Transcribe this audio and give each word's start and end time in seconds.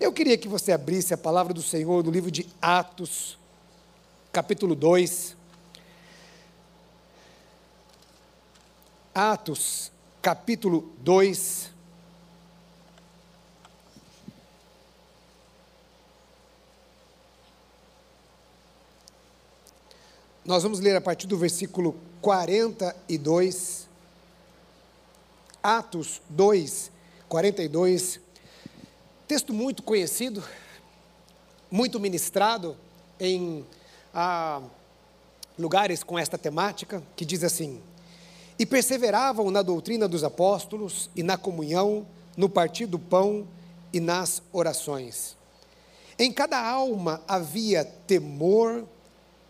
Eu 0.00 0.12
queria 0.12 0.38
que 0.38 0.46
você 0.46 0.70
abrisse 0.70 1.12
a 1.12 1.18
palavra 1.18 1.52
do 1.52 1.60
Senhor 1.60 2.04
no 2.04 2.10
livro 2.10 2.30
de 2.30 2.48
Atos, 2.62 3.36
capítulo 4.32 4.76
2. 4.76 5.36
Atos, 9.12 9.90
capítulo 10.22 10.92
2. 10.98 11.70
Nós 20.44 20.62
vamos 20.62 20.78
ler 20.78 20.94
a 20.94 21.00
partir 21.00 21.26
do 21.26 21.36
versículo 21.36 21.96
42. 22.22 23.88
Atos 25.60 26.22
2, 26.30 26.92
42. 27.28 28.27
Texto 29.28 29.52
muito 29.52 29.82
conhecido, 29.82 30.42
muito 31.70 32.00
ministrado 32.00 32.74
em 33.20 33.62
ah, 34.14 34.62
lugares 35.58 36.02
com 36.02 36.18
esta 36.18 36.38
temática, 36.38 37.02
que 37.14 37.26
diz 37.26 37.44
assim: 37.44 37.78
E 38.58 38.64
perseveravam 38.64 39.50
na 39.50 39.60
doutrina 39.60 40.08
dos 40.08 40.24
apóstolos, 40.24 41.10
e 41.14 41.22
na 41.22 41.36
comunhão, 41.36 42.06
no 42.38 42.48
partir 42.48 42.86
do 42.86 42.98
pão 42.98 43.46
e 43.92 44.00
nas 44.00 44.42
orações. 44.50 45.36
Em 46.18 46.32
cada 46.32 46.58
alma 46.66 47.20
havia 47.28 47.84
temor, 47.84 48.86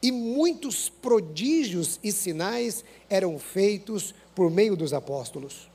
e 0.03 0.11
muitos 0.11 0.89
prodígios 0.89 2.01
e 2.03 2.11
sinais 2.11 2.85
eram 3.09 3.39
feitos 3.39 4.13
por 4.35 4.51
meio 4.51 4.77
dos 4.77 4.93
apóstolos. 4.93 5.71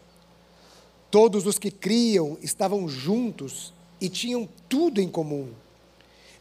Todos 1.10 1.48
os 1.48 1.58
que 1.58 1.72
criam 1.72 2.38
estavam 2.42 2.90
juntos 2.90 3.72
e 4.04 4.10
tinham 4.10 4.50
tudo 4.68 5.00
em 5.00 5.08
comum. 5.08 5.48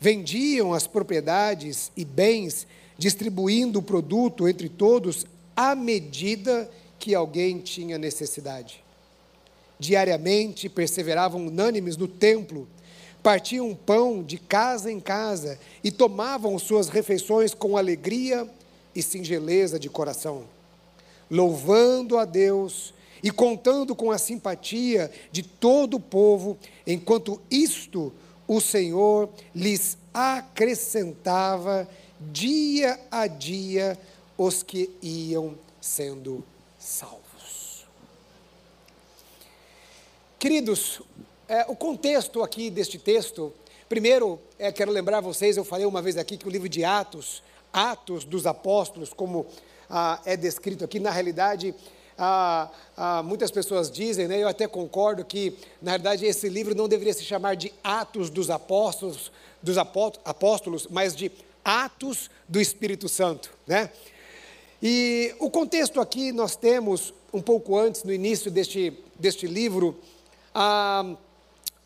Vendiam 0.01 0.75
as 0.75 0.89
propriedades 0.89 1.93
e 1.97 2.05
bens, 2.05 2.67
distribuindo 2.99 3.79
o 3.79 3.83
produto 3.83 4.49
entre 4.49 4.69
todos 4.69 5.25
à 5.55 5.77
medida 5.77 6.69
que 6.99 7.15
alguém 7.15 7.61
tinha 7.61 7.97
necessidade. 7.99 8.83
Diariamente 9.79 10.69
perseveravam 10.69 11.47
unânimes 11.47 11.97
no 11.97 12.09
templo, 12.09 12.67
partiam 13.23 13.73
pão 13.77 14.25
de 14.25 14.39
casa 14.39 14.91
em 14.91 14.99
casa 14.99 15.57
e 15.85 15.93
tomavam 15.93 16.59
suas 16.59 16.89
refeições 16.89 17.55
com 17.55 17.77
alegria 17.77 18.45
e 18.93 19.01
singeleza 19.01 19.79
de 19.79 19.89
coração, 19.89 20.47
louvando 21.31 22.19
a 22.19 22.25
Deus 22.25 22.93
e 23.23 23.31
contando 23.31 23.95
com 23.95 24.11
a 24.11 24.19
simpatia 24.19 25.11
de 25.31 25.43
todo 25.43 25.97
o 25.97 26.01
povo, 26.01 26.59
enquanto 26.87 27.41
isto 27.51 28.13
o 28.49 28.61
Senhor 28.61 29.31
lhes 29.55 29.97
acrescentava 30.13 31.89
dia 32.21 32.99
a 33.11 33.27
dia 33.27 33.99
os 34.37 34.63
que 34.63 34.91
iam 35.01 35.55
sendo 35.81 36.45
salvos. 36.79 37.87
Queridos, 40.39 41.01
é, 41.49 41.65
o 41.69 41.77
contexto 41.77 42.43
aqui 42.43 42.69
deste 42.71 42.99
texto, 42.99 43.53
primeiro, 43.89 44.41
é, 44.59 44.73
quero 44.73 44.91
lembrar 44.91 45.21
vocês, 45.21 45.57
eu 45.57 45.65
falei 45.65 45.87
uma 45.87 46.03
vez 46.03 46.17
aqui 46.17 46.37
que 46.37 46.47
o 46.47 46.51
livro 46.51 46.69
de 46.69 46.85
Atos, 46.85 47.43
Atos 47.73 48.25
dos 48.25 48.47
Apóstolos, 48.47 49.13
como 49.13 49.47
ah, 49.89 50.21
é 50.25 50.37
descrito 50.37 50.85
aqui, 50.85 50.99
na 50.99 51.11
realidade, 51.11 51.75
ah, 52.19 52.71
ah, 52.97 53.23
muitas 53.23 53.51
pessoas 53.51 53.91
dizem, 53.91 54.29
né, 54.29 54.43
eu 54.43 54.49
até 54.49 54.67
concordo 54.67 55.25
que, 55.25 55.57
na 55.81 55.93
verdade, 55.93 56.27
esse 56.27 56.49
livro 56.49 56.75
não 56.75 56.89
deveria 56.89 57.15
se 57.15 57.25
chamar 57.25 57.57
de 57.57 57.73
Atos 57.83 58.31
dos 58.31 58.51
Apóstolos, 58.51 59.33
dos 59.63 59.79
apóstolos, 59.79 60.89
mas 60.91 61.15
de 61.15 61.31
Atos 61.65 62.31
do 62.49 62.61
Espírito 62.61 63.09
Santo, 63.09 63.53
né? 63.67 63.91
E 64.83 65.33
o 65.39 65.49
contexto 65.49 66.01
aqui 66.01 66.33
nós 66.33 66.57
temos, 66.57 67.15
um 67.33 67.41
pouco 67.41 67.79
antes, 67.79 68.03
no 68.03 68.13
início 68.13 68.51
deste, 68.51 68.93
deste 69.17 69.47
livro, 69.47 69.97
ah, 70.53 71.15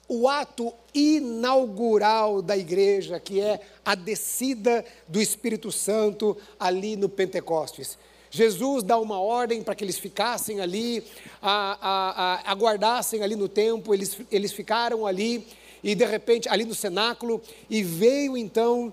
o 0.08 0.28
ato 0.28 0.72
inaugural 0.94 2.40
da 2.40 2.56
igreja, 2.56 3.18
que 3.20 3.40
é 3.40 3.60
a 3.84 3.94
descida 3.94 4.84
do 5.06 5.20
Espírito 5.20 5.70
Santo 5.72 6.36
ali 6.58 6.96
no 6.96 7.08
Pentecostes. 7.08 7.98
Jesus 8.36 8.82
dá 8.82 8.98
uma 8.98 9.18
ordem 9.18 9.62
para 9.62 9.74
que 9.74 9.82
eles 9.82 9.98
ficassem 9.98 10.60
ali, 10.60 11.02
a, 11.40 11.78
a, 11.80 12.50
a, 12.50 12.52
aguardassem 12.52 13.22
ali 13.22 13.34
no 13.34 13.48
tempo, 13.48 13.94
eles, 13.94 14.18
eles 14.30 14.52
ficaram 14.52 15.06
ali, 15.06 15.46
e 15.82 15.94
de 15.94 16.04
repente, 16.04 16.46
ali 16.48 16.64
no 16.64 16.74
cenáculo, 16.74 17.40
e 17.70 17.82
veio 17.82 18.36
então 18.36 18.92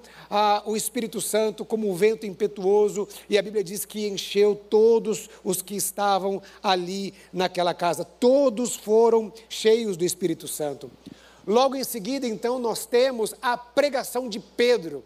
o 0.66 0.78
Espírito 0.78 1.20
Santo 1.20 1.66
como 1.66 1.90
um 1.90 1.94
vento 1.94 2.26
impetuoso, 2.26 3.06
e 3.30 3.38
a 3.38 3.42
Bíblia 3.42 3.64
diz 3.64 3.84
que 3.84 4.08
encheu 4.08 4.56
todos 4.56 5.30
os 5.44 5.62
que 5.62 5.76
estavam 5.76 6.42
ali 6.62 7.14
naquela 7.34 7.74
casa, 7.74 8.06
todos 8.06 8.76
foram 8.76 9.34
cheios 9.50 9.98
do 9.98 10.06
Espírito 10.06 10.48
Santo. 10.48 10.90
Logo 11.46 11.76
em 11.76 11.84
seguida, 11.84 12.26
então, 12.26 12.58
nós 12.60 12.86
temos 12.86 13.36
a 13.42 13.58
pregação 13.58 14.30
de 14.30 14.40
Pedro. 14.40 15.04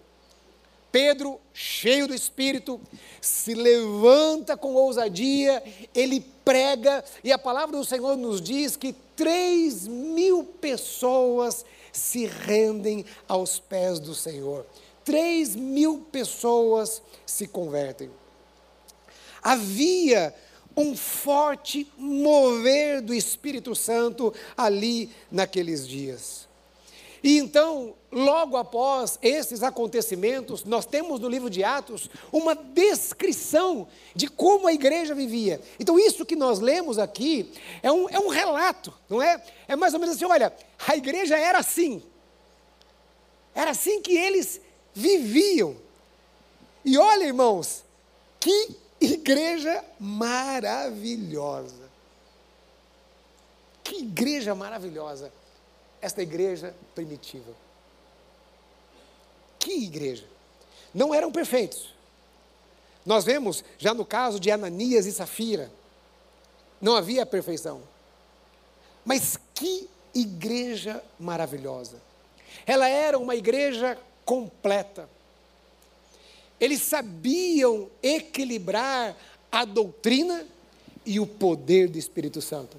Pedro, 0.92 1.40
cheio 1.54 2.08
do 2.08 2.14
Espírito, 2.14 2.80
se 3.22 3.54
levanta 3.54 4.56
com 4.56 4.74
ousadia, 4.74 5.62
ele 5.94 6.26
prega, 6.46 7.04
e 7.24 7.32
a 7.32 7.38
palavra 7.38 7.78
do 7.78 7.84
Senhor 7.84 8.16
nos 8.16 8.42
diz 8.42 8.78
que 8.78 8.94
três 9.16 9.88
mil 9.88 10.44
pessoas 10.44 11.66
se 11.92 12.26
rendem 12.26 13.06
aos 13.28 13.60
pés 13.60 14.00
do 14.00 14.16
Senhor. 14.16 14.66
Três 15.04 15.56
mil 15.56 16.06
pessoas 16.12 17.02
se 17.26 17.48
convertem. 17.48 18.10
Havia 19.42 20.34
um 20.76 20.96
forte 20.96 21.92
mover 21.98 23.02
do 23.02 23.14
Espírito 23.14 23.74
Santo 23.74 24.34
ali 24.56 25.10
naqueles 25.32 25.88
dias. 25.88 26.47
E 27.24 27.38
então, 27.38 27.96
logo 28.12 28.58
após 28.58 29.18
esses 29.22 29.64
acontecimentos, 29.64 30.64
nós 30.64 30.86
temos 30.86 31.20
no 31.20 31.28
livro 31.28 31.50
de 31.50 31.64
Atos 31.64 32.10
uma 32.32 32.56
descrição 32.56 33.88
de 34.16 34.28
como 34.28 34.68
a 34.68 34.74
igreja 34.74 35.16
vivia. 35.16 35.62
Então, 35.80 36.00
isso 36.00 36.26
que 36.26 36.36
nós 36.36 36.60
lemos 36.60 37.00
aqui 37.00 37.52
é 37.82 37.92
um, 37.92 38.10
é 38.10 38.20
um 38.20 38.28
relato, 38.28 38.94
não 39.10 39.22
é? 39.22 39.44
É 39.68 39.76
mais 39.76 39.94
ou 39.94 40.00
menos 40.00 40.16
assim: 40.16 40.26
olha, 40.26 40.54
a 40.88 40.96
igreja 40.96 41.38
era 41.38 41.60
assim. 41.60 42.04
Era 43.54 43.72
assim 43.72 44.02
que 44.02 44.16
eles 44.16 44.62
viviam. 44.94 45.76
E 46.86 46.98
olha, 46.98 47.26
irmãos, 47.26 47.84
que 48.40 48.76
igreja 49.02 49.84
maravilhosa. 50.00 51.88
Que 53.84 53.98
igreja 54.00 54.54
maravilhosa 54.54 55.32
esta 56.02 56.22
igreja 56.22 56.76
primitiva. 56.94 57.52
Que 59.60 59.84
igreja? 59.84 60.26
Não 60.94 61.14
eram 61.14 61.32
perfeitos. 61.32 61.94
Nós 63.06 63.24
vemos 63.24 63.64
já 63.78 63.94
no 63.94 64.06
caso 64.06 64.40
de 64.40 64.52
Ananias 64.52 65.06
e 65.06 65.12
Safira, 65.12 65.72
não 66.82 66.96
havia 66.96 67.26
perfeição. 67.26 67.82
Mas 69.06 69.38
que 69.54 69.90
igreja 70.14 71.04
maravilhosa. 71.20 71.98
Ela 72.66 72.88
era 72.88 73.18
uma 73.18 73.36
igreja 73.36 73.98
completa. 74.26 75.10
Eles 76.60 76.82
sabiam 76.82 77.90
equilibrar 78.02 79.16
a 79.52 79.64
doutrina 79.64 80.46
e 81.06 81.20
o 81.20 81.26
poder 81.26 81.88
do 81.88 81.98
Espírito 81.98 82.42
Santo. 82.42 82.78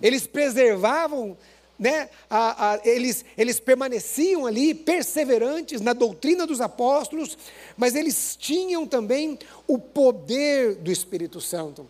Eles 0.00 0.26
preservavam 0.26 1.36
né, 1.78 2.10
a, 2.28 2.72
a, 2.72 2.80
eles, 2.84 3.24
eles 3.36 3.60
permaneciam 3.60 4.46
ali 4.46 4.74
perseverantes 4.74 5.80
na 5.80 5.92
doutrina 5.92 6.46
dos 6.46 6.60
apóstolos, 6.60 7.38
mas 7.76 7.94
eles 7.94 8.36
tinham 8.36 8.86
também 8.86 9.38
o 9.66 9.78
poder 9.78 10.74
do 10.74 10.90
Espírito 10.90 11.40
Santo. 11.40 11.88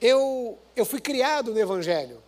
Eu, 0.00 0.58
eu 0.74 0.84
fui 0.84 1.00
criado 1.00 1.52
no 1.52 1.60
Evangelho. 1.60 2.22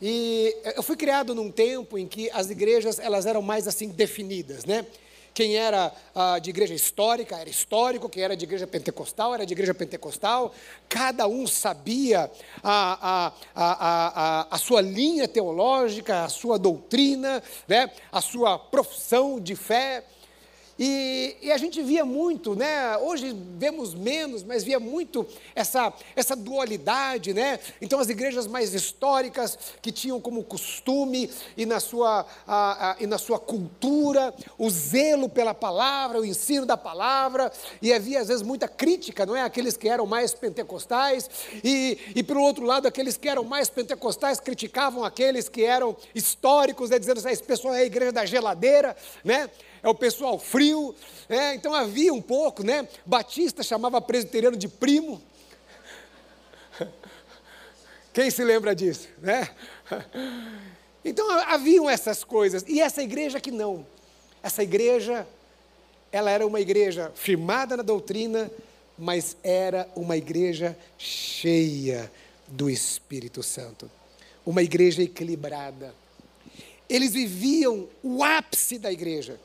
E 0.00 0.54
eu 0.74 0.82
fui 0.82 0.96
criado 0.96 1.34
num 1.34 1.50
tempo 1.50 1.96
em 1.96 2.06
que 2.06 2.30
as 2.30 2.50
igrejas 2.50 2.98
elas 2.98 3.24
eram 3.24 3.40
mais 3.40 3.66
assim 3.66 3.88
definidas, 3.88 4.64
né? 4.64 4.84
Quem 5.36 5.54
era 5.54 5.92
ah, 6.14 6.38
de 6.38 6.48
igreja 6.48 6.72
histórica 6.72 7.36
era 7.36 7.50
histórico, 7.50 8.08
quem 8.08 8.22
era 8.22 8.34
de 8.34 8.46
igreja 8.46 8.66
pentecostal 8.66 9.34
era 9.34 9.44
de 9.44 9.52
igreja 9.52 9.74
pentecostal. 9.74 10.54
Cada 10.88 11.26
um 11.26 11.46
sabia 11.46 12.30
a, 12.62 13.26
a, 13.26 13.32
a, 13.54 14.46
a, 14.50 14.56
sua 14.56 14.80
linha 14.80 15.28
teológica, 15.28 16.24
a 16.24 16.30
sua 16.30 16.58
doutrina, 16.58 17.42
né? 17.68 17.90
a 18.10 18.22
sua 18.22 18.58
profissão 18.58 19.38
de 19.38 19.54
fé. 19.54 20.04
E, 20.78 21.36
e, 21.40 21.52
a 21.52 21.56
gente 21.56 21.82
via 21.82 22.04
muito, 22.04 22.54
né? 22.54 22.98
Hoje 22.98 23.34
vemos 23.56 23.94
menos, 23.94 24.42
mas 24.42 24.62
via 24.62 24.78
muito 24.78 25.26
essa, 25.54 25.92
essa 26.14 26.36
dualidade, 26.36 27.32
né? 27.32 27.58
Então 27.80 27.98
as 27.98 28.10
igrejas 28.10 28.46
mais 28.46 28.74
históricas 28.74 29.58
que 29.80 29.90
tinham 29.90 30.20
como 30.20 30.44
costume 30.44 31.30
e 31.56 31.64
na 31.64 31.80
sua, 31.80 32.26
a, 32.46 32.90
a, 32.90 32.96
e 33.00 33.06
na 33.06 33.16
sua 33.16 33.38
cultura 33.38 34.34
o 34.58 34.68
zelo 34.68 35.30
pela 35.30 35.54
palavra, 35.54 36.20
o 36.20 36.26
ensino 36.26 36.66
da 36.66 36.76
palavra, 36.76 37.50
e 37.80 37.92
havia 37.92 38.20
às 38.20 38.28
vezes 38.28 38.42
muita 38.42 38.68
crítica, 38.68 39.24
não 39.24 39.34
é? 39.34 39.42
Aqueles 39.42 39.78
que 39.78 39.88
eram 39.88 40.04
mais 40.04 40.34
pentecostais, 40.34 41.30
e, 41.64 41.98
e 42.14 42.22
pelo 42.22 42.42
outro 42.42 42.64
lado, 42.64 42.86
aqueles 42.86 43.16
que 43.16 43.28
eram 43.28 43.44
mais 43.44 43.70
pentecostais 43.70 44.40
criticavam 44.40 45.04
aqueles 45.04 45.48
que 45.48 45.64
eram 45.64 45.96
históricos, 46.14 46.90
né? 46.90 46.98
dizendo 46.98 47.18
assim, 47.18 47.30
esse 47.30 47.42
pessoal 47.42 47.74
é 47.74 47.78
a 47.78 47.84
igreja 47.84 48.12
da 48.12 48.26
geladeira, 48.26 48.94
né? 49.24 49.48
É 49.86 49.88
o 49.88 49.94
pessoal 49.94 50.36
frio, 50.36 50.92
né? 51.28 51.54
então 51.54 51.72
havia 51.72 52.12
um 52.12 52.20
pouco, 52.20 52.64
né? 52.64 52.88
Batista 53.04 53.62
chamava 53.62 54.00
presbiteriano 54.00 54.56
de 54.56 54.66
primo. 54.66 55.22
Quem 58.12 58.28
se 58.28 58.42
lembra 58.42 58.74
disso, 58.74 59.08
né? 59.18 59.48
Então 61.04 61.30
haviam 61.30 61.88
essas 61.88 62.24
coisas, 62.24 62.64
e 62.66 62.80
essa 62.80 63.00
igreja 63.00 63.38
que 63.38 63.52
não. 63.52 63.86
Essa 64.42 64.64
igreja, 64.64 65.24
ela 66.10 66.32
era 66.32 66.44
uma 66.44 66.60
igreja 66.60 67.12
firmada 67.14 67.76
na 67.76 67.84
doutrina, 67.84 68.50
mas 68.98 69.36
era 69.40 69.88
uma 69.94 70.16
igreja 70.16 70.76
cheia 70.98 72.10
do 72.48 72.68
Espírito 72.68 73.40
Santo. 73.40 73.88
Uma 74.44 74.64
igreja 74.64 75.00
equilibrada. 75.00 75.94
Eles 76.88 77.12
viviam 77.12 77.88
o 78.02 78.24
ápice 78.24 78.76
da 78.76 78.90
igreja. 78.90 79.38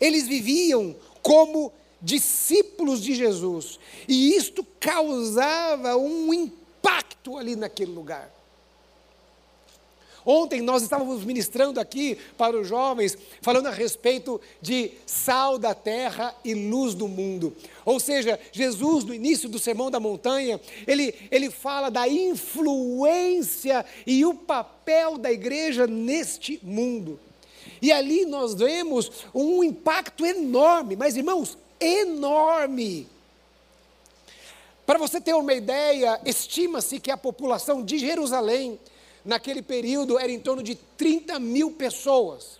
Eles 0.00 0.26
viviam 0.26 0.94
como 1.22 1.72
discípulos 2.00 3.02
de 3.02 3.14
Jesus. 3.14 3.78
E 4.06 4.34
isto 4.36 4.64
causava 4.78 5.96
um 5.96 6.32
impacto 6.32 7.36
ali 7.36 7.56
naquele 7.56 7.92
lugar. 7.92 8.36
Ontem 10.26 10.60
nós 10.60 10.82
estávamos 10.82 11.24
ministrando 11.24 11.78
aqui 11.78 12.18
para 12.36 12.58
os 12.58 12.66
jovens, 12.66 13.16
falando 13.40 13.68
a 13.68 13.70
respeito 13.70 14.40
de 14.60 14.90
sal 15.06 15.56
da 15.56 15.72
terra 15.72 16.34
e 16.44 16.52
luz 16.52 16.94
do 16.94 17.06
mundo. 17.06 17.56
Ou 17.84 18.00
seja, 18.00 18.38
Jesus, 18.50 19.04
no 19.04 19.14
início 19.14 19.48
do 19.48 19.60
Sermão 19.60 19.88
da 19.88 20.00
Montanha, 20.00 20.60
ele, 20.84 21.14
ele 21.30 21.48
fala 21.48 21.90
da 21.90 22.08
influência 22.08 23.86
e 24.04 24.24
o 24.24 24.34
papel 24.34 25.16
da 25.16 25.30
igreja 25.30 25.86
neste 25.86 26.58
mundo. 26.60 27.20
E 27.86 27.92
ali 27.92 28.26
nós 28.26 28.52
vemos 28.52 29.12
um 29.32 29.62
impacto 29.62 30.26
enorme, 30.26 30.96
mas 30.96 31.16
irmãos, 31.16 31.56
enorme. 31.78 33.06
Para 34.84 34.98
você 34.98 35.20
ter 35.20 35.34
uma 35.34 35.54
ideia, 35.54 36.20
estima-se 36.24 36.98
que 36.98 37.12
a 37.12 37.16
população 37.16 37.84
de 37.84 37.96
Jerusalém, 37.96 38.76
naquele 39.24 39.62
período, 39.62 40.18
era 40.18 40.32
em 40.32 40.40
torno 40.40 40.64
de 40.64 40.74
30 40.74 41.38
mil 41.38 41.70
pessoas. 41.70 42.58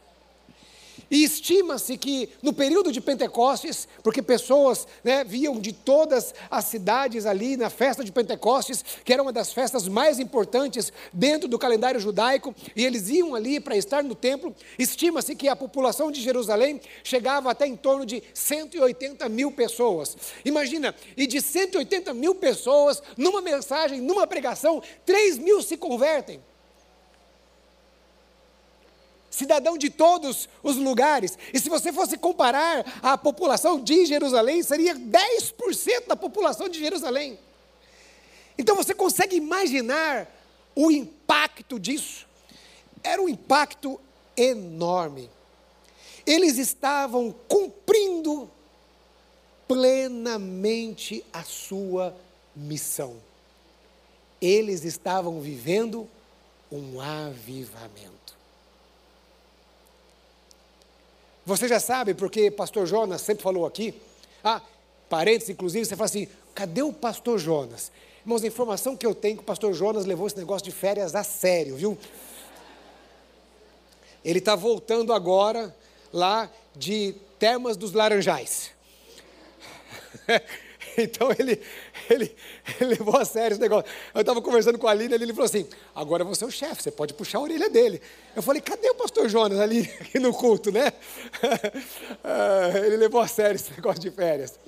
E 1.11 1.23
estima-se 1.23 1.97
que 1.97 2.29
no 2.43 2.53
período 2.53 2.91
de 2.91 3.01
Pentecostes, 3.01 3.87
porque 4.03 4.23
pessoas 4.23 4.87
né, 5.05 5.25
viam 5.25 5.61
de 5.61 5.73
todas 5.73 6.35
as 6.51 6.65
cidades 6.67 7.27
ali 7.27 7.57
na 7.57 7.71
festa 7.71 8.03
de 8.03 8.13
Pentecostes, 8.13 8.85
que 9.05 9.13
era 9.13 9.23
uma 9.23 9.33
das 9.33 9.53
festas 9.53 9.87
mais 9.89 10.19
importantes 10.19 10.93
dentro 11.13 11.49
do 11.49 11.59
calendário 11.59 12.01
judaico, 12.01 12.55
e 12.75 12.85
eles 12.85 13.09
iam 13.09 13.35
ali 13.35 13.61
para 13.61 13.77
estar 13.77 14.03
no 14.03 14.15
templo, 14.15 14.55
estima-se 14.79 15.35
que 15.35 15.49
a 15.49 15.57
população 15.57 16.11
de 16.11 16.21
Jerusalém 16.21 16.81
chegava 17.05 17.51
até 17.51 17.67
em 17.67 17.77
torno 17.77 18.05
de 18.05 18.23
180 18.35 19.29
mil 19.29 19.53
pessoas. 19.53 20.17
Imagina, 20.45 20.95
e 21.17 21.27
de 21.27 21.41
180 21.41 22.13
mil 22.15 22.35
pessoas, 22.35 23.03
numa 23.17 23.41
mensagem, 23.41 24.01
numa 24.01 24.27
pregação, 24.27 24.83
3 25.05 25.39
mil 25.39 25.63
se 25.63 25.77
convertem 25.77 26.41
cidadão 29.37 29.77
de 29.77 29.91
todos 29.91 30.49
os 30.63 30.77
lugares. 30.77 31.39
E 31.53 31.61
se 31.61 31.69
você 31.69 31.93
fosse 31.93 32.17
comparar 32.17 33.01
a 33.03 33.19
população 33.19 33.79
de 33.79 34.07
Jerusalém, 34.07 34.63
seria 34.63 34.95
10% 34.95 36.07
da 36.07 36.17
população 36.17 36.69
de 36.69 36.79
Jerusalém. 36.79 37.39
Então 38.57 38.75
você 38.75 38.95
consegue 38.95 39.37
imaginar 39.37 40.27
o 40.75 40.91
impacto 40.91 41.79
disso? 41.79 42.27
Era 43.03 43.21
um 43.21 43.29
impacto 43.29 44.01
enorme. 44.35 45.31
Eles 46.27 46.57
estavam 46.57 47.35
cumprindo 47.47 48.51
plenamente 49.69 51.23
a 51.31 51.43
sua 51.43 52.17
missão. 52.55 53.17
Eles 54.41 54.85
estavam 54.85 55.41
vivendo 55.41 56.09
um 56.73 57.01
avivamento. 57.01 58.16
Você 61.47 61.69
já 61.69 61.79
sabe, 61.79 62.13
porque 62.13 62.51
pastor 62.51 62.89
Jonas 62.89 63.21
sempre 63.21 63.45
falou 63.45 63.65
aqui, 63.65 63.95
ah, 64.43 64.61
parentes 65.09 65.49
inclusive, 65.49 65.85
você 65.85 65.95
fala 65.95 66.07
assim, 66.07 66.27
cadê 66.53 66.83
o 66.83 66.93
pastor 66.93 67.39
Jonas? 67.39 67.93
Irmãos, 68.23 68.43
a 68.43 68.49
informação 68.49 68.97
que 68.97 69.07
eu 69.07 69.15
tenho 69.15 69.37
que 69.37 69.43
o 69.43 69.47
pastor 69.47 69.73
Jonas 69.73 70.05
levou 70.05 70.27
esse 70.27 70.37
negócio 70.37 70.65
de 70.65 70.73
férias 70.73 71.15
a 71.15 71.23
sério, 71.23 71.77
viu? 71.77 71.97
Ele 74.25 74.41
está 74.41 74.57
voltando 74.57 75.13
agora 75.13 75.73
lá 76.13 76.51
de 76.75 77.15
Termas 77.39 77.77
dos 77.77 77.93
Laranjais. 77.93 78.73
Então 80.99 81.29
ele, 81.39 81.61
ele, 82.11 82.35
ele, 82.81 82.91
levou 82.91 83.17
a 83.17 83.25
sério 83.25 83.55
esse 83.55 83.61
negócio. 83.61 83.91
Eu 84.15 84.21
estava 84.21 84.41
conversando 84.41 84.79
com 84.79 84.87
a 84.87 84.91
Aline, 84.91 85.15
ele 85.15 85.33
falou 85.33 85.47
assim: 85.47 85.67
agora 85.95 86.25
você 86.25 86.45
é 86.45 86.47
o 86.47 86.51
chefe, 86.51 86.83
você 86.83 86.91
pode 86.91 87.15
puxar 87.15 87.39
a 87.39 87.43
orelha 87.43 87.69
dele. 87.69 88.01
Eu 88.35 88.43
falei: 88.43 88.61
cadê 88.61 88.89
o 88.91 88.95
pastor 88.95 89.29
Jonas 89.29 89.59
ali 89.59 89.91
no 90.21 90.33
culto, 90.33 90.71
né? 90.71 90.93
Ah, 92.23 92.71
ele 92.75 92.97
levou 92.97 93.21
a 93.21 93.29
sério 93.29 93.57
esse 93.57 93.71
negócio 93.73 94.01
de 94.01 94.11
férias. 94.11 94.59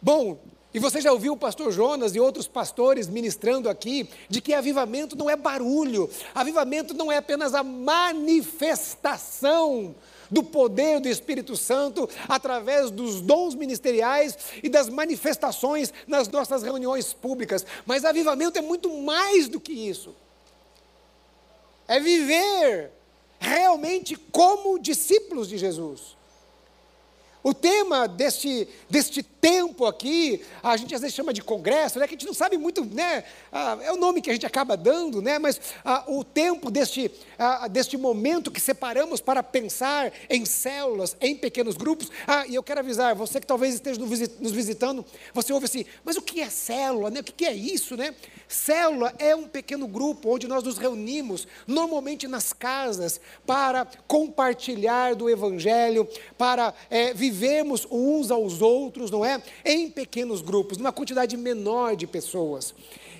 Bom, 0.00 0.38
e 0.72 0.78
você 0.78 1.00
já 1.00 1.12
ouviu 1.12 1.32
o 1.32 1.36
pastor 1.36 1.72
Jonas 1.72 2.14
e 2.14 2.20
outros 2.20 2.46
pastores 2.46 3.08
ministrando 3.08 3.68
aqui 3.68 4.08
de 4.28 4.40
que 4.40 4.54
avivamento 4.54 5.16
não 5.16 5.28
é 5.28 5.34
barulho, 5.36 6.08
avivamento 6.34 6.94
não 6.94 7.10
é 7.10 7.16
apenas 7.16 7.54
a 7.54 7.64
manifestação 7.64 9.96
do 10.30 10.42
poder 10.42 11.00
do 11.00 11.08
Espírito 11.08 11.56
Santo 11.56 12.08
através 12.28 12.90
dos 12.90 13.20
dons 13.20 13.54
ministeriais 13.54 14.36
e 14.62 14.68
das 14.68 14.88
manifestações 14.88 15.92
nas 16.06 16.28
nossas 16.28 16.62
reuniões 16.62 17.12
públicas. 17.12 17.66
Mas 17.84 18.04
avivamento 18.04 18.58
é 18.58 18.62
muito 18.62 18.90
mais 19.02 19.48
do 19.48 19.60
que 19.60 19.72
isso. 19.72 20.14
É 21.88 21.98
viver 21.98 22.92
realmente 23.40 24.14
como 24.14 24.78
discípulos 24.78 25.48
de 25.48 25.58
Jesus. 25.58 26.16
O 27.42 27.54
tema 27.54 28.06
deste, 28.06 28.68
deste 28.88 29.22
tempo 29.40 29.86
aqui, 29.86 30.42
a 30.62 30.76
gente 30.76 30.94
às 30.94 31.00
vezes 31.00 31.14
chama 31.14 31.32
de 31.32 31.42
congresso, 31.42 31.98
né, 31.98 32.06
que 32.06 32.14
a 32.14 32.18
gente 32.18 32.26
não 32.26 32.34
sabe 32.34 32.58
muito, 32.58 32.84
né, 32.84 33.24
ah, 33.50 33.78
é 33.82 33.92
o 33.92 33.96
nome 33.96 34.20
que 34.20 34.30
a 34.30 34.32
gente 34.32 34.46
acaba 34.46 34.76
dando, 34.76 35.22
né, 35.22 35.38
mas 35.38 35.60
ah, 35.84 36.04
o 36.06 36.22
tempo 36.22 36.70
deste, 36.70 37.10
ah, 37.38 37.66
deste 37.66 37.96
momento 37.96 38.50
que 38.50 38.60
separamos 38.60 39.20
para 39.20 39.42
pensar 39.42 40.12
em 40.28 40.44
células, 40.44 41.16
em 41.20 41.34
pequenos 41.36 41.76
grupos. 41.76 42.10
Ah, 42.26 42.46
e 42.46 42.54
eu 42.54 42.62
quero 42.62 42.80
avisar, 42.80 43.14
você 43.14 43.40
que 43.40 43.46
talvez 43.46 43.74
esteja 43.74 43.98
nos 43.98 44.52
visitando, 44.52 45.04
você 45.32 45.52
ouve 45.52 45.64
assim, 45.64 45.84
mas 46.04 46.16
o 46.16 46.22
que 46.22 46.40
é 46.40 46.50
célula, 46.50 47.10
né, 47.10 47.20
o 47.20 47.24
que 47.24 47.44
é 47.44 47.54
isso, 47.54 47.96
né? 47.96 48.14
Célula 48.48 49.14
é 49.18 49.34
um 49.34 49.46
pequeno 49.46 49.86
grupo 49.86 50.34
onde 50.34 50.48
nós 50.48 50.64
nos 50.64 50.76
reunimos, 50.76 51.46
normalmente 51.66 52.26
nas 52.26 52.52
casas, 52.52 53.20
para 53.46 53.86
compartilhar 54.08 55.14
do 55.14 55.30
Evangelho, 55.30 56.08
para 56.36 56.74
é, 56.90 57.14
vivermos 57.14 57.86
uns 57.88 58.30
aos 58.30 58.60
outros, 58.60 59.10
não 59.10 59.24
é? 59.24 59.29
Em 59.64 59.90
pequenos 59.90 60.40
grupos, 60.40 60.78
numa 60.78 60.92
quantidade 60.92 61.36
menor 61.36 61.96
de 61.96 62.06
pessoas. 62.06 62.74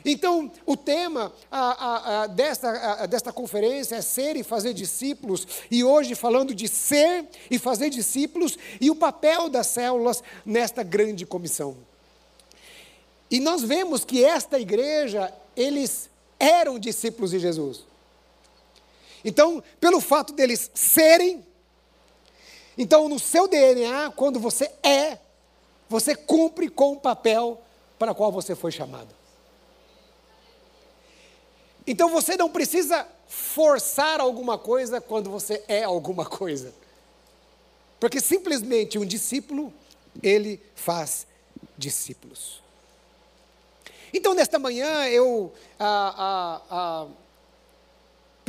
Então, 0.04 0.50
o 0.64 0.76
tema 0.76 1.32
a, 1.50 1.60
a, 1.60 2.22
a, 2.22 2.26
desta, 2.26 3.06
desta 3.06 3.32
conferência 3.32 3.96
é 3.96 4.00
ser 4.00 4.36
e 4.36 4.42
fazer 4.42 4.72
discípulos, 4.72 5.46
e 5.70 5.84
hoje 5.84 6.14
falando 6.14 6.54
de 6.54 6.68
ser 6.68 7.26
e 7.50 7.58
fazer 7.58 7.90
discípulos 7.90 8.56
e 8.80 8.90
o 8.90 8.96
papel 8.96 9.48
das 9.48 9.66
células 9.66 10.22
nesta 10.44 10.82
grande 10.82 11.26
comissão. 11.26 11.76
E 13.30 13.38
nós 13.38 13.62
vemos 13.62 14.04
que 14.04 14.24
esta 14.24 14.58
igreja, 14.58 15.32
eles 15.54 16.08
eram 16.38 16.78
discípulos 16.78 17.30
de 17.30 17.38
Jesus. 17.38 17.84
Então, 19.24 19.62
pelo 19.78 20.00
fato 20.00 20.32
deles 20.32 20.70
serem, 20.74 21.46
então 22.76 23.08
no 23.08 23.18
seu 23.18 23.46
DNA, 23.46 24.10
quando 24.16 24.40
você 24.40 24.70
é, 24.82 25.18
você 25.90 26.14
cumpre 26.14 26.68
com 26.68 26.92
o 26.92 27.00
papel 27.00 27.60
para 27.98 28.12
o 28.12 28.14
qual 28.14 28.30
você 28.30 28.54
foi 28.54 28.70
chamado. 28.70 29.12
Então 31.84 32.08
você 32.08 32.36
não 32.36 32.48
precisa 32.48 33.04
forçar 33.26 34.20
alguma 34.20 34.56
coisa 34.56 35.00
quando 35.00 35.28
você 35.28 35.64
é 35.66 35.82
alguma 35.82 36.24
coisa. 36.24 36.72
Porque 37.98 38.20
simplesmente 38.20 39.00
um 39.00 39.04
discípulo, 39.04 39.74
ele 40.22 40.62
faz 40.76 41.26
discípulos. 41.76 42.62
Então, 44.14 44.32
nesta 44.32 44.60
manhã, 44.60 45.06
eu, 45.08 45.52
ah, 45.78 46.14
ah, 46.16 46.62
ah, 46.70 47.06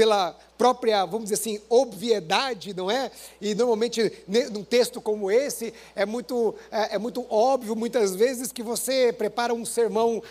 pela 0.02 0.36
própria, 0.58 1.06
vamos 1.06 1.30
dizer 1.30 1.36
assim, 1.36 1.62
obviedade, 1.70 2.74
não 2.74 2.90
é? 2.90 3.12
E 3.40 3.54
normalmente, 3.54 4.12
num 4.52 4.64
texto 4.64 5.00
como 5.00 5.30
esse, 5.30 5.72
é 5.96 6.08
muito, 6.08 6.56
é, 6.72 6.96
é 6.96 6.98
muito 6.98 7.24
óbvio, 7.30 7.76
muitas 7.76 8.16
vezes, 8.16 8.52
que 8.52 8.64
você 8.64 9.14
prepara 9.14 9.54
um 9.54 9.64
sermão, 9.64 10.24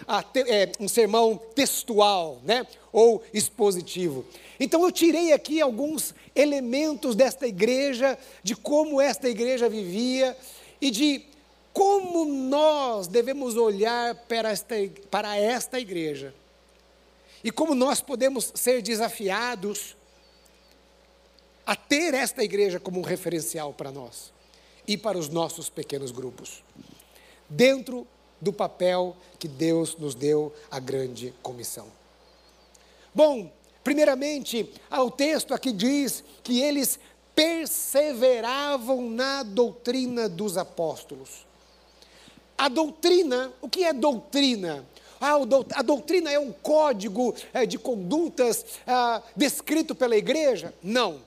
é, 0.49 0.73
um 0.81 0.89
sermão 0.89 1.41
textual, 1.55 2.41
né? 2.43 2.67
Ou 2.93 3.23
expositivo. 3.33 4.25
Então, 4.59 4.83
eu 4.83 4.91
tirei 4.91 5.33
aqui 5.33 5.61
alguns 5.61 6.17
elementos 6.35 7.15
desta 7.15 7.47
igreja, 7.47 8.19
de 8.43 8.57
como 8.57 9.01
esta 9.01 9.29
igreja 9.29 9.69
vivia 9.69 10.37
e 10.81 10.91
de 10.91 11.25
como 11.73 12.25
nós 12.25 13.07
devemos 13.07 13.57
olhar 13.57 14.17
para 14.27 14.51
esta, 14.51 14.75
para 15.09 15.37
esta 15.37 15.79
igreja 15.79 16.35
e 17.43 17.51
como 17.51 17.75
nós 17.75 18.01
podemos 18.01 18.53
ser 18.55 18.83
desafiados 18.83 19.97
a 21.67 21.77
ter 21.77 22.15
esta 22.15 22.43
igreja 22.43 22.81
como 22.81 22.99
um 23.01 23.03
referencial 23.03 23.73
para 23.73 23.91
nós 23.91 24.33
e 24.87 24.97
para 24.97 25.17
os 25.17 25.29
nossos 25.29 25.71
pequenos 25.71 26.11
grupos, 26.11 26.63
dentro 27.49 28.07
do 28.41 28.53
papel 28.53 29.17
que 29.39 29.47
Deus 29.47 29.97
nos 29.97 30.15
deu 30.15 30.53
a 30.71 30.81
grande 30.81 31.35
comissão. 31.43 31.87
Bom, 33.15 33.53
primeiramente, 33.85 34.73
o 34.91 35.11
texto 35.11 35.53
aqui 35.53 35.73
diz 35.73 36.25
que 36.43 36.61
eles 36.61 36.99
perseveravam 37.35 39.09
na 39.11 39.43
doutrina 39.43 40.29
dos 40.29 40.57
apóstolos. 40.57 41.47
A 42.57 42.69
doutrina, 42.69 43.53
o 43.61 43.69
que 43.69 43.85
é 43.85 43.93
doutrina? 43.93 44.85
Ah, 45.21 45.35
a 45.75 45.83
doutrina 45.83 46.31
é 46.31 46.39
um 46.39 46.51
código 46.51 47.35
é, 47.53 47.67
de 47.67 47.79
condutas 47.79 48.65
ah, 48.87 49.23
descrito 49.37 49.95
pela 49.95 50.17
igreja? 50.17 50.73
Não. 50.83 51.21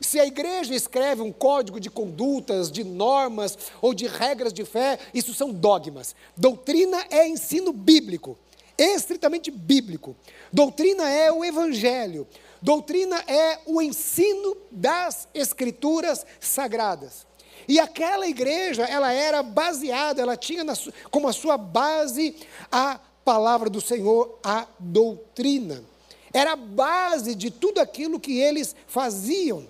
Se 0.00 0.20
a 0.20 0.26
igreja 0.26 0.74
escreve 0.74 1.22
um 1.22 1.32
código 1.32 1.80
de 1.80 1.90
condutas, 1.90 2.70
de 2.70 2.84
normas 2.84 3.58
ou 3.80 3.92
de 3.92 4.06
regras 4.06 4.52
de 4.52 4.64
fé, 4.64 4.98
isso 5.12 5.34
são 5.34 5.52
dogmas. 5.52 6.14
Doutrina 6.36 7.04
é 7.10 7.26
ensino 7.26 7.72
bíblico, 7.72 8.38
estritamente 8.76 9.50
bíblico. 9.50 10.14
Doutrina 10.52 11.08
é 11.08 11.32
o 11.32 11.44
evangelho. 11.44 12.28
Doutrina 12.60 13.22
é 13.26 13.60
o 13.66 13.80
ensino 13.80 14.56
das 14.70 15.26
escrituras 15.34 16.24
sagradas. 16.38 17.26
E 17.66 17.78
aquela 17.78 18.26
igreja, 18.26 18.84
ela 18.84 19.12
era 19.12 19.42
baseada, 19.42 20.22
ela 20.22 20.36
tinha 20.36 20.64
como 21.10 21.28
a 21.28 21.32
sua 21.32 21.58
base 21.58 22.36
a 22.70 22.98
palavra 23.28 23.68
do 23.68 23.78
Senhor, 23.78 24.38
a 24.42 24.66
doutrina. 24.78 25.84
Era 26.32 26.52
a 26.52 26.56
base 26.56 27.34
de 27.34 27.50
tudo 27.50 27.78
aquilo 27.78 28.18
que 28.18 28.40
eles 28.40 28.74
faziam. 28.86 29.66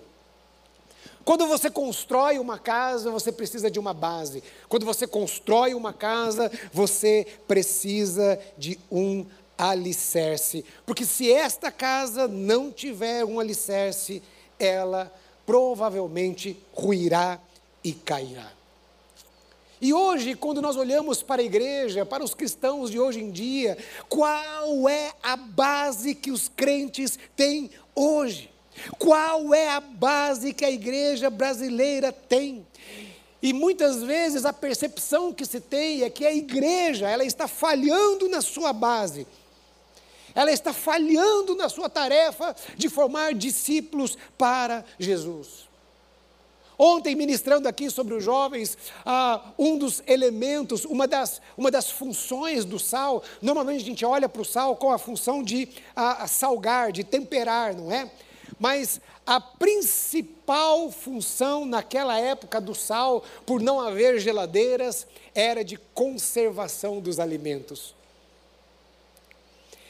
Quando 1.25 1.45
você 1.45 1.69
constrói 1.69 2.39
uma 2.39 2.57
casa, 2.57 3.11
você 3.11 3.33
precisa 3.33 3.69
de 3.69 3.77
uma 3.77 3.93
base. 3.93 4.41
Quando 4.69 4.85
você 4.85 5.05
constrói 5.05 5.73
uma 5.73 5.91
casa, 5.91 6.49
você 6.71 7.27
precisa 7.49 8.39
de 8.57 8.79
um 8.89 9.25
alicerce. 9.57 10.63
Porque 10.85 11.03
se 11.03 11.29
esta 11.29 11.69
casa 11.69 12.29
não 12.29 12.71
tiver 12.71 13.25
um 13.25 13.41
alicerce, 13.41 14.23
ela 14.57 15.13
provavelmente 15.45 16.57
ruirá 16.73 17.37
e 17.83 17.91
cairá. 17.91 18.58
E 19.81 19.93
hoje, 19.93 20.35
quando 20.35 20.61
nós 20.61 20.75
olhamos 20.75 21.23
para 21.23 21.41
a 21.41 21.45
igreja, 21.45 22.05
para 22.05 22.23
os 22.23 22.33
cristãos 22.33 22.91
de 22.91 22.99
hoje 22.99 23.21
em 23.21 23.31
dia, 23.31 23.77
qual 24.09 24.89
é 24.89 25.13
a 25.23 25.37
base 25.37 26.13
que 26.13 26.31
os 26.31 26.49
crentes 26.49 27.17
têm 27.35 27.71
hoje? 27.95 28.51
Qual 28.97 29.53
é 29.53 29.69
a 29.69 29.79
base 29.79 30.53
que 30.53 30.65
a 30.65 30.71
igreja 30.71 31.29
brasileira 31.29 32.11
tem? 32.11 32.65
E 33.41 33.53
muitas 33.53 34.03
vezes 34.03 34.45
a 34.45 34.51
percepção 34.51 35.33
que 35.33 35.45
se 35.45 35.61
tem 35.61 36.03
é 36.03 36.09
que 36.09 36.25
a 36.25 36.33
igreja, 36.33 37.07
ela 37.07 37.23
está 37.23 37.47
falhando 37.47 38.27
na 38.27 38.41
sua 38.41 38.73
base. 38.73 39.25
Ela 40.35 40.51
está 40.51 40.73
falhando 40.73 41.55
na 41.55 41.69
sua 41.69 41.89
tarefa 41.89 42.53
de 42.75 42.89
formar 42.89 43.33
discípulos 43.33 44.17
para 44.37 44.83
Jesus. 44.99 45.68
Ontem, 46.81 47.13
ministrando 47.13 47.67
aqui 47.67 47.89
sobre 47.89 48.13
os 48.13 48.23
jovens, 48.23 48.77
ah, 49.05 49.51
um 49.59 49.77
dos 49.77 50.01
elementos, 50.07 50.85
uma 50.85 51.05
das, 51.05 51.41
uma 51.57 51.69
das 51.69 51.91
funções 51.91 52.63
do 52.63 52.79
sal, 52.79 53.21
normalmente 53.41 53.81
a 53.81 53.85
gente 53.85 54.05
olha 54.05 54.29
para 54.29 54.41
o 54.41 54.45
sal 54.45 54.77
com 54.77 54.89
a 54.89 54.97
função 54.97 55.43
de 55.43 55.67
ah, 55.93 56.25
salgar, 56.25 56.93
de 56.93 57.03
temperar, 57.03 57.75
não 57.75 57.91
é? 57.91 58.09
Mas 58.57 59.01
a 59.25 59.41
principal 59.41 60.89
função 60.89 61.65
naquela 61.65 62.17
época 62.17 62.61
do 62.61 62.73
sal, 62.73 63.25
por 63.45 63.59
não 63.59 63.81
haver 63.81 64.17
geladeiras, 64.21 65.05
era 65.35 65.65
de 65.65 65.75
conservação 65.93 67.01
dos 67.01 67.19
alimentos. 67.19 67.93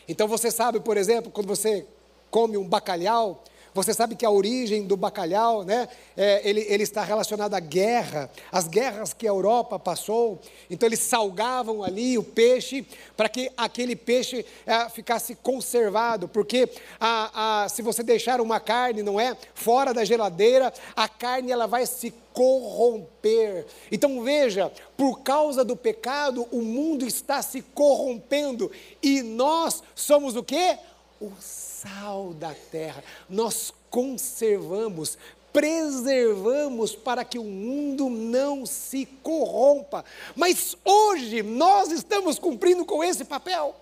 Então 0.08 0.28
você 0.28 0.50
sabe, 0.50 0.80
por 0.80 0.98
exemplo, 0.98 1.32
quando 1.32 1.46
você 1.46 1.86
come 2.32 2.58
um 2.58 2.68
bacalhau, 2.68 3.44
você 3.74 3.94
sabe 3.94 4.16
que 4.16 4.26
a 4.26 4.32
origem 4.32 4.86
do 4.86 4.98
bacalhau, 4.98 5.64
né, 5.64 5.88
é, 6.18 6.42
ele, 6.48 6.66
ele 6.68 6.84
está 6.84 7.04
relacionado 7.04 7.54
à 7.54 7.60
guerra, 7.60 8.30
às 8.52 8.68
guerras 8.68 9.14
que 9.14 9.28
a 9.28 9.30
Europa 9.30 9.78
passou. 9.80 10.40
Então 10.70 10.88
eles 10.88 11.00
salgavam 11.00 11.84
ali 11.84 12.18
o 12.18 12.24
peixe 12.24 12.86
para 13.16 13.30
que 13.30 13.52
aquele 13.56 13.96
peixe 13.96 14.46
é, 14.66 14.90
ficasse 14.90 15.36
conservado, 15.36 16.28
porque 16.28 16.70
a, 17.00 17.64
a, 17.64 17.70
se 17.70 17.82
você 17.82 18.04
deixar 18.04 18.42
uma 18.42 18.60
carne, 18.60 19.04
não 19.04 19.20
é, 19.20 19.36
fora 19.54 19.94
da 19.94 20.04
geladeira, 20.04 20.74
a 20.96 21.08
carne 21.08 21.52
ela 21.52 21.68
vai 21.68 21.86
se 21.86 22.14
corromper. 22.34 23.66
Então 23.92 24.24
veja, 24.24 24.72
por 24.96 25.22
causa 25.22 25.66
do 25.66 25.76
pecado, 25.76 26.48
o 26.52 26.62
mundo 26.62 27.06
está 27.06 27.42
se 27.42 27.62
corrompendo 27.62 28.72
e 29.04 29.22
nós 29.22 29.84
somos 29.94 30.36
o 30.36 30.44
quê? 30.44 30.78
Os 31.20 31.44
sal 31.44 32.34
da 32.34 32.54
terra. 32.54 33.04
Nós 33.30 33.74
conservamos, 33.90 35.18
preservamos 35.52 36.96
para 36.96 37.26
que 37.26 37.40
o 37.40 37.44
mundo 37.44 38.10
não 38.10 38.66
se 38.66 39.06
corrompa. 39.06 40.06
Mas 40.36 40.76
hoje 40.84 41.42
nós 41.44 41.92
estamos 41.92 42.40
cumprindo 42.40 42.86
com 42.86 43.04
esse 43.04 43.26
papel. 43.26 43.76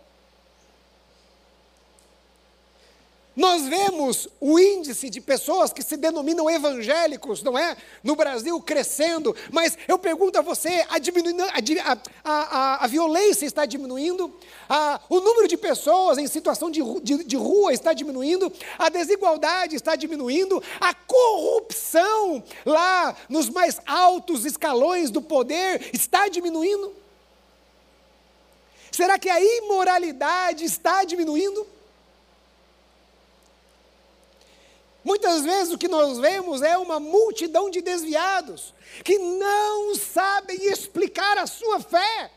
Nós 3.37 3.67
vemos 3.67 4.27
o 4.41 4.57
índice 4.57 5.11
de 5.11 5.21
pessoas 5.21 5.71
que 5.71 5.83
se 5.83 5.95
denominam 5.95 6.49
evangélicos, 6.49 7.43
não 7.43 7.55
é? 7.55 7.77
No 8.03 8.15
Brasil 8.15 8.59
crescendo, 8.59 9.35
mas 9.51 9.77
eu 9.87 9.99
pergunto 9.99 10.39
a 10.39 10.41
você: 10.41 10.83
a, 10.89 10.97
a, 12.23 12.33
a, 12.33 12.83
a 12.83 12.87
violência 12.87 13.45
está 13.45 13.63
diminuindo? 13.63 14.33
o 15.07 15.19
número 15.19 15.47
de 15.47 15.55
pessoas 15.55 16.17
em 16.17 16.25
situação 16.25 16.71
de, 16.71 16.81
de, 17.01 17.23
de 17.23 17.35
rua 17.35 17.71
está 17.71 17.93
diminuindo? 17.93 18.51
A 18.79 18.89
desigualdade 18.89 19.75
está 19.75 19.95
diminuindo? 19.95 20.61
A 20.79 20.95
corrupção 20.95 22.43
lá 22.65 23.15
nos 23.29 23.49
mais 23.49 23.79
altos 23.85 24.45
escalões 24.45 25.11
do 25.11 25.21
poder 25.21 25.91
está 25.93 26.27
diminuindo? 26.27 26.91
Será 28.91 29.19
que 29.19 29.29
a 29.29 29.39
imoralidade 29.39 30.65
está 30.65 31.03
diminuindo? 31.03 31.76
Muitas 35.07 35.45
vezes 35.45 35.73
o 35.73 35.77
que 35.77 35.87
nós 35.87 36.19
vemos 36.19 36.61
é 36.61 36.77
uma 36.77 36.99
multidão 36.99 37.69
de 37.69 37.79
desviados 37.79 38.73
que 39.05 39.17
não 39.17 39.95
sabem 39.95 40.57
explicar 40.65 41.37
a 41.37 41.47
sua 41.47 41.79
fé. 41.79 42.29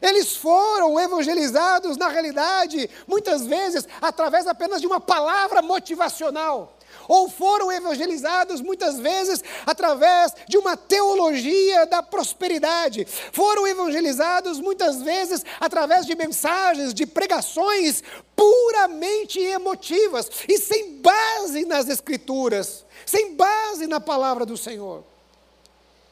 Eles 0.00 0.36
foram 0.36 1.00
evangelizados, 1.00 1.96
na 1.96 2.06
realidade, 2.06 2.88
muitas 3.08 3.44
vezes 3.44 3.88
através 4.00 4.46
apenas 4.46 4.80
de 4.80 4.86
uma 4.86 5.00
palavra 5.00 5.60
motivacional 5.60 6.73
ou 7.08 7.28
foram 7.28 7.70
evangelizados 7.70 8.60
muitas 8.60 8.98
vezes 8.98 9.42
através 9.66 10.34
de 10.48 10.58
uma 10.58 10.76
teologia 10.76 11.86
da 11.86 12.02
prosperidade, 12.02 13.06
foram 13.32 13.66
evangelizados 13.66 14.60
muitas 14.60 15.02
vezes 15.02 15.44
através 15.60 16.06
de 16.06 16.14
mensagens, 16.14 16.94
de 16.94 17.06
pregações 17.06 18.02
puramente 18.36 19.38
emotivas 19.38 20.30
e 20.48 20.58
sem 20.58 21.00
base 21.00 21.64
nas 21.64 21.88
Escrituras, 21.88 22.84
sem 23.06 23.34
base 23.34 23.86
na 23.86 24.00
palavra 24.00 24.44
do 24.44 24.56
Senhor. 24.56 25.04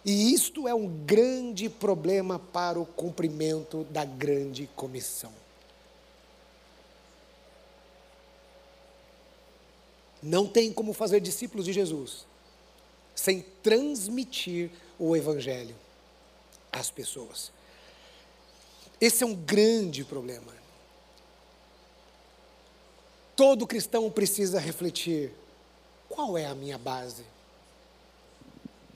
E 0.04 0.34
isto 0.34 0.66
é 0.66 0.74
um 0.74 0.88
grande 1.04 1.68
problema 1.68 2.38
para 2.38 2.78
o 2.78 2.84
cumprimento 2.84 3.84
da 3.84 4.04
grande 4.04 4.68
comissão. 4.74 5.41
Não 10.22 10.46
tem 10.46 10.72
como 10.72 10.92
fazer 10.92 11.20
discípulos 11.20 11.64
de 11.64 11.72
Jesus 11.72 12.26
sem 13.14 13.42
transmitir 13.62 14.70
o 14.98 15.16
Evangelho 15.16 15.74
às 16.70 16.90
pessoas. 16.90 17.50
Esse 19.00 19.24
é 19.24 19.26
um 19.26 19.34
grande 19.34 20.04
problema. 20.04 20.52
Todo 23.34 23.66
cristão 23.66 24.10
precisa 24.10 24.60
refletir: 24.60 25.32
qual 26.08 26.38
é 26.38 26.46
a 26.46 26.54
minha 26.54 26.78
base? 26.78 27.24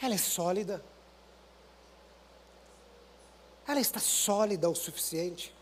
Ela 0.00 0.14
é 0.14 0.18
sólida? 0.18 0.82
Ela 3.66 3.80
está 3.80 3.98
sólida 3.98 4.70
o 4.70 4.74
suficiente? 4.74 5.55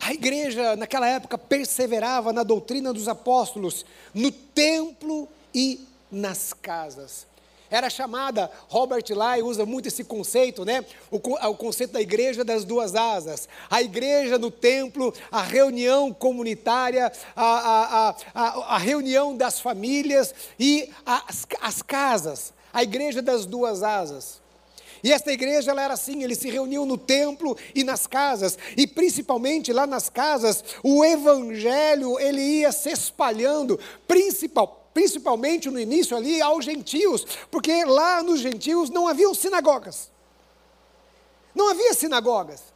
A 0.00 0.12
igreja, 0.12 0.76
naquela 0.76 1.06
época, 1.06 1.36
perseverava 1.36 2.32
na 2.32 2.42
doutrina 2.42 2.92
dos 2.92 3.06
apóstolos, 3.06 3.84
no 4.14 4.32
templo 4.32 5.28
e 5.54 5.86
nas 6.10 6.52
casas 6.52 7.30
era 7.70 7.88
chamada, 7.88 8.50
Robert 8.68 9.04
Lai 9.10 9.40
usa 9.40 9.64
muito 9.64 9.86
esse 9.86 10.02
conceito, 10.02 10.64
né? 10.64 10.84
O, 11.10 11.16
o, 11.18 11.54
conceito 11.54 11.92
da 11.92 12.00
igreja 12.00 12.42
das 12.42 12.64
duas 12.64 12.96
asas. 12.96 13.48
A 13.70 13.80
igreja 13.80 14.36
no 14.36 14.50
templo, 14.50 15.14
a 15.30 15.40
reunião 15.40 16.12
comunitária, 16.12 17.12
a, 17.36 17.44
a, 17.44 18.16
a, 18.34 18.74
a 18.74 18.78
reunião 18.78 19.36
das 19.36 19.60
famílias 19.60 20.34
e 20.58 20.90
as, 21.06 21.46
as 21.60 21.80
casas. 21.80 22.52
A 22.72 22.82
igreja 22.82 23.22
das 23.22 23.46
duas 23.46 23.84
asas. 23.84 24.39
E 25.02 25.12
esta 25.12 25.32
igreja 25.32 25.70
ela 25.70 25.82
era 25.82 25.94
assim, 25.94 26.22
eles 26.22 26.38
se 26.38 26.50
reuniam 26.50 26.84
no 26.84 26.98
templo 26.98 27.56
e 27.74 27.82
nas 27.82 28.06
casas, 28.06 28.58
e 28.76 28.86
principalmente 28.86 29.72
lá 29.72 29.86
nas 29.86 30.08
casas, 30.08 30.62
o 30.82 31.04
evangelho 31.04 32.18
ele 32.18 32.40
ia 32.40 32.72
se 32.72 32.90
espalhando, 32.90 33.78
principal, 34.06 34.90
principalmente 34.92 35.70
no 35.70 35.80
início 35.80 36.16
ali, 36.16 36.40
aos 36.40 36.64
gentios, 36.64 37.24
porque 37.50 37.84
lá 37.84 38.22
nos 38.22 38.40
gentios 38.40 38.90
não 38.90 39.08
haviam 39.08 39.34
sinagogas. 39.34 40.10
Não 41.54 41.68
havia 41.68 41.94
sinagogas. 41.94 42.69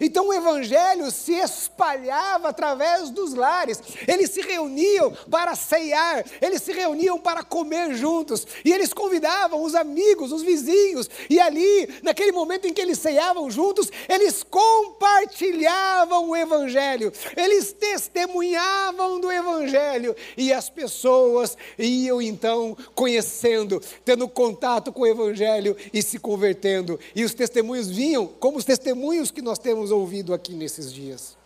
Então 0.00 0.28
o 0.28 0.32
evangelho 0.32 1.10
se 1.10 1.34
espalhava 1.34 2.48
através 2.48 3.10
dos 3.10 3.34
lares. 3.34 3.80
Eles 4.06 4.30
se 4.30 4.40
reuniam 4.40 5.12
para 5.30 5.54
ceiar, 5.54 6.24
eles 6.40 6.62
se 6.62 6.72
reuniam 6.72 7.18
para 7.18 7.42
comer 7.42 7.94
juntos, 7.94 8.46
e 8.64 8.72
eles 8.72 8.92
convidavam 8.92 9.62
os 9.62 9.74
amigos, 9.74 10.32
os 10.32 10.42
vizinhos, 10.42 11.08
e 11.28 11.40
ali, 11.40 11.88
naquele 12.02 12.32
momento 12.32 12.66
em 12.66 12.72
que 12.72 12.80
eles 12.80 12.98
ceiavam 12.98 13.50
juntos, 13.50 13.90
eles 14.08 14.42
compartilhavam 14.42 16.28
o 16.28 16.36
evangelho. 16.36 17.12
Eles 17.36 17.72
testemunhavam 17.72 19.20
do 19.20 19.30
evangelho 19.30 20.14
e 20.36 20.52
as 20.52 20.68
pessoas 20.68 21.56
iam 21.78 22.20
então 22.20 22.76
conhecendo, 22.94 23.80
tendo 24.04 24.28
contato 24.28 24.92
com 24.92 25.02
o 25.02 25.06
evangelho 25.06 25.76
e 25.92 26.02
se 26.02 26.18
convertendo. 26.18 26.98
E 27.14 27.24
os 27.24 27.34
testemunhos 27.34 27.88
vinham 27.88 28.26
como 28.26 28.58
os 28.58 28.64
testemunhos 28.64 29.30
que 29.30 29.42
nós 29.42 29.58
temos 29.58 29.91
ouvido 29.92 30.34
aqui 30.34 30.52
nesses 30.52 30.92
dias. 30.92 31.36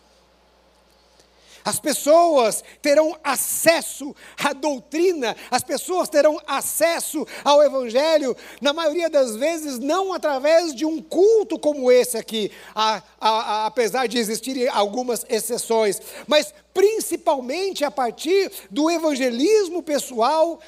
As 1.67 1.81
pessoas 1.81 2.63
terão 2.81 3.19
acesso 3.25 4.15
à 4.39 4.53
doutrina, 4.53 5.37
as 5.51 5.65
pessoas 5.65 6.09
terão 6.09 6.41
acesso 6.47 7.27
ao 7.43 7.61
Evangelho, 7.61 8.37
na 8.61 8.73
maioria 8.73 9.11
das 9.11 9.35
vezes, 9.35 9.81
não 9.81 10.13
através 10.13 10.73
de 10.73 10.85
um 10.85 11.03
culto 11.03 11.59
como 11.59 11.91
esse 11.91 12.17
aqui, 12.17 12.53
a, 12.73 13.03
a, 13.21 13.29
a, 13.31 13.67
apesar 13.67 14.07
de 14.07 14.17
existirem 14.17 14.69
algumas 14.69 15.27
exceções, 15.29 16.01
mas 16.29 16.55
principalmente 16.73 17.85
a 17.85 17.91
partir 17.91 18.53
do 18.71 18.89
evangelismo 18.89 19.83
pessoal 19.83 20.61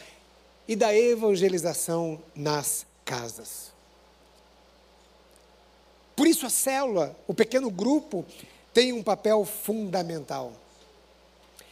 e 0.67 0.75
da 0.75 0.93
evangelização 0.93 2.21
nas 2.35 2.85
casas. 3.05 3.68
Por 6.19 6.27
isso 6.27 6.45
a 6.45 6.51
célula, 6.51 7.17
o 7.29 7.33
pequeno 7.33 7.71
grupo, 7.71 8.27
tem 8.75 8.93
um 8.93 9.05
papel 9.05 9.45
fundamental. 9.45 10.53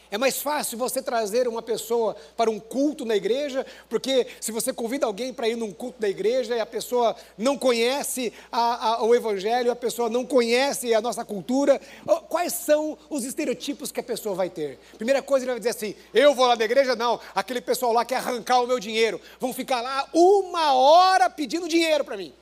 É 0.09 0.17
mais 0.17 0.41
fácil 0.41 0.77
você 0.77 1.01
trazer 1.01 1.49
uma 1.49 1.61
pessoa 1.61 2.15
para 2.37 2.49
um 2.49 2.57
culto 2.57 3.03
na 3.03 3.13
igreja, 3.13 3.65
porque 3.89 4.25
se 4.39 4.53
você 4.53 4.71
convida 4.71 5.05
alguém 5.05 5.33
para 5.33 5.49
ir 5.49 5.57
num 5.57 5.73
culto 5.73 5.99
da 5.99 6.07
igreja 6.07 6.55
e 6.55 6.61
a 6.61 6.65
pessoa 6.65 7.13
não 7.37 7.57
conhece 7.57 8.31
a, 8.49 8.91
a, 8.91 9.03
o 9.03 9.13
Evangelho, 9.13 9.69
a 9.69 9.75
pessoa 9.75 10.09
não 10.09 10.25
conhece 10.25 10.93
a 10.93 11.01
nossa 11.01 11.25
cultura, 11.25 11.81
quais 12.29 12.53
são 12.53 12.97
os 13.09 13.25
estereotipos 13.25 13.91
que 13.91 13.99
a 13.99 14.03
pessoa 14.03 14.33
vai 14.33 14.49
ter? 14.49 14.79
Primeira 14.95 15.21
coisa, 15.21 15.43
ele 15.43 15.51
vai 15.51 15.59
dizer 15.59 15.71
assim: 15.71 15.93
eu 16.13 16.33
vou 16.33 16.47
lá 16.47 16.55
na 16.55 16.63
igreja? 16.63 16.95
Não, 16.95 17.19
aquele 17.35 17.59
pessoal 17.59 17.91
lá 17.91 18.05
quer 18.05 18.15
arrancar 18.15 18.61
o 18.61 18.67
meu 18.67 18.79
dinheiro, 18.79 19.19
vão 19.41 19.51
ficar 19.51 19.81
lá 19.81 20.07
uma 20.13 20.73
hora 20.73 21.29
pedindo 21.29 21.67
dinheiro 21.67 22.05
para 22.05 22.15
mim. 22.15 22.33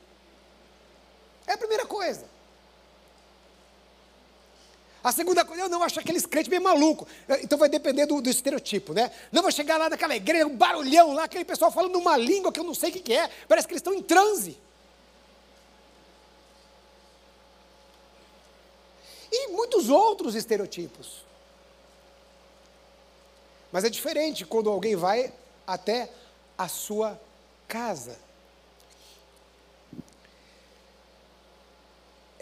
É 1.48 1.54
a 1.54 1.58
primeira 1.58 1.86
coisa. 1.86 2.26
A 5.04 5.12
segunda 5.12 5.46
coisa, 5.46 5.62
eu 5.62 5.70
não 5.70 5.84
acho 5.84 6.00
aqueles 6.00 6.26
crentes 6.26 6.50
bem 6.50 6.60
maluco. 6.60 7.08
Então 7.44 7.60
vai 7.60 7.70
depender 7.70 8.08
do, 8.08 8.20
do, 8.20 8.28
estereotipo, 8.28 8.92
né? 8.92 9.12
Não 9.32 9.44
vou 9.44 9.52
chegar 9.52 9.78
lá 9.78 9.88
naquela 9.88 10.16
igreja, 10.16 10.48
um 10.48 10.58
barulhão 10.58 11.14
lá, 11.14 11.26
aquele 11.26 11.46
pessoal 11.46 11.72
falando 11.72 11.98
uma 11.98 12.18
língua 12.18 12.52
que 12.52 12.60
eu 12.60 12.64
não 12.64 12.74
sei 12.74 12.90
o 12.90 12.94
que, 12.94 13.00
que 13.00 13.14
é. 13.14 13.30
Parece 13.48 13.68
que 13.68 13.74
eles 13.74 13.82
estão 13.82 13.94
em 13.94 14.02
transe. 14.02 14.58
E 19.32 19.50
muitos 19.50 19.90
outros 19.90 20.34
estereotipos. 20.34 21.24
Mas 23.72 23.84
é 23.84 23.92
diferente 23.92 24.44
quando 24.44 24.72
alguém 24.72 24.96
vai 24.96 25.32
até 25.68 26.10
a 26.58 26.68
sua 26.68 27.22
casa. 27.68 28.25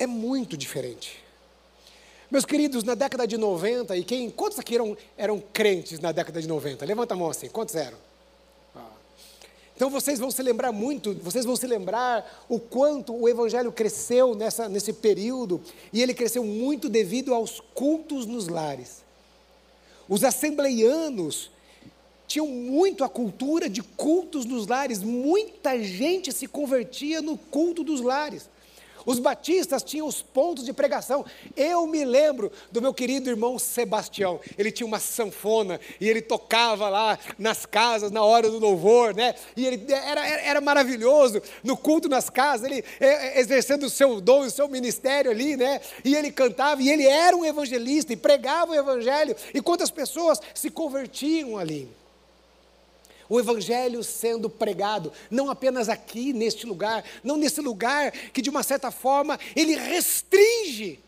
É 0.04 0.08
muito 0.08 0.56
diferente. 0.58 1.24
Meus 2.30 2.46
queridos, 2.46 2.84
na 2.84 2.96
década 2.96 3.28
de 3.28 3.38
90, 3.38 3.96
e 3.96 4.04
quem, 4.04 4.30
quantos 4.30 4.58
aqui 4.58 4.76
eram, 4.76 4.98
eram 5.18 5.40
crentes 5.54 6.00
na 6.00 6.12
década 6.12 6.42
de 6.42 6.48
90? 6.48 6.84
Levanta 6.86 7.14
a 7.14 7.18
mão 7.18 7.30
assim, 7.30 7.48
quantos 7.48 7.76
eram? 7.76 7.98
Ah. 8.76 8.88
Então 9.76 9.90
vocês 9.90 10.20
vão 10.20 10.32
se 10.32 10.42
lembrar 10.42 10.72
muito, 10.72 11.14
vocês 11.16 11.46
vão 11.46 11.56
se 11.56 11.68
lembrar 11.68 12.46
o 12.50 12.60
quanto 12.60 13.16
o 13.16 13.30
evangelho 13.30 13.72
cresceu 13.72 14.34
nessa, 14.34 14.68
nesse 14.68 14.94
período, 14.94 15.62
e 15.92 16.02
ele 16.02 16.14
cresceu 16.14 16.44
muito 16.44 16.90
devido 16.90 17.34
aos 17.34 17.60
cultos 17.74 18.26
nos 18.26 18.48
lares. 18.48 19.04
Os 20.10 20.24
assembleianos 20.24 21.52
tinham 22.28 22.48
muito 22.48 23.04
a 23.04 23.10
cultura 23.10 23.70
de 23.70 23.84
cultos 23.84 24.44
nos 24.44 24.66
lares, 24.66 25.04
muita 25.04 25.82
gente 25.84 26.32
se 26.32 26.48
convertia 26.48 27.22
no 27.22 27.38
culto 27.38 27.84
dos 27.84 28.02
lares. 28.02 28.50
Os 29.06 29.20
batistas 29.20 29.84
tinham 29.84 30.08
os 30.08 30.22
pontos 30.22 30.66
de 30.66 30.74
pregação. 30.74 31.26
Eu 31.56 31.86
me 31.88 32.04
lembro 32.06 32.52
do 32.72 32.82
meu 32.82 32.94
querido 32.94 33.30
irmão 33.30 33.60
Sebastião. 33.60 34.40
Ele 34.58 34.72
tinha 34.72 34.88
uma 34.88 35.00
sanfona 35.00 35.80
e 36.00 36.10
ele 36.10 36.22
tocava 36.22 36.90
lá 36.90 37.18
nas 37.38 37.66
casas 37.66 38.12
na 38.12 38.24
hora 38.24 38.50
do 38.50 38.60
louvor, 38.60 39.14
né? 39.14 39.36
E 39.56 39.66
ele 39.66 39.86
era, 39.92 40.28
era, 40.28 40.42
era 40.42 40.62
maravilhoso 40.62 41.42
no 41.64 41.78
culto 41.78 42.08
nas 42.10 42.30
casas, 42.30 42.70
ele 42.70 42.84
é, 43.00 43.38
é, 43.38 43.40
exercendo 43.40 43.84
o 43.84 43.90
seu 43.90 44.20
dom, 44.22 44.42
o 44.42 44.50
seu 44.50 44.68
ministério 44.68 45.32
ali, 45.32 45.56
né? 45.56 45.82
E 46.04 46.16
ele 46.16 46.32
cantava 46.32 46.82
e 46.82 46.90
ele 46.90 47.06
era 47.06 47.36
um 47.36 47.46
evangelista 47.46 48.14
e 48.14 48.18
pregava 48.18 48.72
o 48.72 48.76
evangelho. 48.76 49.36
E 49.54 49.62
quantas 49.62 49.92
pessoas 49.92 50.40
se 50.54 50.70
convertiam 50.70 51.58
ali? 51.58 51.90
O 53.34 53.40
Evangelho 53.40 54.04
sendo 54.04 54.48
pregado, 54.48 55.12
não 55.32 55.50
apenas 55.50 55.90
aqui 55.90 56.32
neste 56.32 56.68
lugar, 56.68 57.04
não 57.24 57.36
nesse 57.36 57.62
lugar 57.62 58.12
que 58.12 58.44
de 58.44 58.50
uma 58.50 58.62
certa 58.62 58.92
forma 58.92 59.40
ele 59.56 59.76
restringe 59.76 61.00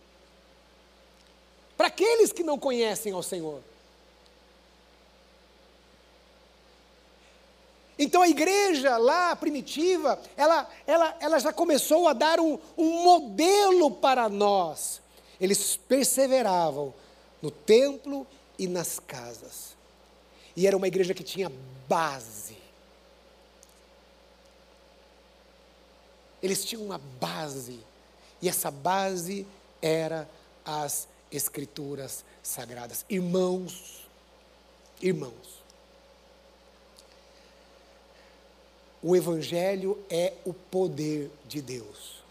para 1.77 1.87
aqueles 1.87 2.31
que 2.31 2.43
não 2.43 2.57
conhecem 2.57 3.13
ao 3.13 3.21
Senhor. 3.21 3.61
Então 7.99 8.23
a 8.23 8.27
igreja 8.27 8.97
lá 8.97 9.35
primitiva, 9.35 10.19
ela, 10.35 10.67
ela, 10.87 11.15
ela 11.19 11.37
já 11.37 11.53
começou 11.53 12.07
a 12.07 12.13
dar 12.13 12.39
um, 12.39 12.57
um 12.75 13.03
modelo 13.03 13.91
para 13.91 14.27
nós. 14.27 14.99
Eles 15.39 15.77
perseveravam 15.77 16.91
no 17.39 17.51
templo 17.51 18.25
e 18.57 18.67
nas 18.67 18.99
casas. 18.99 19.74
E 20.55 20.67
era 20.67 20.77
uma 20.77 20.87
igreja 20.87 21.13
que 21.13 21.23
tinha 21.23 21.51
base. 21.87 22.57
Eles 26.41 26.63
tinham 26.63 26.83
uma 26.83 26.99
base, 27.19 27.79
e 28.41 28.47
essa 28.47 28.69
base 28.69 29.47
era 29.81 30.29
as 30.63 31.07
Escrituras 31.31 32.23
Sagradas. 32.43 33.03
Irmãos, 33.09 34.07
irmãos, 35.01 35.63
o 39.01 39.15
Evangelho 39.15 40.03
é 40.09 40.33
o 40.45 40.53
poder 40.53 41.29
de 41.47 41.61
Deus. 41.61 42.23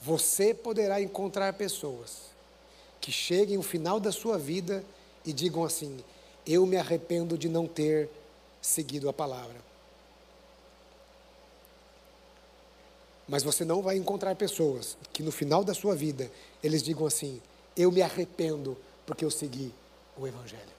Você 0.00 0.52
poderá 0.52 1.00
encontrar 1.00 1.52
pessoas 1.54 2.32
que 3.00 3.12
cheguem 3.12 3.56
ao 3.56 3.62
final 3.62 4.00
da 4.00 4.10
sua 4.10 4.36
vida 4.38 4.84
e 5.24 5.32
digam 5.32 5.64
assim: 5.64 5.98
Eu 6.46 6.66
me 6.66 6.76
arrependo 6.76 7.36
de 7.36 7.48
não 7.48 7.66
ter 7.66 8.08
seguido 8.60 9.08
a 9.08 9.12
palavra. 9.12 9.56
Mas 13.28 13.42
você 13.42 13.64
não 13.64 13.82
vai 13.82 13.96
encontrar 13.96 14.34
pessoas 14.34 14.96
que 15.12 15.22
no 15.22 15.32
final 15.32 15.64
da 15.64 15.74
sua 15.74 15.94
vida 15.94 16.30
eles 16.62 16.82
digam 16.82 17.06
assim: 17.06 17.40
Eu 17.76 17.90
me 17.90 18.02
arrependo 18.02 18.76
porque 19.06 19.24
eu 19.24 19.30
segui 19.30 19.72
o 20.16 20.26
Evangelho. 20.26 20.72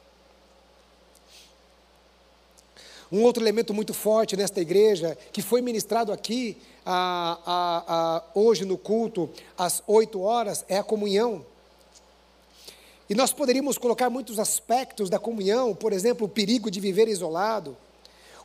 Um 3.11 3.21
outro 3.21 3.43
elemento 3.43 3.75
muito 3.75 3.93
forte 3.93 4.35
nesta 4.35 4.59
igreja, 4.59 5.15
que 5.31 5.41
foi 5.41 5.61
ministrado 5.61 6.11
aqui 6.11 6.57
a, 6.83 7.37
a, 7.45 7.83
a, 7.87 8.23
hoje 8.33 8.65
no 8.65 8.75
culto, 8.75 9.29
às 9.55 9.83
oito 9.85 10.21
horas, 10.21 10.65
é 10.67 10.79
a 10.79 10.83
comunhão. 10.83 11.45
E 13.09 13.15
nós 13.15 13.33
poderíamos 13.33 13.77
colocar 13.77 14.09
muitos 14.09 14.39
aspectos 14.39 15.09
da 15.09 15.19
comunhão, 15.19 15.75
por 15.75 15.91
exemplo, 15.91 16.25
o 16.25 16.29
perigo 16.29 16.71
de 16.71 16.79
viver 16.79 17.07
isolado, 17.07 17.75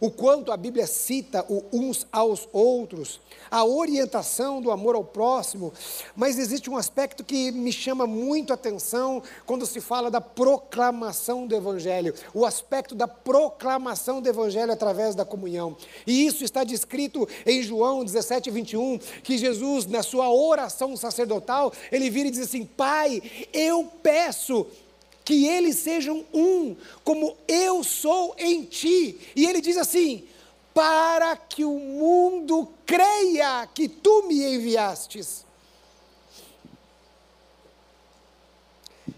o 0.00 0.10
quanto 0.10 0.52
a 0.52 0.56
Bíblia 0.56 0.86
cita 0.86 1.44
o 1.48 1.64
uns 1.72 2.06
aos 2.12 2.48
outros, 2.52 3.20
a 3.50 3.64
orientação 3.64 4.60
do 4.60 4.70
amor 4.70 4.94
ao 4.94 5.04
próximo, 5.04 5.72
mas 6.14 6.38
existe 6.38 6.70
um 6.70 6.76
aspecto 6.76 7.24
que 7.24 7.50
me 7.50 7.72
chama 7.72 8.06
muito 8.06 8.52
a 8.52 8.54
atenção 8.54 9.22
quando 9.46 9.66
se 9.66 9.80
fala 9.80 10.10
da 10.10 10.20
proclamação 10.20 11.46
do 11.46 11.54
Evangelho, 11.54 12.14
o 12.34 12.44
aspecto 12.44 12.94
da 12.94 13.08
proclamação 13.08 14.20
do 14.20 14.28
Evangelho 14.28 14.72
através 14.72 15.14
da 15.14 15.24
comunhão. 15.24 15.76
E 16.06 16.26
isso 16.26 16.44
está 16.44 16.64
descrito 16.64 17.28
em 17.46 17.62
João 17.62 18.04
17, 18.04 18.50
21, 18.50 18.98
que 19.22 19.38
Jesus, 19.38 19.86
na 19.86 20.02
sua 20.02 20.32
oração 20.32 20.96
sacerdotal, 20.96 21.72
ele 21.90 22.10
vira 22.10 22.28
e 22.28 22.30
diz 22.30 22.40
assim: 22.40 22.64
Pai, 22.64 23.22
eu 23.52 23.84
peço 24.02 24.66
que 25.28 25.46
eles 25.46 25.76
sejam 25.76 26.24
um, 26.32 26.74
como 27.04 27.36
eu 27.46 27.84
sou 27.84 28.34
em 28.38 28.64
ti. 28.64 29.20
E 29.36 29.44
ele 29.44 29.60
diz 29.60 29.76
assim: 29.76 30.26
para 30.72 31.36
que 31.36 31.66
o 31.66 31.78
mundo 31.78 32.72
creia 32.86 33.68
que 33.74 33.90
tu 33.90 34.22
me 34.22 34.42
enviastes. 34.42 35.44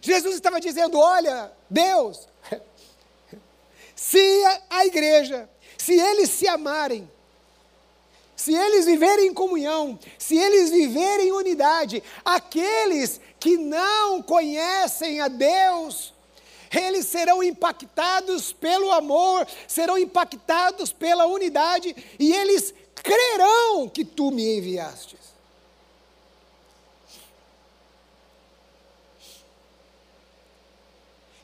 Jesus 0.01 0.35
estava 0.35 0.61
dizendo: 0.61 0.99
olha, 0.99 1.53
Deus, 1.71 2.27
se 3.95 4.43
a 4.69 4.85
igreja, 4.87 5.49
se 5.79 5.95
eles 5.95 6.29
se 6.29 6.49
amarem, 6.49 7.09
se 8.41 8.55
eles 8.55 8.87
viverem 8.87 9.27
em 9.27 9.35
comunhão, 9.35 9.99
se 10.19 10.35
eles 10.35 10.71
viverem 10.71 11.29
em 11.29 11.33
unidade, 11.33 12.03
aqueles 12.25 13.21
que 13.39 13.59
não 13.59 14.23
conhecem 14.23 15.21
a 15.21 15.29
Deus, 15.29 16.15
eles 16.75 17.05
serão 17.05 17.43
impactados 17.43 18.51
pelo 18.51 18.93
amor, 18.93 19.47
serão 19.69 19.99
impactados 19.99 20.91
pela 20.91 21.27
unidade 21.27 21.95
e 22.19 22.33
eles 22.33 22.73
crerão 22.95 23.87
que 23.87 24.07
tu 24.07 24.31
me 24.31 24.57
enviastes. 24.57 25.21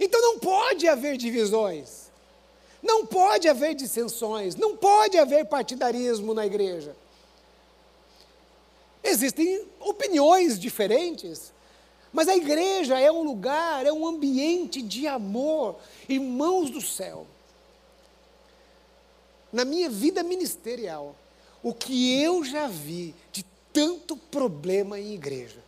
Então 0.01 0.23
não 0.23 0.39
pode 0.39 0.89
haver 0.89 1.19
divisões. 1.19 2.06
Não 2.83 3.07
pode 3.07 3.49
haver 3.49 3.75
dissensões, 3.75 4.55
não 4.55 4.77
pode 4.77 5.19
haver 5.19 5.47
partidarismo 5.47 6.35
na 6.35 6.47
igreja. 6.47 6.97
Existem 9.03 9.67
opiniões 9.81 10.59
diferentes, 10.59 11.53
mas 12.13 12.29
a 12.29 12.37
igreja 12.37 12.99
é 12.99 13.11
um 13.11 13.23
lugar, 13.23 13.87
é 13.87 13.93
um 13.93 14.07
ambiente 14.07 14.83
de 14.83 15.07
amor, 15.07 15.77
irmãos 16.09 16.71
do 16.71 16.81
céu. 16.81 17.27
Na 19.53 19.65
minha 19.65 19.89
vida 19.89 20.23
ministerial, 20.23 21.15
o 21.63 21.73
que 21.73 22.21
eu 22.21 22.45
já 22.45 22.67
vi 22.67 23.15
de 23.33 23.45
tanto 23.73 24.17
problema 24.17 24.99
em 24.99 25.13
igreja. 25.13 25.63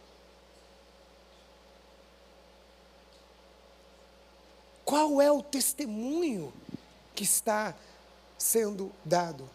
Qual 4.84 5.20
é 5.20 5.30
o 5.30 5.42
testemunho 5.42 6.52
que 7.18 7.24
está 7.24 7.74
sendo 8.38 8.92
dado. 9.04 9.50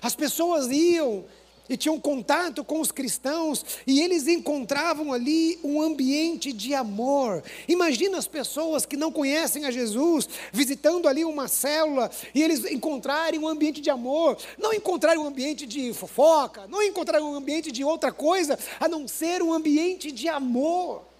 As 0.00 0.16
pessoas 0.16 0.68
iam 0.70 1.26
e 1.68 1.76
tinham 1.76 2.00
contato 2.00 2.64
com 2.64 2.80
os 2.80 2.90
cristãos 2.90 3.62
e 3.86 4.00
eles 4.00 4.26
encontravam 4.26 5.12
ali 5.12 5.58
um 5.62 5.82
ambiente 5.82 6.50
de 6.50 6.74
amor. 6.74 7.44
Imagina 7.68 8.16
as 8.16 8.26
pessoas 8.26 8.86
que 8.86 8.96
não 8.96 9.12
conhecem 9.12 9.66
a 9.66 9.70
Jesus 9.70 10.30
visitando 10.50 11.06
ali 11.06 11.22
uma 11.22 11.46
célula 11.46 12.10
e 12.34 12.42
eles 12.42 12.64
encontrarem 12.64 13.38
um 13.38 13.46
ambiente 13.46 13.82
de 13.82 13.90
amor, 13.90 14.38
não 14.56 14.72
encontrarem 14.72 15.20
um 15.20 15.26
ambiente 15.26 15.66
de 15.66 15.92
fofoca, 15.92 16.66
não 16.68 16.82
encontrarem 16.82 17.26
um 17.26 17.34
ambiente 17.34 17.70
de 17.70 17.84
outra 17.84 18.10
coisa 18.10 18.58
a 18.80 18.88
não 18.88 19.06
ser 19.06 19.42
um 19.42 19.52
ambiente 19.52 20.10
de 20.10 20.26
amor. 20.26 21.13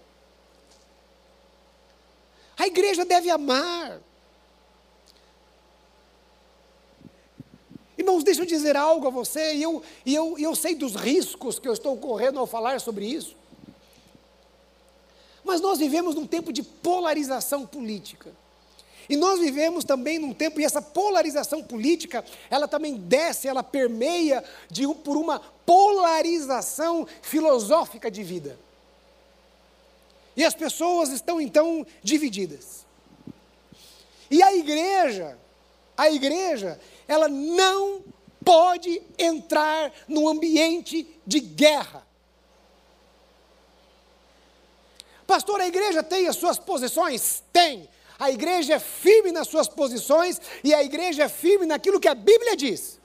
A 2.57 2.67
igreja 2.67 3.03
deve 3.05 3.29
amar. 3.29 3.99
Irmãos, 7.97 8.23
deixa 8.23 8.41
eu 8.41 8.45
dizer 8.45 8.75
algo 8.75 9.07
a 9.07 9.09
você, 9.09 9.55
e 9.55 9.63
eu, 9.63 9.81
e 10.05 10.13
eu, 10.13 10.37
eu 10.37 10.55
sei 10.55 10.75
dos 10.75 10.95
riscos 10.95 11.59
que 11.59 11.67
eu 11.67 11.73
estou 11.73 11.97
correndo 11.97 12.39
ao 12.39 12.45
falar 12.45 12.79
sobre 12.79 13.05
isso. 13.05 13.35
Mas 15.43 15.61
nós 15.61 15.79
vivemos 15.79 16.15
num 16.15 16.27
tempo 16.27 16.51
de 16.51 16.61
polarização 16.61 17.65
política. 17.65 18.31
E 19.07 19.15
nós 19.15 19.39
vivemos 19.39 19.85
também 19.85 20.17
num 20.17 20.33
tempo, 20.33 20.59
e 20.59 20.65
essa 20.65 20.81
polarização 20.81 21.63
política, 21.63 22.25
ela 22.49 22.67
também 22.67 22.95
desce, 22.95 23.47
ela 23.47 23.63
permeia 23.63 24.43
de, 24.69 24.87
por 24.95 25.15
uma 25.15 25.39
polarização 25.39 27.07
filosófica 27.21 28.09
de 28.09 28.23
vida. 28.23 28.57
E 30.35 30.43
as 30.43 30.53
pessoas 30.53 31.09
estão 31.09 31.39
então 31.39 31.85
divididas. 32.03 32.85
E 34.29 34.41
a 34.41 34.55
igreja, 34.55 35.37
a 35.95 36.09
igreja, 36.09 36.79
ela 37.07 37.27
não 37.27 38.03
pode 38.43 39.01
entrar 39.17 39.91
no 40.07 40.27
ambiente 40.27 41.07
de 41.25 41.39
guerra. 41.39 42.05
Pastor, 45.25 45.59
a 45.59 45.67
igreja 45.67 46.03
tem 46.03 46.27
as 46.27 46.35
suas 46.35 46.59
posições? 46.59 47.43
Tem. 47.51 47.89
A 48.19 48.31
igreja 48.31 48.75
é 48.75 48.79
firme 48.79 49.31
nas 49.31 49.47
suas 49.47 49.67
posições 49.67 50.39
e 50.63 50.73
a 50.73 50.83
igreja 50.83 51.23
é 51.23 51.29
firme 51.29 51.65
naquilo 51.65 51.99
que 51.99 52.07
a 52.07 52.15
Bíblia 52.15 52.55
diz. 52.55 52.99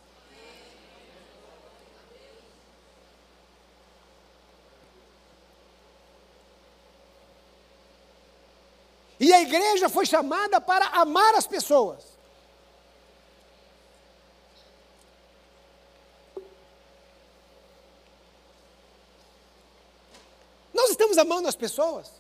E 9.21 9.35
a 9.35 9.43
igreja 9.43 9.91
foi 9.91 10.07
chamada 10.07 10.63
para 10.63 10.87
amar 10.87 11.35
as 11.35 11.47
pessoas. 11.47 12.03
Nós 20.73 20.89
estamos 20.89 21.19
amando 21.19 21.47
as 21.47 21.55
pessoas. 21.55 22.11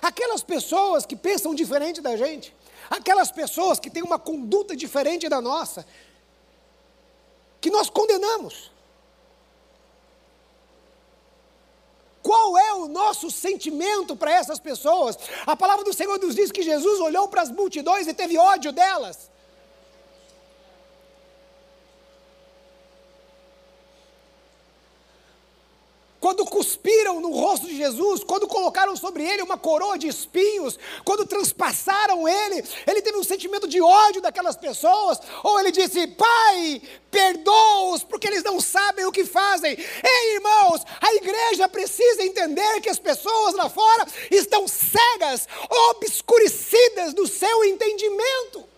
Aquelas 0.00 0.44
pessoas 0.44 1.04
que 1.04 1.16
pensam 1.16 1.52
diferente 1.52 2.00
da 2.00 2.16
gente, 2.16 2.54
aquelas 2.88 3.32
pessoas 3.32 3.80
que 3.80 3.90
têm 3.90 4.04
uma 4.04 4.20
conduta 4.20 4.76
diferente 4.76 5.28
da 5.28 5.40
nossa, 5.40 5.84
que 7.60 7.70
nós 7.70 7.90
condenamos. 7.90 8.70
Qual 12.28 12.58
é 12.58 12.74
o 12.74 12.88
nosso 12.88 13.30
sentimento 13.30 14.14
para 14.14 14.30
essas 14.30 14.60
pessoas? 14.60 15.18
A 15.46 15.56
palavra 15.56 15.82
do 15.82 15.94
Senhor 15.94 16.18
nos 16.18 16.34
diz 16.34 16.52
que 16.52 16.60
Jesus 16.60 17.00
olhou 17.00 17.26
para 17.26 17.40
as 17.40 17.50
multidões 17.50 18.06
e 18.06 18.12
teve 18.12 18.36
ódio 18.36 18.70
delas. 18.70 19.30
Quando 26.28 26.44
cuspiram 26.44 27.22
no 27.22 27.30
rosto 27.30 27.66
de 27.66 27.74
Jesus, 27.74 28.22
quando 28.22 28.46
colocaram 28.46 28.94
sobre 28.94 29.24
ele 29.24 29.40
uma 29.40 29.56
coroa 29.56 29.96
de 29.96 30.08
espinhos, 30.08 30.78
quando 31.02 31.24
transpassaram 31.24 32.28
ele, 32.28 32.62
ele 32.86 33.00
teve 33.00 33.16
um 33.16 33.24
sentimento 33.24 33.66
de 33.66 33.80
ódio 33.80 34.20
daquelas 34.20 34.54
pessoas, 34.54 35.18
ou 35.42 35.58
ele 35.58 35.72
disse: 35.72 36.06
Pai, 36.06 36.82
perdoa-os, 37.10 38.04
porque 38.04 38.26
eles 38.26 38.42
não 38.42 38.60
sabem 38.60 39.06
o 39.06 39.10
que 39.10 39.24
fazem. 39.24 39.72
Ei, 39.72 40.34
irmãos, 40.34 40.82
a 41.00 41.14
igreja 41.14 41.66
precisa 41.66 42.22
entender 42.22 42.82
que 42.82 42.90
as 42.90 42.98
pessoas 42.98 43.54
lá 43.54 43.70
fora 43.70 44.06
estão 44.30 44.68
cegas, 44.68 45.48
obscurecidas 45.94 47.14
do 47.14 47.26
seu 47.26 47.64
entendimento. 47.64 48.68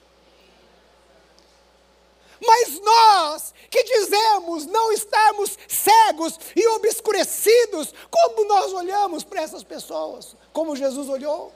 Mas 2.40 2.81
nós 2.81 3.55
que 3.70 3.85
dizemos 3.85 4.66
não 4.66 4.92
estarmos 4.92 5.57
cegos, 5.68 6.38
e 6.57 6.66
obscurecidos. 6.68 7.94
Como 8.11 8.46
nós 8.46 8.72
olhamos 8.72 9.22
para 9.22 9.42
essas 9.42 9.62
pessoas? 9.62 10.35
Como 10.53 10.76
Jesus 10.76 11.09
olhou? 11.09 11.53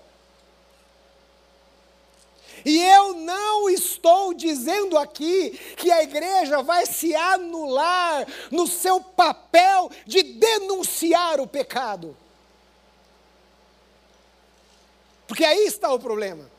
E 2.64 2.80
eu 2.80 3.14
não 3.14 3.68
estou 3.68 4.32
dizendo 4.32 4.96
aqui 4.96 5.50
que 5.76 5.90
a 5.90 6.02
igreja 6.02 6.62
vai 6.62 6.86
se 6.86 7.14
anular 7.14 8.26
no 8.50 8.66
seu 8.66 9.00
papel 9.00 9.90
de 10.06 10.22
denunciar 10.22 11.40
o 11.40 11.46
pecado. 11.46 12.16
Porque 15.26 15.44
aí 15.44 15.66
está 15.66 15.92
o 15.92 15.98
problema. 15.98 16.53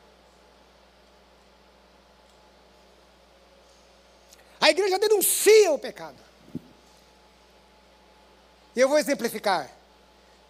A 4.60 4.70
igreja 4.70 4.98
denuncia 4.98 5.72
o 5.72 5.78
pecado. 5.78 6.16
E 8.74 8.80
eu 8.80 8.88
vou 8.88 8.98
exemplificar. 8.98 9.70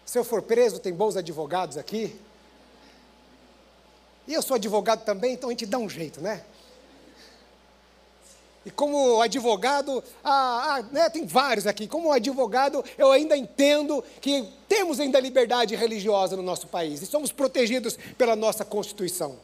Se 0.05 0.17
eu 0.17 0.23
for 0.23 0.41
preso, 0.41 0.79
tem 0.79 0.93
bons 0.93 1.15
advogados 1.15 1.77
aqui. 1.77 2.19
E 4.27 4.33
eu 4.33 4.41
sou 4.41 4.55
advogado 4.55 5.05
também, 5.05 5.33
então 5.33 5.49
a 5.49 5.51
gente 5.53 5.65
dá 5.65 5.77
um 5.77 5.89
jeito, 5.89 6.21
né? 6.21 6.43
E 8.65 8.69
como 8.69 9.21
advogado, 9.21 10.03
ah, 10.21 10.75
ah, 10.75 10.81
né, 10.91 11.09
tem 11.09 11.25
vários 11.25 11.65
aqui. 11.65 11.87
Como 11.87 12.11
advogado, 12.11 12.83
eu 12.97 13.13
ainda 13.13 13.37
entendo 13.37 14.03
que 14.19 14.45
temos 14.67 14.99
ainda 14.99 15.21
liberdade 15.21 15.73
religiosa 15.73 16.35
no 16.35 16.43
nosso 16.43 16.67
país 16.67 17.01
e 17.01 17.05
somos 17.05 17.31
protegidos 17.31 17.97
pela 18.17 18.35
nossa 18.35 18.65
Constituição. 18.65 19.39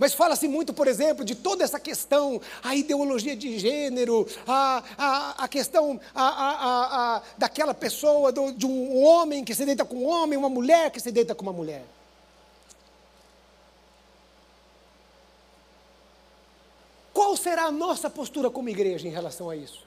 Mas 0.00 0.14
fala-se 0.14 0.48
muito, 0.48 0.72
por 0.72 0.88
exemplo, 0.88 1.22
de 1.22 1.34
toda 1.34 1.62
essa 1.62 1.78
questão, 1.78 2.40
a 2.62 2.74
ideologia 2.74 3.36
de 3.36 3.58
gênero, 3.58 4.26
a, 4.48 4.82
a, 4.96 5.44
a 5.44 5.46
questão 5.46 6.00
a, 6.14 6.24
a, 6.24 7.16
a, 7.16 7.22
daquela 7.36 7.74
pessoa, 7.74 8.32
do, 8.32 8.50
de 8.50 8.64
um 8.64 9.04
homem 9.04 9.44
que 9.44 9.54
se 9.54 9.66
deita 9.66 9.84
com 9.84 9.96
um 9.96 10.06
homem, 10.06 10.38
uma 10.38 10.48
mulher 10.48 10.90
que 10.90 10.98
se 10.98 11.12
deita 11.12 11.34
com 11.34 11.42
uma 11.42 11.52
mulher. 11.52 11.84
Qual 17.12 17.36
será 17.36 17.64
a 17.64 17.70
nossa 17.70 18.08
postura 18.08 18.48
como 18.48 18.70
igreja 18.70 19.06
em 19.06 19.10
relação 19.10 19.50
a 19.50 19.54
isso? 19.54 19.84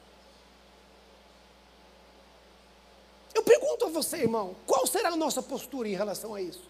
Eu 3.33 3.41
pergunto 3.41 3.87
a 3.87 3.89
você, 3.89 4.17
irmão, 4.17 4.55
qual 4.67 4.85
será 4.85 5.09
a 5.09 5.17
nossa 5.17 5.41
postura 5.41 5.89
em 5.89 5.95
relação 5.95 6.35
a 6.35 6.41
isso? 6.41 6.61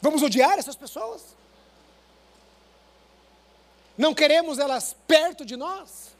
Vamos 0.00 0.22
odiar 0.22 0.60
essas 0.60 0.76
pessoas? 0.76 1.34
Não 3.96 4.14
queremos 4.14 4.58
elas 4.58 4.94
perto 5.06 5.44
de 5.44 5.56
nós? 5.56 6.14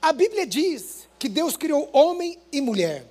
A 0.00 0.12
Bíblia 0.12 0.46
diz 0.46 1.08
que 1.18 1.28
Deus 1.28 1.56
criou 1.56 1.90
homem 1.92 2.38
e 2.52 2.60
mulher. 2.60 3.04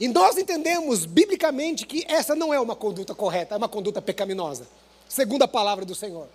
E 0.00 0.06
nós 0.08 0.36
entendemos 0.36 1.06
biblicamente 1.06 1.86
que 1.86 2.04
essa 2.08 2.34
não 2.34 2.52
é 2.52 2.60
uma 2.60 2.76
conduta 2.76 3.14
correta, 3.14 3.54
é 3.54 3.58
uma 3.58 3.68
conduta 3.68 4.02
pecaminosa, 4.02 4.68
segundo 5.08 5.42
a 5.42 5.48
palavra 5.48 5.84
do 5.84 5.94
Senhor. 5.94 6.28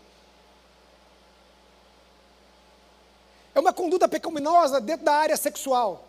É 3.56 3.60
uma 3.60 3.72
conduta 3.72 4.08
pecaminosa 4.08 4.82
dentro 4.82 5.06
da 5.06 5.13
área 5.13 5.38
sexual. 5.38 6.08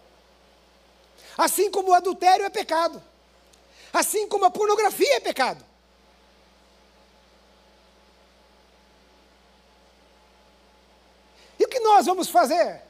Assim 1.37 1.71
como 1.71 1.91
o 1.91 1.95
adultério 1.95 2.45
é 2.45 2.51
pecado. 2.51 3.03
Assim 3.95 4.27
como 4.29 4.45
a 4.45 4.51
pornografia 4.51 5.15
é 5.15 5.21
pecado. 5.21 5.65
E 11.57 11.65
o 11.65 11.69
que 11.69 11.79
nós 11.79 12.05
vamos 12.05 12.29
fazer? 12.29 12.83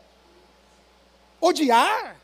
Odiar? 1.38 2.17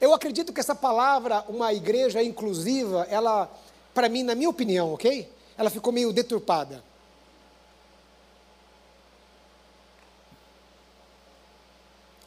Eu 0.00 0.14
acredito 0.14 0.52
que 0.52 0.60
essa 0.60 0.76
palavra, 0.76 1.44
uma 1.48 1.72
igreja 1.72 2.22
inclusiva, 2.22 3.04
ela, 3.10 3.52
para 3.92 4.08
mim, 4.08 4.22
na 4.22 4.36
minha 4.36 4.50
opinião, 4.50 4.94
ok? 4.94 5.28
Ela 5.58 5.70
ficou 5.70 5.92
meio 5.92 6.12
deturpada. 6.12 6.84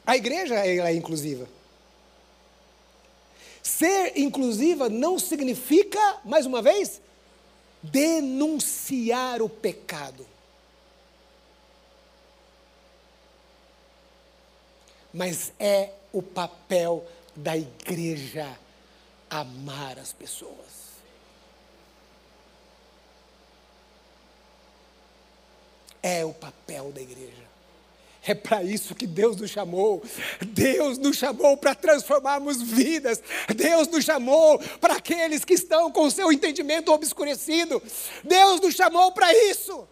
A 0.07 0.15
igreja 0.15 0.55
é 0.55 0.93
inclusiva. 0.93 1.49
Ser 3.61 4.17
inclusiva 4.17 4.87
não 4.87 5.19
significa, 5.19 5.99
mais 6.23 6.45
uma 6.45 6.61
vez, 6.61 7.01
denunciar 7.83 9.41
o 9.41 9.49
pecado. 9.49 10.25
Mas 15.13 15.51
é 15.59 15.91
o 16.13 16.21
papel 16.21 17.05
da 17.35 17.57
igreja 17.57 18.57
amar 19.29 19.99
as 19.99 20.13
pessoas. 20.13 20.95
É 26.01 26.23
o 26.23 26.33
papel 26.33 26.93
da 26.93 27.01
igreja. 27.01 27.56
É 28.27 28.35
para 28.35 28.61
isso 28.61 28.93
que 28.93 29.07
Deus 29.07 29.37
nos 29.37 29.49
chamou. 29.49 30.03
Deus 30.45 30.97
nos 30.97 31.15
chamou 31.15 31.55
para 31.55 31.73
transformarmos 31.73 32.61
vidas. 32.61 33.21
Deus 33.55 33.87
nos 33.87 34.03
chamou 34.03 34.59
para 34.81 34.95
aqueles 34.95 35.45
que 35.45 35.53
estão 35.53 35.89
com 35.89 36.03
o 36.05 36.11
seu 36.11 36.31
entendimento 36.31 36.91
obscurecido. 36.91 37.81
Deus 38.23 38.59
nos 38.59 38.75
chamou 38.75 39.13
para 39.13 39.33
isso. 39.49 39.87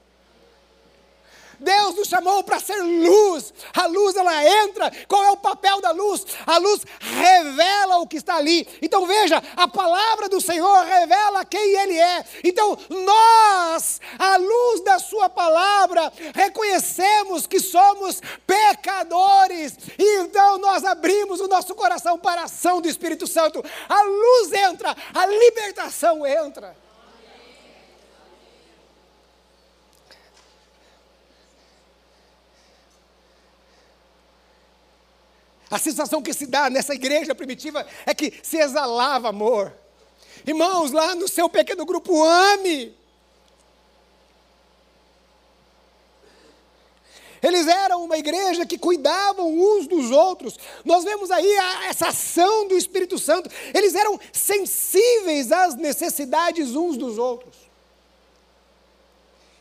Deus 1.60 1.96
nos 1.96 2.08
chamou 2.08 2.44
para 2.44 2.60
ser 2.60 2.82
luz. 2.82 3.54
A 3.74 3.86
luz 3.88 4.16
ela 4.16 4.44
entra. 4.64 4.92
Qual 5.08 5.24
é 5.24 5.32
o 5.32 5.38
papel 5.38 5.82
da 5.82 5.92
luz? 5.92 6.26
A 6.46 6.58
luz 6.58 6.82
revela 7.00 7.98
o 7.98 8.08
que 8.08 8.18
está 8.18 8.36
ali. 8.36 8.68
Então 8.82 9.06
veja, 9.06 9.42
a 9.56 9.68
palavra 9.68 10.30
do 10.30 10.42
Senhor 10.42 10.86
revela 10.86 11.46
quem 11.46 11.76
ele 11.78 11.98
é. 11.98 12.26
Então 12.44 12.78
nós, 12.90 14.00
à 14.18 14.38
luz 14.38 14.82
da 14.84 15.00
sua 15.00 15.30
palavra, 15.30 16.12
reconhecemos 16.34 17.48
que 17.48 17.60
somos 17.60 18.22
pecadores. 18.46 19.78
E 19.98 20.18
então 20.20 20.58
nós 20.58 20.84
abrimos 20.84 21.40
o 21.40 21.48
nosso 21.48 21.74
coração 21.76 22.18
para 22.18 22.42
a 22.42 22.46
ação 22.46 22.82
do 22.82 22.88
Espírito 22.88 23.28
Santo. 23.28 23.64
A 23.88 24.02
luz 24.04 24.54
entra, 24.54 24.96
a 25.14 25.26
libertação 25.26 26.26
entra. 26.26 26.85
A 35.70 35.80
sensação 35.80 36.22
que 36.22 36.34
se 36.34 36.46
dá 36.46 36.70
nessa 36.70 36.94
igreja 36.94 37.34
primitiva 37.34 37.86
é 38.06 38.14
que 38.14 38.34
se 38.44 38.58
exalava 38.58 39.30
amor. 39.30 39.74
Irmãos, 40.46 40.92
lá 40.92 41.16
no 41.16 41.28
seu 41.28 41.50
pequeno 41.50 41.86
grupo, 41.86 42.24
ame. 42.24 42.96
Eles 47.42 47.68
eram 47.68 48.04
uma 48.04 48.18
igreja 48.18 48.66
que 48.66 48.78
cuidavam 48.78 49.48
uns 49.54 49.88
dos 49.88 50.10
outros. 50.10 50.58
Nós 50.84 51.04
vemos 51.04 51.30
aí 51.30 51.58
a, 51.58 51.86
essa 51.86 52.08
ação 52.08 52.68
do 52.68 52.76
Espírito 52.76 53.20
Santo. 53.20 53.50
Eles 53.74 53.94
eram 53.94 54.20
sensíveis 54.32 55.52
às 55.52 55.76
necessidades 55.76 56.76
uns 56.76 56.98
dos 56.98 57.18
outros. 57.18 57.65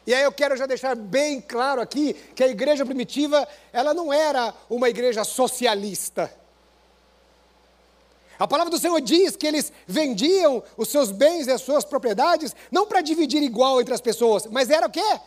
E 0.06 0.14
aí 0.14 0.22
eu 0.22 0.32
quero 0.32 0.56
já 0.56 0.66
deixar 0.66 0.94
bem 0.94 1.40
claro 1.40 1.80
aqui 1.80 2.14
que 2.34 2.44
a 2.44 2.48
igreja 2.48 2.84
primitiva, 2.84 3.46
ela 3.72 3.94
não 3.94 4.12
era 4.12 4.54
uma 4.68 4.88
igreja 4.88 5.24
socialista. 5.24 6.30
A 8.38 8.46
palavra 8.46 8.70
do 8.70 8.78
Senhor 8.78 9.00
diz 9.00 9.36
que 9.36 9.46
eles 9.46 9.72
vendiam 9.86 10.62
os 10.76 10.88
seus 10.88 11.10
bens 11.10 11.46
e 11.46 11.52
as 11.52 11.62
suas 11.62 11.84
propriedades 11.84 12.54
não 12.70 12.86
para 12.86 13.00
dividir 13.00 13.42
igual 13.42 13.80
entre 13.80 13.94
as 13.94 14.00
pessoas, 14.00 14.46
mas 14.46 14.70
era 14.70 14.86
o 14.86 14.90
quê? 14.90 15.20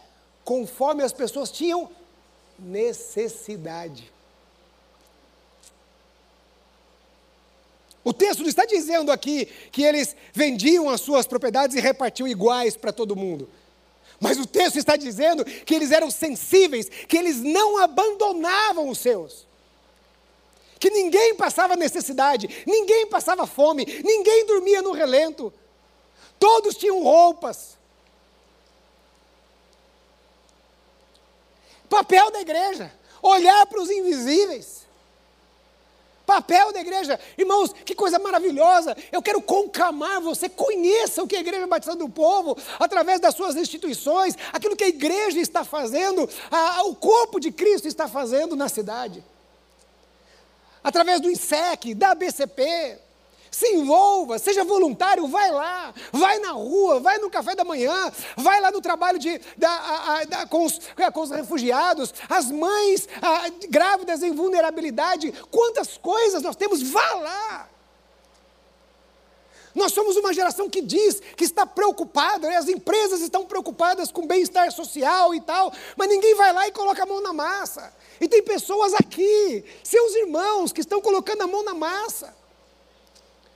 Conforme 0.43 1.03
as 1.03 1.13
pessoas 1.13 1.49
tinham 1.49 1.89
necessidade. 2.59 4.11
O 8.03 8.13
texto 8.13 8.39
não 8.39 8.47
está 8.47 8.65
dizendo 8.65 9.11
aqui 9.11 9.45
que 9.71 9.83
eles 9.83 10.15
vendiam 10.33 10.89
as 10.89 11.01
suas 11.01 11.27
propriedades 11.27 11.75
e 11.75 11.81
repartiam 11.81 12.27
iguais 12.27 12.77
para 12.77 12.93
todo 12.93 13.15
mundo. 13.15 13.49
Mas 14.19 14.39
o 14.39 14.45
texto 14.45 14.77
está 14.77 14.95
dizendo 14.95 15.45
que 15.45 15.75
eles 15.75 15.91
eram 15.91 16.09
sensíveis, 16.09 16.89
que 16.89 17.17
eles 17.17 17.41
não 17.41 17.77
abandonavam 17.77 18.89
os 18.89 18.97
seus. 18.97 19.45
Que 20.79 20.89
ninguém 20.89 21.35
passava 21.35 21.75
necessidade, 21.75 22.63
ninguém 22.65 23.07
passava 23.07 23.45
fome, 23.45 23.85
ninguém 24.03 24.45
dormia 24.45 24.81
no 24.81 24.91
relento. 24.91 25.53
Todos 26.39 26.75
tinham 26.75 27.01
roupas. 27.01 27.77
Papel 31.89 32.31
da 32.31 32.41
igreja: 32.41 32.91
olhar 33.21 33.65
para 33.67 33.81
os 33.81 33.89
invisíveis, 33.89 34.86
Papel 36.27 36.73
da 36.73 36.81
igreja, 36.81 37.17
irmãos, 37.37 37.73
que 37.85 37.95
coisa 37.95 38.19
maravilhosa. 38.19 38.97
Eu 39.13 39.21
quero 39.21 39.41
conclamar 39.41 40.19
você, 40.19 40.49
conheça 40.49 41.23
o 41.23 41.27
que 41.27 41.37
a 41.37 41.39
Igreja 41.39 41.65
Batista 41.65 41.95
do 41.95 42.09
Povo, 42.09 42.57
através 42.77 43.21
das 43.21 43.33
suas 43.33 43.55
instituições, 43.55 44.35
aquilo 44.51 44.75
que 44.75 44.83
a 44.83 44.89
igreja 44.89 45.39
está 45.39 45.63
fazendo, 45.63 46.29
a, 46.51 46.83
o 46.83 46.93
corpo 46.95 47.39
de 47.39 47.49
Cristo 47.49 47.87
está 47.87 48.09
fazendo 48.09 48.57
na 48.57 48.67
cidade. 48.67 49.23
Através 50.83 51.21
do 51.21 51.31
INSEC, 51.31 51.95
da 51.95 52.13
BCP, 52.13 52.99
se 53.57 53.73
envolva, 53.73 54.37
seja 54.37 54.63
voluntário, 54.63 55.25
vai 55.25 55.49
lá, 55.49 55.91
vai 56.11 56.37
na 56.37 56.51
rua, 56.51 56.99
vai 56.99 57.17
no 57.17 57.27
café 57.27 57.55
da 57.55 57.63
manhã, 57.63 58.11
vai 58.35 58.61
lá 58.61 58.69
no 58.69 58.79
trabalho 58.79 59.17
de, 59.17 59.41
da, 59.57 59.67
a, 59.67 60.19
a, 60.19 60.47
com, 60.47 60.63
os, 60.63 60.79
é, 60.95 61.09
com, 61.09 61.21
os, 61.21 61.31
refugiados, 61.31 62.13
as 62.29 62.51
mães 62.51 63.09
a, 63.19 63.49
grávidas 63.67 64.21
em 64.21 64.31
vulnerabilidade, 64.31 65.33
quantas 65.49 65.97
coisas 65.97 66.43
nós 66.43 66.55
temos, 66.55 66.83
vá 66.83 67.13
lá. 67.15 67.69
Nós 69.73 69.91
somos 69.91 70.15
uma 70.17 70.33
geração 70.33 70.69
que 70.69 70.81
diz 70.81 71.19
que 71.35 71.43
está 71.43 71.65
preocupada, 71.65 72.47
né? 72.47 72.57
as 72.57 72.67
empresas 72.67 73.21
estão 73.21 73.43
preocupadas 73.43 74.11
com 74.11 74.27
bem-estar 74.27 74.71
social 74.71 75.33
e 75.33 75.41
tal, 75.41 75.73
mas 75.95 76.07
ninguém 76.07 76.35
vai 76.35 76.53
lá 76.53 76.67
e 76.67 76.71
coloca 76.71 77.01
a 77.01 77.05
mão 77.07 77.21
na 77.21 77.33
massa. 77.33 77.91
E 78.21 78.27
tem 78.27 78.43
pessoas 78.43 78.93
aqui, 78.93 79.65
seus 79.83 80.13
irmãos, 80.13 80.71
que 80.71 80.81
estão 80.81 81.01
colocando 81.01 81.41
a 81.41 81.47
mão 81.47 81.63
na 81.63 81.73
massa. 81.73 82.35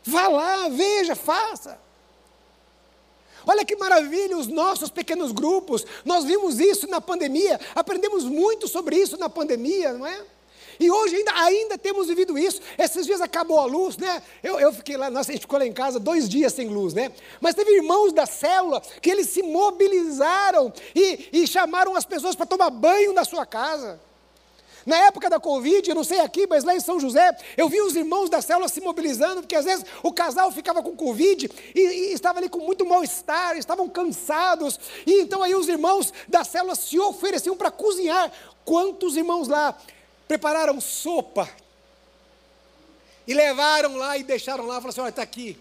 Vá 0.03 0.27
lá, 0.27 0.69
veja, 0.69 1.15
faça. 1.15 1.79
Olha 3.45 3.65
que 3.65 3.75
maravilha 3.75 4.37
os 4.37 4.47
nossos 4.47 4.89
pequenos 4.89 5.31
grupos. 5.31 5.85
Nós 6.05 6.23
vimos 6.23 6.59
isso 6.59 6.87
na 6.87 7.01
pandemia, 7.01 7.59
aprendemos 7.75 8.23
muito 8.23 8.67
sobre 8.67 8.95
isso 8.95 9.17
na 9.17 9.29
pandemia, 9.29 9.93
não 9.93 10.05
é? 10.05 10.21
E 10.79 10.89
hoje 10.89 11.15
ainda, 11.15 11.31
ainda 11.35 11.77
temos 11.77 12.07
vivido 12.07 12.37
isso. 12.39 12.59
Esses 12.75 13.05
dias 13.05 13.21
acabou 13.21 13.59
a 13.59 13.65
luz, 13.65 13.97
né? 13.97 14.21
Eu, 14.41 14.59
eu 14.59 14.73
fiquei 14.73 14.97
lá, 14.97 15.11
nossa, 15.11 15.31
a 15.31 15.33
gente 15.33 15.41
ficou 15.41 15.59
lá 15.59 15.65
em 15.65 15.73
casa 15.73 15.99
dois 15.99 16.27
dias 16.27 16.53
sem 16.53 16.69
luz, 16.69 16.93
né? 16.93 17.11
Mas 17.39 17.53
teve 17.53 17.71
irmãos 17.75 18.11
da 18.11 18.25
célula 18.25 18.81
que 18.99 19.11
eles 19.11 19.27
se 19.27 19.43
mobilizaram 19.43 20.73
e, 20.95 21.29
e 21.31 21.47
chamaram 21.47 21.95
as 21.95 22.05
pessoas 22.05 22.35
para 22.35 22.47
tomar 22.47 22.71
banho 22.71 23.13
na 23.13 23.23
sua 23.23 23.45
casa. 23.45 23.99
Na 24.85 24.97
época 25.05 25.29
da 25.29 25.39
Covid, 25.39 25.87
eu 25.89 25.95
não 25.95 26.03
sei 26.03 26.19
aqui, 26.19 26.47
mas 26.47 26.63
lá 26.63 26.75
em 26.75 26.79
São 26.79 26.99
José, 26.99 27.35
eu 27.55 27.69
vi 27.69 27.81
os 27.81 27.95
irmãos 27.95 28.29
da 28.29 28.41
célula 28.41 28.67
se 28.67 28.81
mobilizando, 28.81 29.41
porque 29.41 29.55
às 29.55 29.65
vezes 29.65 29.85
o 30.01 30.11
casal 30.11 30.51
ficava 30.51 30.81
com 30.81 30.95
Covid 30.95 31.49
e, 31.75 31.79
e 31.79 32.13
estava 32.13 32.39
ali 32.39 32.49
com 32.49 32.59
muito 32.59 32.85
mal-estar, 32.85 33.57
estavam 33.57 33.87
cansados. 33.87 34.79
E 35.05 35.21
então 35.21 35.43
aí 35.43 35.53
os 35.53 35.67
irmãos 35.67 36.11
da 36.27 36.43
célula 36.43 36.75
se 36.75 36.99
ofereciam 36.99 37.55
para 37.55 37.69
cozinhar. 37.69 38.31
Quantos 38.65 39.15
irmãos 39.15 39.47
lá 39.47 39.77
prepararam 40.27 40.79
sopa 40.79 41.49
e 43.27 43.33
levaram 43.33 43.95
lá 43.95 44.17
e 44.17 44.23
deixaram 44.23 44.65
lá, 44.65 44.75
falaram 44.75 44.89
assim: 44.89 45.01
olha, 45.01 45.09
está 45.09 45.21
aqui. 45.21 45.57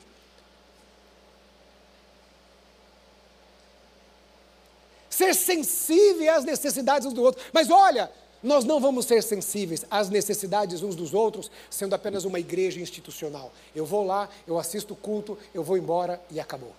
Ser 5.09 5.35
sensível 5.35 6.33
às 6.33 6.45
necessidades 6.45 7.07
uns 7.07 7.13
do 7.13 7.23
outro. 7.23 7.45
Mas 7.53 7.69
olha, 7.69 8.11
nós 8.43 8.65
não 8.65 8.81
vamos 8.81 9.05
ser 9.05 9.23
sensíveis 9.23 9.85
às 9.91 10.09
necessidades 10.09 10.83
uns 10.83 10.97
dos 10.97 11.13
outros, 11.13 11.51
sendo 11.69 11.95
apenas 11.95 12.25
uma 12.25 12.41
igreja 12.41 12.81
institucional. 12.81 13.53
Eu 13.75 13.85
vou 13.85 14.05
lá, 14.05 14.29
eu 14.47 14.59
assisto 14.59 14.95
o 14.95 14.97
culto, 14.97 15.37
eu 15.53 15.63
vou 15.63 15.77
embora 15.77 16.21
e 16.31 16.41
acabou. 16.41 16.75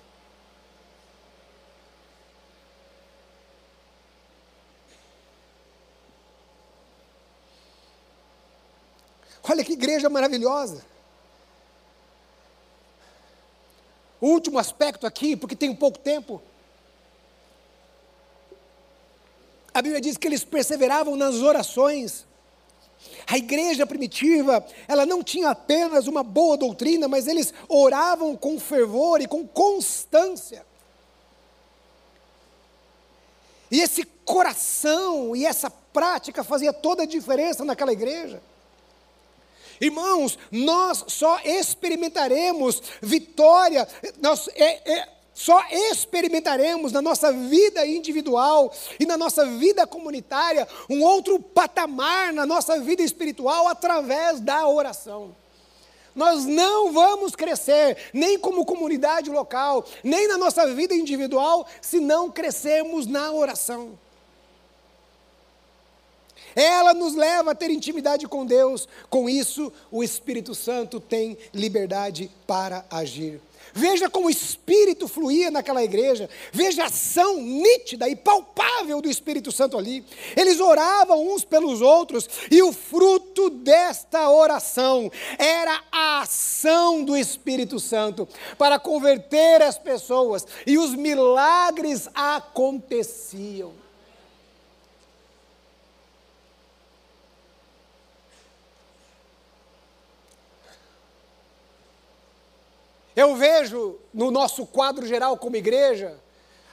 Olha 9.51 9.65
que 9.65 9.73
igreja 9.73 10.09
maravilhosa. 10.09 10.83
O 14.21 14.27
último 14.27 14.57
aspecto 14.57 15.05
aqui, 15.05 15.35
porque 15.35 15.55
tem 15.55 15.75
pouco 15.75 15.99
tempo, 15.99 16.41
A 19.73 19.81
Bíblia 19.81 20.01
diz 20.01 20.17
que 20.17 20.27
eles 20.27 20.43
perseveravam 20.43 21.15
nas 21.15 21.35
orações. 21.35 22.25
A 23.25 23.37
igreja 23.37 23.85
primitiva, 23.85 24.65
ela 24.87 25.05
não 25.05 25.23
tinha 25.23 25.49
apenas 25.49 26.07
uma 26.07 26.23
boa 26.23 26.57
doutrina, 26.57 27.07
mas 27.07 27.27
eles 27.27 27.53
oravam 27.67 28.35
com 28.35 28.59
fervor 28.59 29.21
e 29.21 29.27
com 29.27 29.47
constância. 29.47 30.65
E 33.71 33.79
esse 33.79 34.03
coração 34.25 35.35
e 35.35 35.45
essa 35.45 35.69
prática 35.69 36.43
fazia 36.43 36.73
toda 36.73 37.03
a 37.03 37.07
diferença 37.07 37.63
naquela 37.63 37.93
igreja. 37.93 38.41
Irmãos, 39.79 40.37
nós 40.51 41.05
só 41.07 41.39
experimentaremos 41.43 42.83
vitória, 43.01 43.87
nós, 44.21 44.47
é, 44.53 44.93
é, 44.93 45.09
só 45.33 45.63
experimentaremos 45.69 46.91
na 46.91 47.01
nossa 47.01 47.31
vida 47.31 47.85
individual 47.85 48.73
e 48.99 49.05
na 49.05 49.17
nossa 49.17 49.45
vida 49.45 49.87
comunitária 49.87 50.67
um 50.89 51.01
outro 51.01 51.39
patamar 51.39 52.33
na 52.33 52.45
nossa 52.45 52.79
vida 52.79 53.01
espiritual 53.01 53.67
através 53.67 54.39
da 54.39 54.67
oração. 54.67 55.35
Nós 56.13 56.45
não 56.45 56.91
vamos 56.91 57.35
crescer, 57.35 57.97
nem 58.13 58.37
como 58.37 58.65
comunidade 58.65 59.29
local, 59.29 59.85
nem 60.03 60.27
na 60.27 60.37
nossa 60.37 60.73
vida 60.73 60.93
individual, 60.93 61.65
se 61.81 62.01
não 62.01 62.29
crescermos 62.29 63.07
na 63.07 63.31
oração. 63.31 63.97
Ela 66.53 66.93
nos 66.93 67.15
leva 67.15 67.51
a 67.51 67.55
ter 67.55 67.71
intimidade 67.71 68.27
com 68.27 68.45
Deus, 68.45 68.89
com 69.09 69.29
isso, 69.29 69.71
o 69.89 70.03
Espírito 70.03 70.53
Santo 70.53 70.99
tem 70.99 71.37
liberdade 71.53 72.29
para 72.45 72.85
agir. 72.91 73.39
Veja 73.73 74.09
como 74.09 74.27
o 74.27 74.29
Espírito 74.29 75.07
fluía 75.07 75.51
naquela 75.51 75.83
igreja. 75.83 76.29
Veja 76.51 76.83
a 76.83 76.87
ação 76.87 77.37
nítida 77.41 78.07
e 78.09 78.15
palpável 78.15 79.01
do 79.01 79.09
Espírito 79.09 79.51
Santo 79.51 79.77
ali. 79.77 80.03
Eles 80.35 80.59
oravam 80.59 81.33
uns 81.33 81.43
pelos 81.43 81.81
outros 81.81 82.27
e 82.49 82.61
o 82.61 82.73
fruto 82.73 83.49
desta 83.49 84.29
oração 84.29 85.11
era 85.37 85.81
a 85.91 86.21
ação 86.21 87.03
do 87.03 87.15
Espírito 87.15 87.79
Santo 87.79 88.27
para 88.57 88.79
converter 88.79 89.61
as 89.61 89.77
pessoas 89.77 90.45
e 90.65 90.77
os 90.77 90.93
milagres 90.95 92.09
aconteciam. 92.13 93.90
Eu 103.15 103.35
vejo 103.35 103.99
no 104.13 104.31
nosso 104.31 104.65
quadro 104.65 105.05
geral 105.05 105.37
como 105.37 105.55
igreja, 105.55 106.19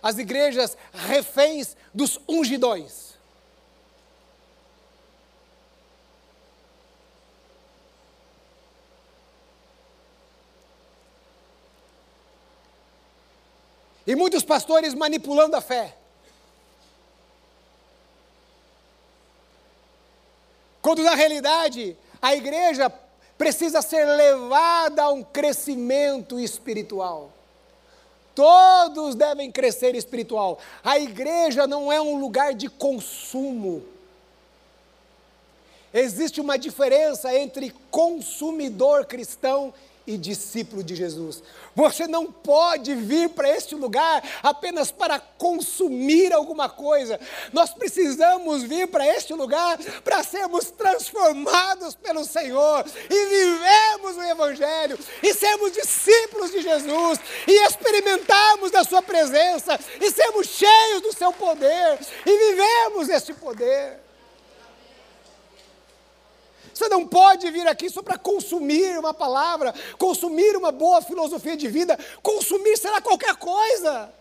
as 0.02 0.18
igrejas 0.18 0.76
reféns 0.92 1.76
dos 1.92 2.20
ungidões. 2.28 3.08
E 14.06 14.16
muitos 14.16 14.42
pastores 14.42 14.94
manipulando 14.94 15.54
a 15.54 15.60
fé. 15.60 15.94
Quando 20.80 21.02
na 21.02 21.14
realidade 21.14 21.94
a 22.22 22.34
igreja 22.34 22.88
precisa 23.38 23.80
ser 23.80 24.04
levada 24.04 25.04
a 25.04 25.10
um 25.10 25.22
crescimento 25.22 26.38
espiritual. 26.38 27.30
Todos 28.34 29.14
devem 29.14 29.50
crescer 29.50 29.94
espiritual. 29.94 30.58
A 30.84 30.98
igreja 30.98 31.66
não 31.66 31.90
é 31.90 32.00
um 32.00 32.20
lugar 32.20 32.52
de 32.52 32.68
consumo. 32.68 33.82
Existe 35.94 36.40
uma 36.40 36.58
diferença 36.58 37.34
entre 37.34 37.74
consumidor 37.90 39.06
cristão 39.06 39.72
e 39.72 39.87
discípulo 40.16 40.82
de 40.82 40.94
Jesus. 40.94 41.42
Você 41.74 42.06
não 42.06 42.32
pode 42.32 42.94
vir 42.94 43.28
para 43.28 43.48
este 43.50 43.74
lugar 43.74 44.22
apenas 44.42 44.90
para 44.90 45.20
consumir 45.20 46.32
alguma 46.32 46.68
coisa. 46.68 47.20
Nós 47.52 47.70
precisamos 47.70 48.62
vir 48.62 48.88
para 48.88 49.06
este 49.06 49.34
lugar 49.34 49.78
para 50.02 50.22
sermos 50.22 50.70
transformados 50.70 51.94
pelo 51.94 52.24
Senhor 52.24 52.84
e 53.10 53.26
vivemos 53.26 54.16
o 54.16 54.22
Evangelho 54.22 54.98
e 55.22 55.34
sermos 55.34 55.72
discípulos 55.72 56.50
de 56.50 56.62
Jesus 56.62 57.20
e 57.46 57.66
experimentarmos 57.66 58.70
da 58.70 58.84
Sua 58.84 59.02
presença 59.02 59.78
e 60.00 60.10
sermos 60.10 60.46
cheios 60.46 61.02
do 61.02 61.12
Seu 61.12 61.32
poder 61.32 61.98
e 62.24 62.50
vivemos 62.50 63.08
este 63.08 63.34
poder. 63.34 64.07
Você 66.78 66.88
não 66.88 67.04
pode 67.04 67.50
vir 67.50 67.66
aqui 67.66 67.90
só 67.90 68.00
para 68.00 68.16
consumir 68.16 68.96
uma 69.00 69.12
palavra, 69.12 69.74
consumir 69.98 70.56
uma 70.56 70.70
boa 70.70 71.02
filosofia 71.02 71.56
de 71.56 71.66
vida, 71.66 71.98
consumir 72.22 72.76
será 72.76 73.02
qualquer 73.02 73.34
coisa. 73.34 74.14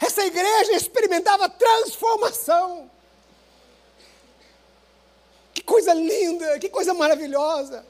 Essa 0.00 0.24
igreja 0.24 0.72
experimentava 0.72 1.46
transformação. 1.46 2.90
Que 5.52 5.62
coisa 5.62 5.92
linda, 5.92 6.58
que 6.58 6.70
coisa 6.70 6.94
maravilhosa. 6.94 7.84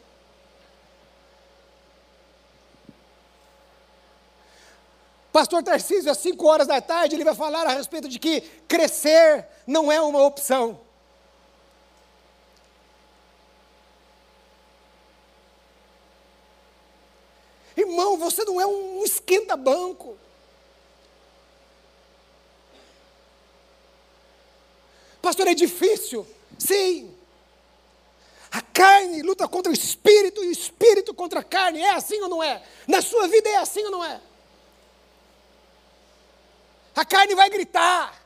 Pastor 5.33 5.63
Tarcísio, 5.63 6.11
às 6.11 6.19
5 6.19 6.47
horas 6.47 6.67
da 6.67 6.81
tarde, 6.81 7.17
ele 7.17 7.25
vai 7.25 7.35
falar 7.35 7.67
a 7.67 7.73
respeito 7.73 8.07
de 8.07 8.19
que 8.19 8.43
crescer 8.69 9.47
não 9.67 9.91
é 9.91 9.99
uma 9.99 10.23
opção. 10.23 10.79
Irmão, 17.75 18.19
você 18.19 18.45
não 18.45 18.61
é 18.61 18.67
um 18.67 19.03
esquenta-banco. 19.03 20.19
Pastor, 25.23 25.47
é 25.49 25.55
difícil. 25.55 26.27
Sim. 26.59 27.17
A 28.51 28.61
carne 28.61 29.23
luta 29.23 29.49
contra 29.49 29.73
o 29.73 29.75
espírito 29.75 30.45
e 30.45 30.49
o 30.49 30.53
espírito 30.53 31.15
contra 31.15 31.41
a 31.41 31.45
carne. 31.45 31.81
É 31.81 31.95
assim 31.95 32.21
ou 32.21 32.29
não 32.29 32.43
é? 32.43 32.63
Na 32.87 33.01
sua 33.01 33.27
vida 33.29 33.49
é 33.49 33.57
assim 33.57 33.83
ou 33.85 33.91
não 33.91 34.05
é? 34.05 34.21
A 36.95 37.05
carne 37.05 37.35
vai 37.35 37.49
gritar. 37.49 38.23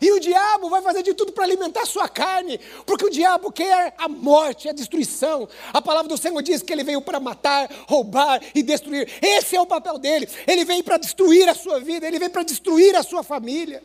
E 0.00 0.12
o 0.12 0.20
diabo 0.20 0.68
vai 0.68 0.82
fazer 0.82 1.02
de 1.02 1.14
tudo 1.14 1.32
para 1.32 1.44
alimentar 1.44 1.82
a 1.82 1.86
sua 1.86 2.08
carne, 2.08 2.60
porque 2.84 3.06
o 3.06 3.10
diabo 3.10 3.50
quer 3.50 3.94
a 3.96 4.08
morte, 4.08 4.68
a 4.68 4.72
destruição. 4.72 5.48
A 5.72 5.80
palavra 5.80 6.08
do 6.08 6.18
Senhor 6.18 6.40
diz 6.42 6.62
que 6.62 6.72
ele 6.72 6.84
veio 6.84 7.00
para 7.00 7.18
matar, 7.18 7.70
roubar 7.88 8.40
e 8.54 8.62
destruir. 8.62 9.10
Esse 9.22 9.56
é 9.56 9.60
o 9.60 9.66
papel 9.66 9.98
dele. 9.98 10.28
Ele 10.46 10.64
vem 10.64 10.82
para 10.82 10.98
destruir 10.98 11.48
a 11.48 11.54
sua 11.54 11.80
vida, 11.80 12.06
ele 12.06 12.18
vem 12.18 12.28
para 12.28 12.42
destruir 12.42 12.94
a 12.94 13.02
sua 13.02 13.22
família. 13.22 13.82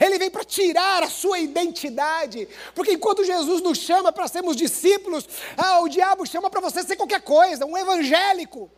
Ele 0.00 0.18
vem 0.18 0.30
para 0.30 0.44
tirar 0.44 1.02
a 1.02 1.10
sua 1.10 1.38
identidade, 1.38 2.48
porque 2.74 2.92
enquanto 2.92 3.24
Jesus 3.24 3.60
nos 3.60 3.76
chama 3.76 4.10
para 4.10 4.26
sermos 4.28 4.56
discípulos, 4.56 5.28
ah, 5.56 5.80
o 5.80 5.88
diabo 5.88 6.24
chama 6.24 6.48
para 6.48 6.60
você 6.60 6.82
ser 6.82 6.96
qualquer 6.96 7.20
coisa, 7.20 7.66
um 7.66 7.76
evangélico. 7.76 8.70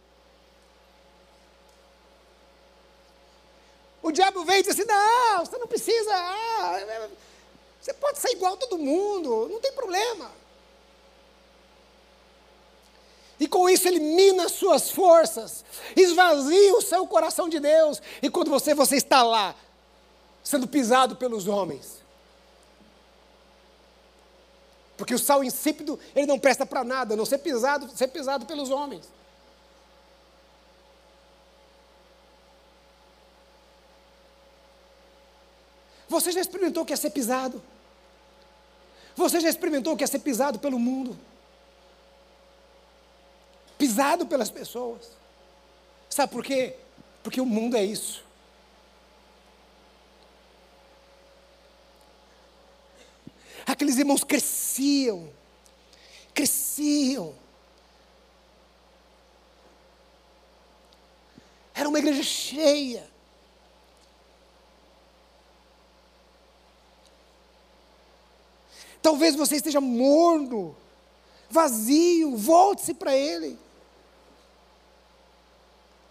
O 4.06 4.12
diabo 4.12 4.44
vem 4.44 4.60
e 4.60 4.62
diz 4.62 4.70
assim: 4.70 4.84
não, 4.84 5.44
você 5.44 5.58
não 5.58 5.66
precisa, 5.66 6.14
ah, 6.14 7.08
você 7.80 7.92
pode 7.92 8.20
ser 8.20 8.30
igual 8.30 8.54
a 8.54 8.56
todo 8.56 8.78
mundo, 8.78 9.48
não 9.50 9.60
tem 9.60 9.72
problema. 9.72 10.30
E 13.40 13.48
com 13.48 13.68
isso 13.68 13.88
ele 13.88 13.98
mina 13.98 14.48
suas 14.48 14.90
forças, 14.92 15.64
esvazia 15.96 16.76
o 16.76 16.80
seu 16.80 17.04
coração 17.08 17.48
de 17.48 17.58
Deus. 17.58 18.00
E 18.22 18.30
quando 18.30 18.48
você, 18.48 18.74
você 18.74 18.94
está 18.94 19.24
lá, 19.24 19.56
sendo 20.40 20.68
pisado 20.68 21.16
pelos 21.16 21.48
homens. 21.48 22.00
Porque 24.96 25.14
o 25.14 25.18
sal 25.18 25.42
insípido, 25.42 25.98
ele 26.14 26.26
não 26.26 26.38
presta 26.38 26.64
para 26.64 26.84
nada, 26.84 27.14
a 27.14 27.16
não 27.16 27.26
ser 27.26 27.38
pisado, 27.38 27.90
ser 27.94 28.06
pisado 28.06 28.46
pelos 28.46 28.70
homens. 28.70 29.08
Você 36.16 36.32
já 36.32 36.40
experimentou 36.40 36.82
o 36.82 36.86
que 36.86 36.94
é 36.94 36.96
ser 36.96 37.10
pisado? 37.10 37.62
Você 39.14 39.38
já 39.38 39.50
experimentou 39.50 39.92
o 39.92 39.96
que 39.98 40.02
é 40.02 40.06
ser 40.06 40.20
pisado 40.20 40.58
pelo 40.58 40.78
mundo? 40.78 41.14
Pisado 43.76 44.26
pelas 44.26 44.48
pessoas. 44.48 45.10
Sabe 46.08 46.32
por 46.32 46.42
quê? 46.42 46.74
Porque 47.22 47.38
o 47.38 47.44
mundo 47.44 47.76
é 47.76 47.84
isso. 47.84 48.24
Aqueles 53.66 53.98
irmãos 53.98 54.24
cresciam, 54.24 55.30
cresciam. 56.32 57.34
Era 61.74 61.90
uma 61.90 61.98
igreja 61.98 62.22
cheia. 62.22 63.15
Talvez 69.06 69.36
você 69.36 69.54
esteja 69.54 69.80
morno, 69.80 70.76
vazio, 71.48 72.36
volte-se 72.36 72.92
para 72.92 73.16
Ele. 73.16 73.56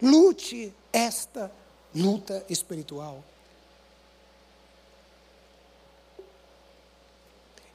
Lute 0.00 0.72
esta 0.90 1.52
luta 1.94 2.42
espiritual. 2.48 3.22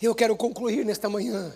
Eu 0.01 0.15
quero 0.15 0.35
concluir 0.35 0.83
nesta 0.83 1.07
manhã. 1.07 1.55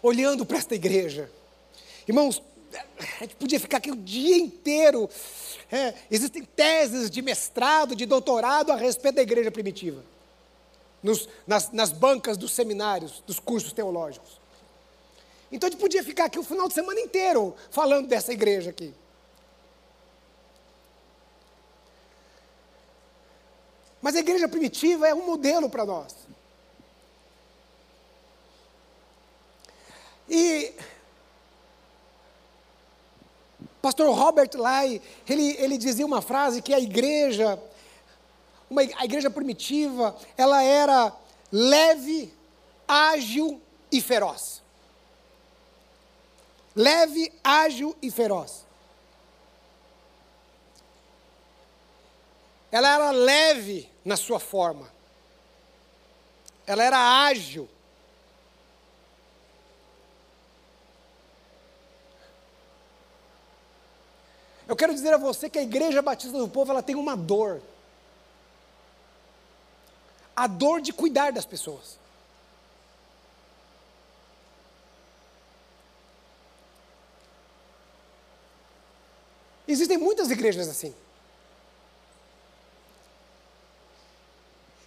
Olhando 0.00 0.46
para 0.46 0.58
esta 0.58 0.76
igreja. 0.76 1.28
Irmãos, 2.06 2.40
a 2.76 3.24
gente 3.24 3.36
podia 3.36 3.60
ficar 3.60 3.78
aqui 3.78 3.90
o 3.90 3.96
dia 3.96 4.36
inteiro 4.36 5.08
é, 5.70 5.94
existem 6.10 6.44
teses 6.44 7.10
de 7.10 7.22
mestrado, 7.22 7.96
de 7.96 8.06
doutorado 8.06 8.70
a 8.70 8.76
respeito 8.76 9.16
da 9.16 9.22
igreja 9.22 9.50
primitiva, 9.50 10.04
nos, 11.02 11.28
nas, 11.46 11.72
nas 11.72 11.92
bancas 11.92 12.36
dos 12.36 12.52
seminários, 12.52 13.22
dos 13.26 13.38
cursos 13.38 13.72
teológicos. 13.72 14.40
Então 15.50 15.68
a 15.68 15.70
gente 15.70 15.80
podia 15.80 16.02
ficar 16.02 16.24
aqui 16.26 16.38
o 16.38 16.42
final 16.42 16.68
de 16.68 16.74
semana 16.74 17.00
inteiro 17.00 17.54
falando 17.70 18.08
dessa 18.08 18.32
igreja 18.32 18.70
aqui. 18.70 18.94
Mas 24.00 24.16
a 24.16 24.20
igreja 24.20 24.48
primitiva 24.48 25.08
é 25.08 25.14
um 25.14 25.24
modelo 25.24 25.70
para 25.70 25.84
nós. 25.84 26.14
E 30.28 30.74
Pastor 33.84 34.16
Robert 34.16 34.48
Lai, 34.54 34.98
ele, 35.28 35.56
ele 35.58 35.76
dizia 35.76 36.06
uma 36.06 36.22
frase 36.22 36.62
que 36.62 36.72
a 36.72 36.80
igreja, 36.80 37.62
uma, 38.70 38.80
a 38.80 39.04
igreja 39.04 39.28
primitiva, 39.28 40.16
ela 40.38 40.62
era 40.62 41.14
leve, 41.52 42.32
ágil 42.88 43.60
e 43.92 44.00
feroz. 44.00 44.62
Leve, 46.74 47.30
ágil 47.44 47.94
e 48.00 48.10
feroz. 48.10 48.64
Ela 52.72 52.88
era 52.88 53.10
leve 53.10 53.86
na 54.02 54.16
sua 54.16 54.40
forma. 54.40 54.90
Ela 56.66 56.84
era 56.84 57.26
ágil. 57.26 57.68
Eu 64.74 64.76
quero 64.76 64.92
dizer 64.92 65.14
a 65.14 65.16
você 65.16 65.48
que 65.48 65.56
a 65.56 65.62
Igreja 65.62 66.02
Batista 66.02 66.36
do 66.36 66.48
Povo 66.48 66.72
ela 66.72 66.82
tem 66.82 66.96
uma 66.96 67.16
dor. 67.16 67.62
A 70.34 70.48
dor 70.48 70.80
de 70.80 70.92
cuidar 70.92 71.30
das 71.30 71.46
pessoas. 71.46 71.96
Existem 79.68 79.96
muitas 79.96 80.28
igrejas 80.32 80.68
assim. 80.68 80.92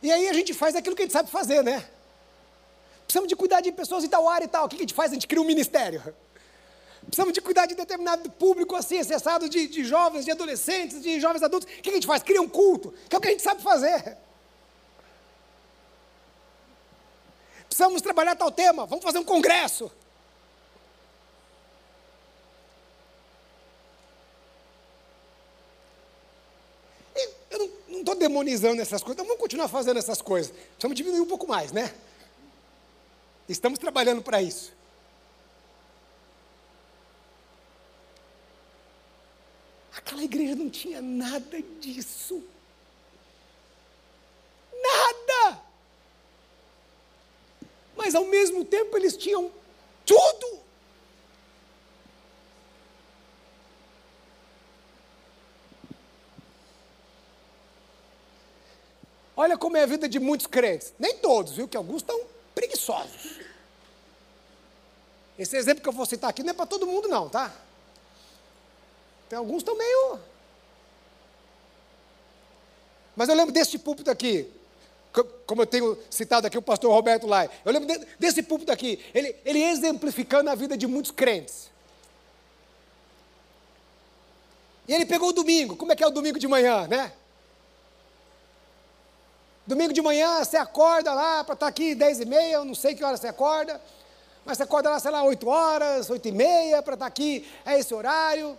E 0.04 0.12
aí 0.12 0.28
a 0.28 0.34
gente 0.34 0.54
faz 0.54 0.76
aquilo 0.76 0.98
que 0.98 1.04
a 1.04 1.06
gente 1.06 1.14
sabe 1.14 1.32
fazer, 1.32 1.64
né? 1.64 1.90
Precisamos 3.06 3.30
de 3.30 3.38
cuidar 3.38 3.62
de 3.62 3.72
pessoas 3.72 4.04
em 4.04 4.10
tal 4.10 4.28
área 4.28 4.44
e 4.44 4.50
tal. 4.50 4.66
O 4.66 4.68
que 4.68 4.76
a 4.76 4.80
gente 4.80 4.94
faz? 4.94 5.12
A 5.12 5.14
gente 5.14 5.28
cria 5.28 5.42
um 5.42 5.46
ministério. 5.46 6.14
Precisamos 7.08 7.34
de 7.34 7.42
cuidar 7.42 7.66
de 7.66 7.74
determinado 7.74 8.30
público 8.32 8.76
assim, 8.76 9.00
acessado 9.00 9.50
de, 9.50 9.68
de 9.68 9.84
jovens, 9.84 10.26
de 10.26 10.32
adolescentes, 10.32 11.02
de 11.02 11.20
jovens 11.20 11.42
adultos. 11.42 11.68
O 11.72 11.82
que 11.82 11.90
a 11.90 11.94
gente 11.94 12.06
faz? 12.06 12.22
Cria 12.22 12.42
um 12.42 12.50
culto, 12.50 12.94
que 13.10 13.16
é 13.16 13.18
o 13.18 13.22
que 13.22 13.30
a 13.30 13.32
gente 13.32 13.44
sabe 13.44 13.64
fazer. 13.64 14.18
Precisamos 17.68 18.02
trabalhar 18.02 18.36
tal 18.36 18.52
tema, 18.52 18.86
vamos 18.86 19.04
fazer 19.04 19.20
um 19.20 19.24
congresso. 19.24 19.92
Eu 27.50 27.72
não 27.88 28.00
estou 28.00 28.16
demonizando 28.16 28.82
essas 28.82 29.02
coisas, 29.02 29.16
então 29.16 29.26
vamos 29.26 29.40
continuar 29.40 29.68
fazendo 29.70 29.98
essas 29.98 30.22
coisas. 30.22 30.52
Precisamos 30.52 30.98
diminuir 30.98 31.22
um 31.22 31.28
pouco 31.28 31.48
mais, 31.48 31.72
né? 31.72 31.94
Estamos 33.48 33.80
trabalhando 33.80 34.22
para 34.22 34.42
isso. 34.42 34.76
Aquela 39.96 40.17
igreja 40.28 40.56
não 40.56 40.70
tinha 40.70 41.02
nada 41.02 41.62
disso. 41.80 42.44
Nada! 44.72 45.62
Mas 47.96 48.14
ao 48.14 48.26
mesmo 48.26 48.64
tempo 48.64 48.96
eles 48.96 49.18
tinham 49.18 49.52
tudo. 50.06 50.62
Olha 59.36 59.58
como 59.58 59.78
é 59.78 59.84
a 59.84 59.86
vida 59.86 60.10
de 60.10 60.20
muitos 60.20 60.48
crentes. 60.48 60.94
Nem 60.98 61.18
todos, 61.18 61.54
viu? 61.54 61.68
Que 61.68 61.78
alguns 61.78 61.98
estão 62.02 62.20
preguiçosos. 62.56 63.40
Esse 65.38 65.56
exemplo 65.56 65.84
que 65.84 65.90
eu 65.90 65.94
vou 65.94 66.06
citar 66.06 66.30
aqui 66.30 66.42
não 66.42 66.52
é 66.52 66.54
para 66.54 66.66
todo 66.66 66.88
mundo, 66.88 67.08
não, 67.08 67.30
tá? 67.30 67.54
Tem 69.30 69.38
alguns 69.38 69.58
estão 69.58 69.78
meio. 69.78 70.20
Mas 73.16 73.30
eu 73.30 73.36
lembro 73.36 73.52
deste 73.52 73.78
púlpito 73.80 74.12
aqui, 74.12 74.50
como 75.46 75.64
eu 75.64 75.66
tenho 75.66 75.98
citado 76.10 76.46
aqui 76.46 76.58
o 76.58 76.62
pastor 76.62 76.92
Roberto 76.92 77.26
Lai. 77.26 77.50
Eu 77.66 77.72
lembro 77.72 78.06
desse 78.20 78.44
púlpito 78.44 78.72
aqui, 78.72 79.04
ele, 79.14 79.36
ele 79.44 79.64
exemplificando 79.64 80.50
a 80.50 80.56
vida 80.56 80.78
de 80.78 80.86
muitos 80.86 81.12
crentes. 81.12 81.70
E 84.88 84.94
ele 84.94 85.06
pegou 85.06 85.30
o 85.30 85.34
domingo. 85.34 85.76
Como 85.76 85.92
é 85.92 85.96
que 85.96 86.04
é 86.04 86.08
o 86.08 86.12
domingo 86.12 86.40
de 86.40 86.48
manhã, 86.48 86.88
né? 86.88 87.12
Domingo 89.66 89.92
de 89.92 90.02
manhã 90.02 90.46
você 90.46 90.56
acorda 90.56 91.14
lá 91.14 91.44
para 91.44 91.54
estar 91.54 91.66
tá 91.66 91.68
aqui 91.68 91.94
10 91.94 92.22
e 92.22 92.26
meia, 92.26 92.54
eu 92.54 92.64
não 92.64 92.74
sei 92.74 92.96
que 92.96 93.04
hora 93.04 93.18
você 93.18 93.28
acorda, 93.28 93.82
mas 94.46 94.58
você 94.58 94.64
acorda 94.64 94.90
lá, 94.90 94.98
sei 94.98 95.12
lá, 95.12 95.24
8 95.24 95.46
horas, 95.46 96.10
8 96.10 96.30
e 96.30 96.32
meia 96.32 96.82
para 96.82 96.94
estar 96.94 97.04
tá 97.04 97.08
aqui, 97.08 97.46
é 97.66 97.78
esse 97.78 97.94
horário, 97.94 98.58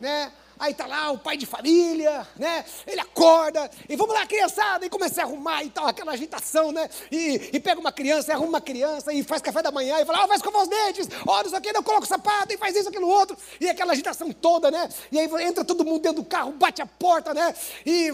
né? 0.00 0.32
Aí 0.60 0.74
tá 0.74 0.86
lá 0.86 1.10
o 1.10 1.16
pai 1.16 1.38
de 1.38 1.46
família, 1.46 2.26
né? 2.36 2.62
Ele 2.86 3.00
acorda 3.00 3.70
e 3.88 3.96
vamos 3.96 4.14
lá, 4.14 4.26
criançada, 4.26 4.84
e 4.84 4.90
começa 4.90 5.22
a 5.22 5.24
arrumar 5.24 5.64
e 5.64 5.70
tal, 5.70 5.86
aquela 5.86 6.12
agitação, 6.12 6.70
né? 6.70 6.86
E, 7.10 7.48
e 7.54 7.58
pega 7.58 7.80
uma 7.80 7.90
criança, 7.90 8.34
arruma 8.34 8.50
uma 8.50 8.60
criança, 8.60 9.10
e 9.10 9.22
faz 9.22 9.40
café 9.40 9.62
da 9.62 9.72
manhã, 9.72 9.98
e 9.98 10.04
fala, 10.04 10.20
ó, 10.20 10.24
oh, 10.24 10.28
vai 10.28 10.36
escovar 10.36 10.60
os 10.60 10.68
dentes, 10.68 11.08
ó, 11.26 11.40
oh, 11.40 11.48
não 11.48 11.72
não 11.72 11.82
coloca 11.82 12.04
o 12.04 12.06
sapato, 12.06 12.52
e 12.52 12.58
faz 12.58 12.76
isso, 12.76 12.90
aquilo, 12.90 13.08
outro, 13.08 13.38
e 13.58 13.70
aquela 13.70 13.92
agitação 13.92 14.30
toda, 14.32 14.70
né? 14.70 14.86
E 15.10 15.18
aí 15.18 15.30
entra 15.42 15.64
todo 15.64 15.82
mundo 15.82 16.02
dentro 16.02 16.22
do 16.22 16.28
carro, 16.28 16.52
bate 16.52 16.82
a 16.82 16.86
porta, 16.86 17.32
né? 17.32 17.54
E, 17.86 18.10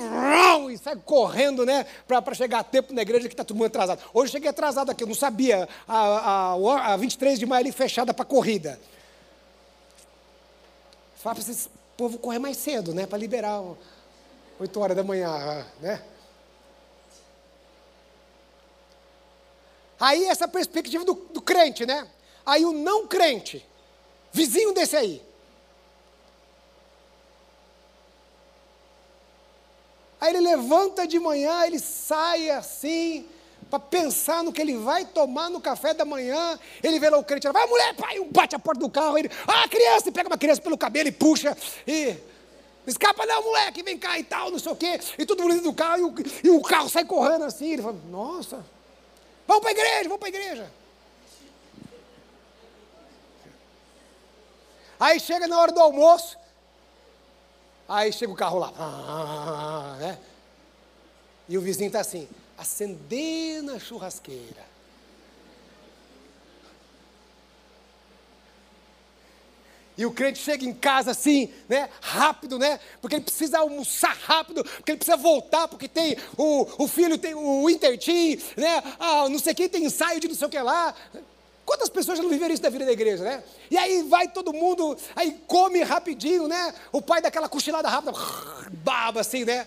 e 0.70 0.78
sai 0.78 0.94
correndo, 1.04 1.66
né? 1.66 1.84
Para 2.06 2.32
chegar 2.32 2.60
a 2.60 2.64
tempo 2.64 2.94
na 2.94 3.02
igreja 3.02 3.26
que 3.26 3.34
está 3.34 3.42
todo 3.42 3.56
mundo 3.56 3.66
atrasado. 3.66 4.00
Hoje 4.14 4.28
eu 4.28 4.32
cheguei 4.34 4.50
atrasado 4.50 4.88
aqui, 4.88 5.02
eu 5.02 5.08
não 5.08 5.16
sabia, 5.16 5.68
a, 5.88 6.54
a, 6.54 6.92
a 6.92 6.96
23 6.96 7.40
de 7.40 7.44
maio 7.44 7.62
ali 7.62 7.72
fechada 7.72 8.14
para 8.14 8.24
corrida. 8.24 8.78
Fala 11.26 11.34
para 11.34 11.52
o 11.52 11.56
povo 11.96 12.18
correr 12.18 12.38
mais 12.38 12.56
cedo, 12.56 12.94
né? 12.94 13.04
Para 13.04 13.18
liberar 13.18 13.60
8 14.60 14.78
horas 14.78 14.96
da 14.96 15.02
manhã, 15.02 15.66
né? 15.80 16.00
Aí 19.98 20.24
essa 20.26 20.46
perspectiva 20.46 21.04
do, 21.04 21.14
do 21.14 21.42
crente, 21.42 21.84
né? 21.84 22.08
Aí 22.44 22.64
o 22.64 22.72
não 22.72 23.08
crente, 23.08 23.66
vizinho 24.32 24.72
desse 24.72 24.94
aí. 24.94 25.20
Aí 30.20 30.30
ele 30.30 30.42
levanta 30.42 31.08
de 31.08 31.18
manhã, 31.18 31.66
ele 31.66 31.80
sai 31.80 32.50
assim, 32.50 33.28
para 33.78 33.80
pensar 33.80 34.42
no 34.42 34.52
que 34.52 34.60
ele 34.60 34.76
vai 34.76 35.04
tomar 35.04 35.50
no 35.50 35.60
café 35.60 35.92
da 35.92 36.04
manhã. 36.04 36.58
Ele 36.82 36.98
vê 36.98 37.10
lá 37.10 37.18
o 37.18 37.24
crente, 37.24 37.48
vai 37.48 37.66
mulher, 37.66 37.94
pai, 37.94 38.18
bate 38.30 38.54
a 38.54 38.58
porta 38.58 38.80
do 38.80 38.90
carro, 38.90 39.18
ele, 39.18 39.30
ah, 39.46 39.68
criança, 39.68 40.08
e 40.08 40.12
pega 40.12 40.28
uma 40.28 40.38
criança 40.38 40.60
pelo 40.60 40.78
cabelo 40.78 41.08
e 41.08 41.12
puxa, 41.12 41.56
e 41.86 42.16
escapa 42.86 43.26
não, 43.26 43.42
moleque, 43.42 43.82
vem 43.82 43.98
cá 43.98 44.18
e 44.18 44.24
tal, 44.24 44.50
não 44.50 44.58
sei 44.58 44.72
o 44.72 44.76
quê, 44.76 44.98
e 45.18 45.26
todo 45.26 45.42
mundo 45.42 45.52
dentro 45.52 45.70
do 45.70 45.74
carro, 45.74 45.98
e 45.98 46.02
o, 46.02 46.14
e 46.44 46.50
o 46.50 46.62
carro 46.62 46.88
sai 46.88 47.04
correndo 47.04 47.44
assim, 47.44 47.72
ele 47.72 47.82
fala, 47.82 47.96
nossa, 48.10 48.64
vamos 49.46 49.62
para 49.62 49.70
a 49.70 49.72
igreja, 49.72 50.04
vamos 50.04 50.18
para 50.18 50.28
a 50.28 50.30
igreja. 50.30 50.72
Aí 54.98 55.20
chega 55.20 55.46
na 55.46 55.58
hora 55.60 55.72
do 55.72 55.80
almoço, 55.80 56.38
aí 57.86 58.12
chega 58.12 58.32
o 58.32 58.36
carro 58.36 58.58
lá, 58.58 59.96
né? 60.00 60.18
E 61.48 61.56
o 61.56 61.60
vizinho 61.60 61.88
está 61.88 62.00
assim, 62.00 62.26
acender 62.56 63.62
na 63.62 63.78
churrasqueira. 63.78 64.76
E 69.98 70.04
o 70.04 70.12
crente 70.12 70.38
chega 70.38 70.64
em 70.64 70.74
casa 70.74 71.12
assim, 71.12 71.50
né, 71.68 71.88
rápido, 72.02 72.58
né, 72.58 72.78
porque 73.00 73.16
ele 73.16 73.24
precisa 73.24 73.60
almoçar 73.60 74.14
rápido, 74.14 74.62
porque 74.62 74.92
ele 74.92 74.98
precisa 74.98 75.16
voltar, 75.16 75.68
porque 75.68 75.88
tem 75.88 76.18
o, 76.36 76.84
o 76.84 76.86
filho 76.86 77.16
tem 77.16 77.34
o 77.34 77.70
intertim, 77.70 78.38
né, 78.56 78.82
ah, 78.98 79.26
não 79.28 79.38
sei 79.38 79.54
quem 79.54 79.68
tem 79.68 79.84
ensaio 79.84 80.20
de 80.20 80.28
não 80.28 80.34
sei 80.34 80.46
o 80.46 80.50
que 80.50 80.58
lá. 80.58 80.94
Quantas 81.64 81.88
pessoas 81.88 82.18
já 82.18 82.22
não 82.22 82.30
viveram 82.30 82.54
isso 82.54 82.62
da 82.62 82.70
vida 82.70 82.84
da 82.84 82.92
igreja, 82.92 83.24
né? 83.24 83.42
E 83.68 83.76
aí 83.76 84.04
vai 84.04 84.28
todo 84.28 84.52
mundo, 84.52 84.96
aí 85.16 85.32
come 85.48 85.82
rapidinho, 85.82 86.46
né? 86.46 86.72
O 86.92 87.02
pai 87.02 87.20
daquela 87.20 87.48
cochilada 87.48 87.88
rápida, 87.88 88.12
baba 88.70 89.22
assim, 89.22 89.44
né? 89.44 89.66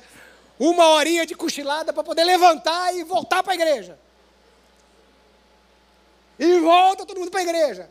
Uma 0.59 0.89
horinha 0.89 1.25
de 1.25 1.33
cochilada 1.35 1.93
para 1.93 2.03
poder 2.03 2.25
levantar 2.25 2.93
e 2.93 3.03
voltar 3.03 3.41
para 3.41 3.53
a 3.53 3.55
igreja. 3.55 3.97
E 6.37 6.59
volta 6.59 7.05
todo 7.05 7.19
mundo 7.19 7.31
para 7.31 7.39
a 7.39 7.43
igreja. 7.43 7.89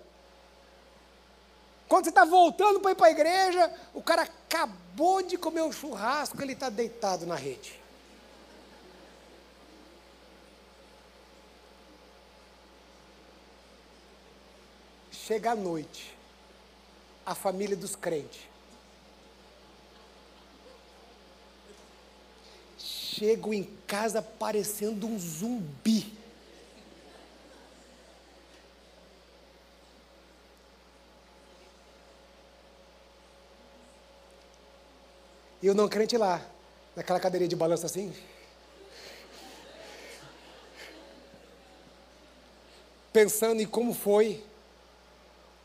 Quando 1.88 2.04
você 2.04 2.10
está 2.10 2.26
voltando 2.26 2.80
para 2.80 2.90
ir 2.90 2.94
para 2.94 3.06
a 3.06 3.10
igreja, 3.10 3.74
o 3.94 4.02
cara 4.02 4.22
acabou 4.22 5.22
de 5.22 5.38
comer 5.38 5.62
o 5.62 5.72
churrasco, 5.72 6.40
ele 6.42 6.52
está 6.52 6.68
deitado 6.68 7.24
na 7.24 7.34
rede. 7.34 7.80
Chega 15.10 15.52
a 15.52 15.56
noite, 15.56 16.14
a 17.24 17.34
família 17.34 17.76
dos 17.76 17.96
crentes 17.96 18.48
chego 23.18 23.52
em 23.52 23.64
casa 23.86 24.22
parecendo 24.22 25.06
um 25.06 25.18
zumbi. 25.18 26.16
E 35.60 35.68
o 35.68 35.74
não 35.74 35.88
crente 35.88 36.16
lá, 36.16 36.40
naquela 36.94 37.18
cadeirinha 37.18 37.48
de 37.48 37.56
balanço 37.56 37.84
assim. 37.84 38.14
Pensando 43.12 43.60
em 43.60 43.66
como 43.66 43.92
foi 43.92 44.44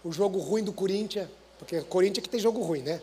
o 0.04 0.12
jogo 0.12 0.40
ruim 0.40 0.64
do 0.64 0.74
Corinthians, 0.74 1.30
porque 1.60 1.82
Corinthians 1.82 2.18
é 2.18 2.22
que 2.22 2.30
tem 2.30 2.40
jogo 2.40 2.64
ruim, 2.64 2.82
né? 2.82 3.00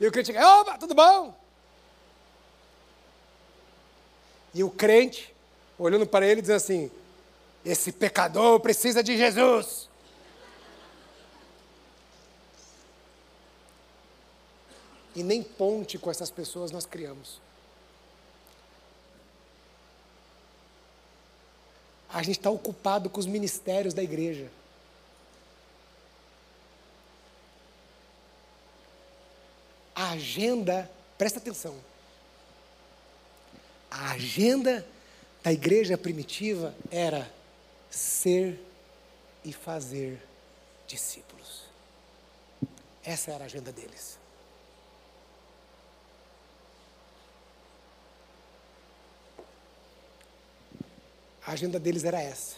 E 0.00 0.06
o 0.06 0.12
crente 0.12 0.32
opa, 0.36 0.78
tudo 0.78 0.94
bom? 0.94 1.34
E 4.54 4.62
o 4.62 4.70
crente, 4.70 5.34
olhando 5.78 6.06
para 6.06 6.26
ele, 6.26 6.40
diz 6.40 6.50
assim: 6.50 6.90
esse 7.64 7.92
pecador 7.92 8.60
precisa 8.60 9.02
de 9.02 9.16
Jesus. 9.16 9.88
E 15.14 15.22
nem 15.22 15.42
ponte 15.42 15.98
com 15.98 16.10
essas 16.10 16.30
pessoas 16.30 16.70
nós 16.70 16.86
criamos. 16.86 17.40
A 22.08 22.22
gente 22.22 22.38
está 22.38 22.50
ocupado 22.50 23.10
com 23.10 23.20
os 23.20 23.26
ministérios 23.26 23.92
da 23.92 24.02
igreja. 24.02 24.50
A 30.08 30.12
agenda, 30.12 30.90
presta 31.18 31.38
atenção, 31.38 31.78
a 33.90 34.12
agenda 34.12 34.86
da 35.42 35.52
igreja 35.52 35.98
primitiva 35.98 36.74
era 36.90 37.30
ser 37.90 38.58
e 39.44 39.52
fazer 39.52 40.18
discípulos. 40.86 41.64
Essa 43.04 43.32
era 43.32 43.44
a 43.44 43.46
agenda 43.46 43.70
deles. 43.70 44.18
A 51.46 51.52
agenda 51.52 51.78
deles 51.78 52.04
era 52.04 52.20
essa: 52.20 52.56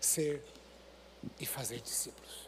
ser 0.00 0.42
e 1.40 1.46
fazer 1.46 1.80
discípulos. 1.80 2.45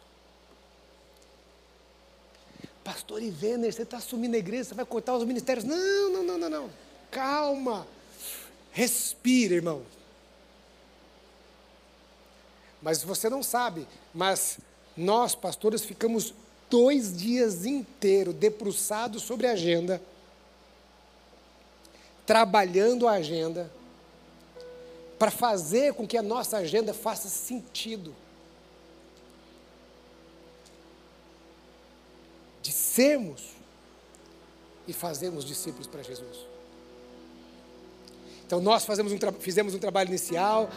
Pastor 2.89 3.23
Ivener, 3.23 3.71
você 3.71 3.83
está 3.83 3.99
assumindo 3.99 4.35
a 4.35 4.39
igreja, 4.39 4.65
você 4.65 4.75
vai 4.75 4.87
cortar 4.87 5.15
os 5.15 5.23
ministérios. 5.23 5.63
Não, 5.63 6.11
não, 6.11 6.23
não, 6.23 6.39
não, 6.39 6.49
não. 6.49 6.71
Calma. 7.11 7.87
Respira, 8.73 9.57
irmão. 9.57 9.83
Mas 12.81 13.03
você 13.03 13.29
não 13.29 13.43
sabe, 13.43 13.87
mas 14.15 14.59
nós, 14.97 15.35
pastores, 15.35 15.85
ficamos 15.85 16.33
dois 16.71 17.15
dias 17.15 17.67
inteiros 17.67 18.35
debruçados 18.35 19.23
sobre 19.23 19.47
a 19.47 19.53
agenda, 19.53 20.01
trabalhando 22.25 23.07
a 23.07 23.13
agenda, 23.13 23.71
para 25.19 25.31
fazer 25.31 25.93
com 25.93 26.07
que 26.07 26.17
a 26.17 26.23
nossa 26.23 26.57
agenda 26.57 26.95
faça 26.95 27.29
sentido. 27.29 28.17
De 32.69 32.75
sermos 32.75 33.57
e 34.87 34.93
fazermos 34.93 35.43
discípulos 35.43 35.87
para 35.87 36.03
Jesus. 36.03 36.37
Então 38.47 38.61
nós 38.61 38.85
fazemos 38.85 39.11
um 39.11 39.19
fizemos 39.41 39.75
um 39.75 39.79
trabalho 39.79 40.09
inicial, 40.09 40.69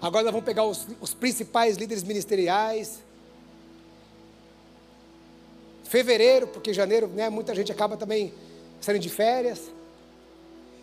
agora 0.00 0.24
nós 0.24 0.32
vamos 0.32 0.46
pegar 0.46 0.64
os, 0.64 0.86
os 0.98 1.12
principais 1.12 1.76
líderes 1.76 2.02
ministeriais. 2.02 3.02
Fevereiro, 5.84 6.46
porque 6.46 6.72
janeiro, 6.72 7.06
né, 7.06 7.28
muita 7.28 7.54
gente 7.54 7.70
acaba 7.70 7.98
também 7.98 8.32
saindo 8.80 8.98
de 9.00 9.10
férias. 9.10 9.60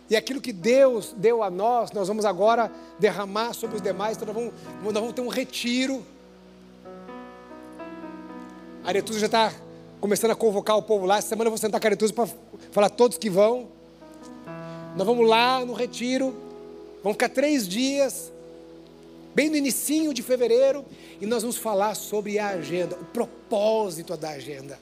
E 0.08 0.14
aquilo 0.14 0.40
que 0.40 0.52
Deus 0.52 1.12
deu 1.16 1.42
a 1.42 1.50
nós, 1.50 1.90
nós 1.90 2.06
vamos 2.06 2.24
agora 2.24 2.70
derramar 2.96 3.54
sobre 3.54 3.74
os 3.74 3.82
demais. 3.82 4.16
Então 4.16 4.32
nós 4.32 4.36
vamos, 4.36 4.54
nós 4.84 4.94
vamos 4.94 5.14
ter 5.14 5.20
um 5.20 5.28
retiro. 5.28 6.06
A 8.84 8.88
Aretusa 8.88 9.18
já 9.18 9.26
está 9.26 9.63
começando 10.04 10.32
a 10.32 10.34
convocar 10.34 10.76
o 10.76 10.82
povo 10.82 11.06
lá. 11.06 11.16
Essa 11.16 11.28
semana 11.28 11.48
eu 11.48 11.50
vou 11.50 11.56
sentar 11.56 11.82
Aretusa 11.82 12.12
para 12.12 12.28
falar 12.70 12.90
todos 12.90 13.16
que 13.16 13.30
vão. 13.30 13.68
Nós 14.94 15.06
vamos 15.06 15.26
lá 15.26 15.64
no 15.64 15.72
retiro. 15.72 16.26
Vamos 17.02 17.14
ficar 17.14 17.30
três 17.30 17.66
dias, 17.66 18.30
bem 19.34 19.48
no 19.48 19.56
início 19.56 20.12
de 20.12 20.22
fevereiro, 20.22 20.84
e 21.22 21.24
nós 21.24 21.42
vamos 21.42 21.56
falar 21.56 21.94
sobre 21.94 22.38
a 22.38 22.48
agenda, 22.48 22.96
o 22.96 23.04
propósito 23.06 24.14
da 24.14 24.28
agenda. 24.30 24.78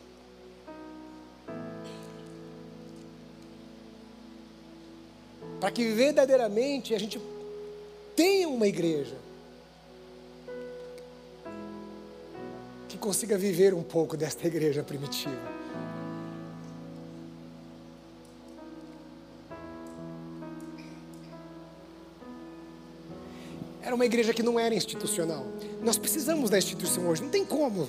para 5.60 5.70
que 5.70 5.92
verdadeiramente 5.92 6.92
a 6.92 6.98
gente 6.98 7.20
tenha 8.16 8.48
uma 8.48 8.66
igreja 8.66 9.14
que 12.92 12.98
consiga 12.98 13.38
viver 13.38 13.72
um 13.72 13.82
pouco 13.82 14.18
desta 14.18 14.46
igreja 14.46 14.82
primitiva. 14.82 15.34
Era 23.82 23.94
uma 23.94 24.04
igreja 24.04 24.34
que 24.34 24.42
não 24.42 24.60
era 24.60 24.74
institucional. 24.74 25.46
Nós 25.82 25.96
precisamos 25.96 26.50
da 26.50 26.58
instituição 26.58 27.08
hoje, 27.08 27.22
não 27.22 27.30
tem 27.30 27.46
como. 27.46 27.88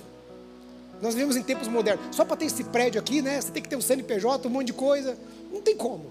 Nós 1.02 1.14
vivemos 1.14 1.36
em 1.36 1.44
tempos 1.44 1.68
modernos. 1.68 2.16
Só 2.16 2.24
para 2.24 2.38
ter 2.38 2.46
esse 2.46 2.64
prédio 2.64 3.02
aqui, 3.02 3.22
né? 3.22 3.42
Você 3.42 3.52
tem 3.52 3.62
que 3.62 3.68
ter 3.68 3.76
um 3.76 3.82
CNPJ, 3.82 4.48
um 4.48 4.52
monte 4.52 4.68
de 4.68 4.74
coisa. 4.74 5.18
Não 5.52 5.62
tem 5.62 5.76
como. 5.76 6.06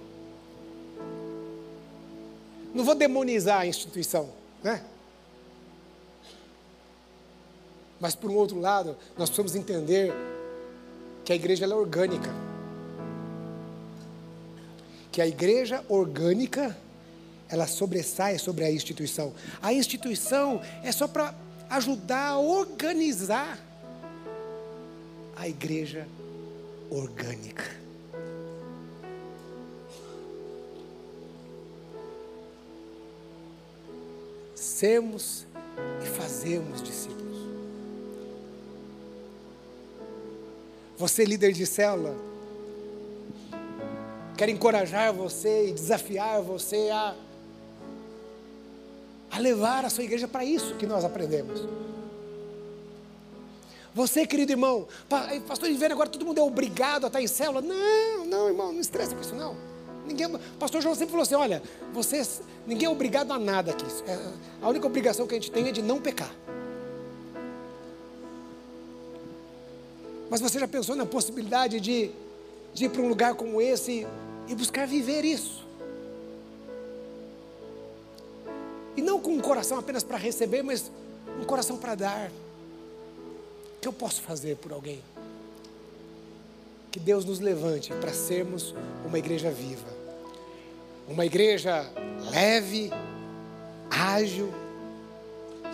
Não 2.75 2.85
vou 2.85 2.95
demonizar 2.95 3.61
a 3.61 3.67
instituição, 3.67 4.29
né? 4.63 4.85
Mas 8.03 8.17
por 8.17 8.33
um 8.33 8.35
outro 8.35 8.59
lado, 8.59 8.97
nós 9.17 9.31
precisamos 9.31 9.55
entender 9.55 10.13
que 11.25 11.33
a 11.33 11.37
igreja 11.37 11.67
é 11.67 11.69
orgânica. 11.69 12.35
Que 15.13 15.23
a 15.23 15.27
igreja 15.27 15.85
orgânica, 15.89 16.77
ela 17.49 17.65
sobressai 17.69 18.41
sobre 18.41 18.65
a 18.65 18.73
instituição. 18.73 19.33
A 19.63 19.73
instituição 19.73 20.61
é 20.83 20.91
só 20.91 21.07
para 21.07 21.33
ajudar 21.71 22.31
a 22.31 22.39
organizar 22.39 23.57
a 25.37 25.47
igreja 25.47 26.05
orgânica. 26.91 27.81
sermos 34.57 35.45
e 36.03 36.07
fazermos 36.07 36.83
discípulos. 36.83 37.22
Você, 41.03 41.25
líder 41.25 41.51
de 41.51 41.67
célula, 41.67 42.15
quero 44.37 44.53
encorajar 44.53 45.13
você 45.13 45.71
e 45.71 45.73
desafiar 45.73 46.41
você 46.41 46.91
a, 46.91 47.17
a 49.29 49.39
levar 49.41 49.85
a 49.85 49.91
sua 49.91 50.05
igreja 50.05 50.29
para 50.29 50.45
isso 50.45 50.77
que 50.77 50.87
nós 50.87 51.05
aprendemos. 51.05 51.67
Você, 53.93 54.25
querido 54.25 54.53
irmão, 54.53 54.87
pastor 55.49 55.69
Ivene, 55.69 55.93
agora 55.93 56.09
todo 56.09 56.25
mundo 56.25 56.39
é 56.39 56.43
obrigado 56.43 57.03
a 57.03 57.07
estar 57.09 57.21
em 57.21 57.27
célula. 57.27 57.61
Não, 57.61 58.25
não, 58.25 58.47
irmão, 58.47 58.73
não 58.73 58.81
estressa 58.81 59.13
com 59.13 59.23
isso 59.23 59.35
não. 59.35 59.57
Ninguém, 60.07 60.29
pastor 60.57 60.81
João 60.81 60.95
sempre 60.95 61.11
falou 61.11 61.25
assim: 61.25 61.35
olha, 61.35 61.61
vocês, 61.93 62.43
ninguém 62.65 62.87
é 62.87 62.91
obrigado 62.91 63.33
a 63.33 63.41
nada 63.41 63.73
aqui. 63.73 63.87
É, 64.07 64.19
a 64.63 64.69
única 64.69 64.87
obrigação 64.87 65.27
que 65.27 65.35
a 65.35 65.37
gente 65.37 65.51
tem 65.51 65.67
é 65.67 65.73
de 65.73 65.83
não 65.83 66.01
pecar. 66.01 66.33
Mas 70.33 70.41
você 70.41 70.59
já 70.59 70.67
pensou 70.67 70.97
na 70.97 71.05
possibilidade 71.05 71.79
de, 71.79 72.11
de 72.73 72.87
ir 72.87 72.89
para 72.89 73.03
um 73.03 73.09
lugar 73.09 73.35
como 73.35 73.61
esse 73.61 74.07
e 74.49 74.55
buscar 74.55 74.87
viver 74.87 75.27
isso? 75.27 75.63
E 78.97 79.03
não 79.03 79.21
com 79.21 79.35
um 79.35 79.41
coração 79.41 79.79
apenas 79.79 80.03
para 80.03 80.17
receber, 80.17 80.63
mas 80.63 80.91
um 81.39 81.45
coração 81.45 81.77
para 81.77 81.95
dar. 81.95 82.31
O 83.77 83.81
que 83.83 83.87
eu 83.87 83.93
posso 83.93 84.23
fazer 84.23 84.57
por 84.57 84.73
alguém? 84.73 85.03
Que 86.91 86.99
Deus 86.99 87.27
nos 87.27 87.39
levante 87.39 87.93
para 87.93 88.15
sermos 88.15 88.75
uma 89.05 89.19
igreja 89.19 89.51
viva. 89.51 89.89
Uma 91.07 91.27
igreja 91.27 91.87
leve, 92.31 92.91
ágil 93.91 94.51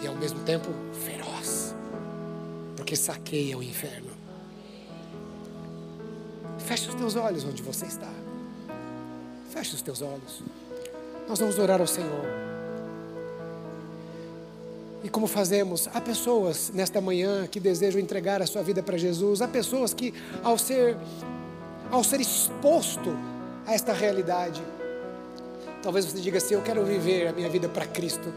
e 0.02 0.06
ao 0.08 0.16
mesmo 0.16 0.40
tempo 0.40 0.66
feroz. 1.06 1.76
Porque 2.74 2.96
saqueia 2.96 3.56
o 3.56 3.62
inferno. 3.62 4.07
Feche 6.78 6.90
os 6.90 6.94
teus 6.94 7.16
olhos 7.16 7.44
onde 7.44 7.60
você 7.60 7.86
está. 7.86 8.08
Feche 9.50 9.74
os 9.74 9.82
teus 9.82 10.00
olhos. 10.00 10.44
Nós 11.28 11.36
vamos 11.40 11.58
orar 11.58 11.80
ao 11.80 11.88
Senhor. 11.88 12.24
E 15.02 15.08
como 15.08 15.26
fazemos? 15.26 15.88
Há 15.92 16.00
pessoas 16.00 16.70
nesta 16.72 17.00
manhã 17.00 17.48
que 17.48 17.58
desejam 17.58 18.00
entregar 18.00 18.40
a 18.40 18.46
sua 18.46 18.62
vida 18.62 18.80
para 18.80 18.96
Jesus. 18.96 19.42
Há 19.42 19.48
pessoas 19.48 19.92
que, 19.92 20.14
ao 20.44 20.56
ser, 20.56 20.96
ao 21.90 22.04
ser 22.04 22.20
exposto 22.20 23.10
a 23.66 23.74
esta 23.74 23.92
realidade, 23.92 24.62
talvez 25.82 26.04
você 26.04 26.20
diga 26.20 26.38
assim: 26.38 26.54
Eu 26.54 26.62
quero 26.62 26.84
viver 26.84 27.26
a 27.26 27.32
minha 27.32 27.48
vida 27.48 27.68
para 27.68 27.86
Cristo. 27.86 28.32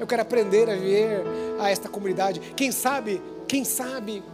Eu 0.00 0.08
quero 0.08 0.22
aprender 0.22 0.68
a 0.68 0.74
viver 0.74 1.22
a 1.60 1.70
esta 1.70 1.88
comunidade. 1.88 2.40
Quem 2.56 2.72
sabe, 2.72 3.22
quem 3.46 3.64
sabe, 3.64 4.24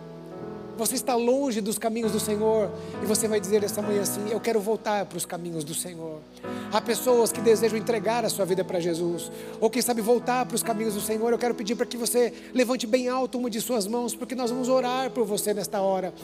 você 0.77 0.95
está 0.95 1.15
longe 1.15 1.61
dos 1.61 1.79
caminhos 1.79 2.13
do 2.13 2.21
Senhor 2.21 2.71
e 3.03 3.07
você 3.07 3.29
vai 3.29 3.41
dizer 3.41 3.63
essa 3.63 3.83
manhã 3.83 4.03
assim: 4.03 4.31
Eu 4.31 4.41
quero 4.41 4.61
voltar 4.61 5.05
para 5.07 5.19
os 5.19 5.27
caminhos 5.27 5.65
do 5.65 5.75
Senhor. 5.75 6.19
Há 6.73 6.81
pessoas 6.81 7.31
que 7.31 7.41
desejam 7.43 7.77
entregar 7.77 8.25
a 8.25 8.31
sua 8.31 8.47
vida 8.47 8.65
para 8.65 8.81
Jesus, 8.81 9.31
ou 9.61 9.69
quem 9.69 9.83
sabe 9.83 10.01
voltar 10.01 10.47
para 10.47 10.55
os 10.55 10.63
caminhos 10.63 10.95
do 10.95 11.03
Senhor. 11.03 11.31
Eu 11.31 11.39
quero 11.39 11.55
pedir 11.55 11.75
para 11.75 11.85
que 11.85 11.99
você 11.99 12.33
levante 12.55 12.87
bem 12.87 13.11
alto 13.11 13.37
uma 13.37 13.51
de 13.51 13.61
suas 13.61 13.87
mãos, 13.87 14.15
porque 14.15 14.35
nós 14.35 14.51
vamos 14.51 14.71
orar 14.71 15.11
por 15.11 15.27
você 15.27 15.53
nesta 15.53 15.83
hora. 15.83 16.15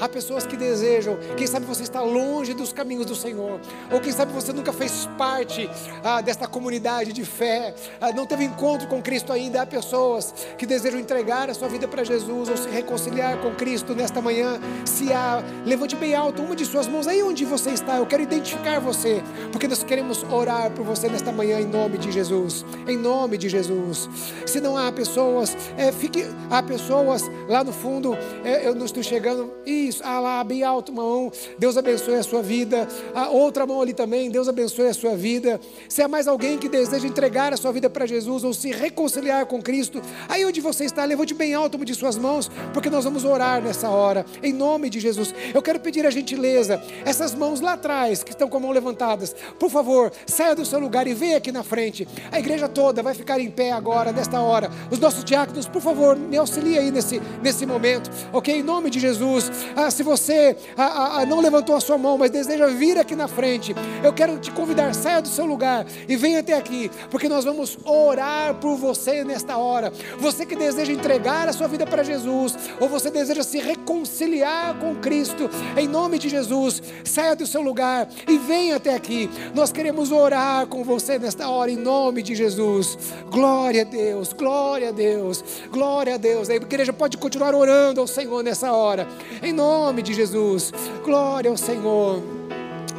Há 0.00 0.08
pessoas 0.08 0.44
que 0.44 0.56
desejam, 0.56 1.16
quem 1.36 1.46
sabe 1.46 1.66
você 1.66 1.84
está 1.84 2.00
longe 2.00 2.52
dos 2.52 2.72
caminhos 2.72 3.06
do 3.06 3.14
Senhor, 3.14 3.60
ou 3.92 4.00
quem 4.00 4.10
sabe 4.10 4.32
você 4.32 4.52
nunca 4.52 4.72
fez 4.72 5.08
parte 5.16 5.70
ah, 6.02 6.20
desta 6.20 6.48
comunidade 6.48 7.12
de 7.12 7.24
fé, 7.24 7.72
ah, 8.00 8.10
não 8.10 8.26
teve 8.26 8.42
encontro 8.42 8.88
com 8.88 9.00
Cristo 9.00 9.32
ainda. 9.32 9.62
Há 9.62 9.66
pessoas 9.66 10.34
que 10.58 10.66
desejam 10.66 10.98
entregar 10.98 11.48
a 11.48 11.54
sua 11.54 11.68
vida 11.68 11.86
para 11.86 12.02
Jesus 12.02 12.48
ou 12.48 12.56
se 12.56 12.68
reconciliar 12.68 13.38
com 13.38 13.54
Cristo 13.54 13.94
nesta 13.94 14.20
manhã. 14.20 14.58
Se 14.84 15.12
há, 15.12 15.44
levante 15.64 15.94
bem 15.94 16.12
alto 16.12 16.42
uma 16.42 16.56
de 16.56 16.66
suas 16.66 16.88
mãos 16.88 17.06
aí 17.06 17.22
onde 17.22 17.44
você 17.44 17.70
está. 17.70 17.98
Eu 17.98 18.06
quero 18.06 18.24
identificar 18.24 18.80
você, 18.80 19.22
porque 19.52 19.68
nós 19.68 19.84
queremos 19.92 20.22
orar 20.32 20.70
por 20.70 20.86
você 20.86 21.06
nesta 21.06 21.30
manhã 21.30 21.60
em 21.60 21.66
nome 21.66 21.98
de 21.98 22.10
Jesus. 22.10 22.64
Em 22.88 22.96
nome 22.96 23.36
de 23.36 23.46
Jesus. 23.50 24.08
Se 24.46 24.58
não 24.58 24.74
há 24.74 24.90
pessoas, 24.90 25.54
é, 25.76 25.92
fique, 25.92 26.24
há 26.50 26.62
pessoas 26.62 27.30
lá 27.46 27.62
no 27.62 27.74
fundo, 27.74 28.16
é, 28.42 28.66
eu 28.66 28.74
não 28.74 28.86
estou 28.86 29.02
chegando. 29.02 29.52
Isso, 29.66 30.00
ah 30.02 30.18
lá, 30.18 30.42
bem 30.44 30.62
alto, 30.62 30.90
mão. 30.94 31.30
Deus 31.58 31.76
abençoe 31.76 32.14
a 32.14 32.22
sua 32.22 32.40
vida. 32.40 32.88
A 33.14 33.28
outra 33.28 33.66
mão 33.66 33.82
ali 33.82 33.92
também, 33.92 34.30
Deus 34.30 34.48
abençoe 34.48 34.86
a 34.86 34.94
sua 34.94 35.14
vida. 35.14 35.60
Se 35.90 36.00
há 36.00 36.08
mais 36.08 36.26
alguém 36.26 36.56
que 36.56 36.70
deseja 36.70 37.06
entregar 37.06 37.52
a 37.52 37.58
sua 37.58 37.70
vida 37.70 37.90
para 37.90 38.06
Jesus 38.06 38.44
ou 38.44 38.54
se 38.54 38.70
reconciliar 38.70 39.44
com 39.44 39.60
Cristo, 39.60 40.00
aí 40.26 40.42
onde 40.42 40.62
você 40.62 40.86
está, 40.86 41.04
levante 41.04 41.34
bem 41.34 41.52
alto 41.52 41.74
uma 41.74 41.84
de 41.84 41.94
suas 41.94 42.16
mãos, 42.16 42.50
porque 42.72 42.88
nós 42.88 43.04
vamos 43.04 43.26
orar 43.26 43.60
nessa 43.60 43.90
hora, 43.90 44.24
em 44.42 44.54
nome 44.54 44.88
de 44.88 44.98
Jesus. 45.00 45.34
Eu 45.52 45.60
quero 45.60 45.78
pedir 45.80 46.06
a 46.06 46.10
gentileza, 46.10 46.82
essas 47.04 47.34
mãos 47.34 47.60
lá 47.60 47.74
atrás, 47.74 48.22
que 48.22 48.30
estão 48.30 48.48
com 48.48 48.56
a 48.56 48.60
mão 48.60 48.70
levantadas, 48.70 49.36
por 49.58 49.68
favor 49.68 49.81
favor, 49.82 50.12
saia 50.26 50.54
do 50.54 50.64
seu 50.64 50.78
lugar 50.78 51.06
e 51.08 51.14
venha 51.14 51.36
aqui 51.36 51.50
na 51.50 51.64
frente. 51.64 52.06
A 52.30 52.38
igreja 52.38 52.68
toda 52.68 53.02
vai 53.02 53.14
ficar 53.14 53.40
em 53.40 53.50
pé 53.50 53.72
agora, 53.72 54.12
nesta 54.12 54.40
hora. 54.40 54.70
Os 54.90 54.98
nossos 54.98 55.24
diáconos, 55.24 55.66
por 55.66 55.82
favor, 55.82 56.16
me 56.16 56.36
auxiliem 56.36 56.78
aí 56.78 56.90
nesse, 56.90 57.20
nesse 57.42 57.66
momento, 57.66 58.08
ok? 58.32 58.54
Em 58.54 58.62
nome 58.62 58.90
de 58.90 59.00
Jesus. 59.00 59.50
Ah, 59.74 59.90
se 59.90 60.04
você 60.04 60.56
ah, 60.76 61.18
ah, 61.18 61.26
não 61.26 61.40
levantou 61.40 61.74
a 61.74 61.80
sua 61.80 61.98
mão, 61.98 62.16
mas 62.16 62.30
deseja 62.30 62.68
vir 62.68 62.96
aqui 62.96 63.16
na 63.16 63.26
frente, 63.26 63.74
eu 64.04 64.12
quero 64.12 64.38
te 64.38 64.52
convidar, 64.52 64.94
saia 64.94 65.20
do 65.20 65.28
seu 65.28 65.44
lugar 65.44 65.84
e 66.08 66.16
venha 66.16 66.40
até 66.40 66.54
aqui, 66.54 66.90
porque 67.10 67.28
nós 67.28 67.44
vamos 67.44 67.76
orar 67.84 68.54
por 68.54 68.76
você 68.76 69.24
nesta 69.24 69.56
hora. 69.56 69.92
Você 70.18 70.46
que 70.46 70.54
deseja 70.54 70.92
entregar 70.92 71.48
a 71.48 71.52
sua 71.52 71.66
vida 71.66 71.86
para 71.86 72.04
Jesus, 72.04 72.56
ou 72.78 72.88
você 72.88 73.10
deseja 73.10 73.42
se 73.42 73.58
reconciliar 73.58 74.78
com 74.78 74.94
Cristo, 74.96 75.50
em 75.76 75.88
nome 75.88 76.18
de 76.18 76.28
Jesus, 76.28 76.80
saia 77.04 77.34
do 77.34 77.46
seu 77.46 77.62
lugar 77.62 78.08
e 78.28 78.38
venha 78.38 78.76
até 78.76 78.94
aqui. 78.94 79.28
Queremos 79.72 80.12
orar 80.12 80.66
com 80.66 80.84
você 80.84 81.18
nesta 81.18 81.48
hora, 81.48 81.70
em 81.70 81.76
nome 81.76 82.22
de 82.22 82.34
Jesus. 82.34 82.98
Glória 83.30 83.82
a 83.82 83.84
Deus, 83.84 84.32
glória 84.32 84.90
a 84.90 84.92
Deus, 84.92 85.42
glória 85.70 86.14
a 86.14 86.16
Deus. 86.18 86.50
A 86.50 86.54
igreja 86.54 86.92
pode 86.92 87.16
continuar 87.16 87.54
orando 87.54 88.00
ao 88.00 88.06
Senhor 88.06 88.42
nessa 88.44 88.72
hora, 88.72 89.08
em 89.42 89.52
nome 89.52 90.02
de 90.02 90.12
Jesus. 90.12 90.72
Glória 91.02 91.50
ao 91.50 91.56
Senhor. 91.56 92.22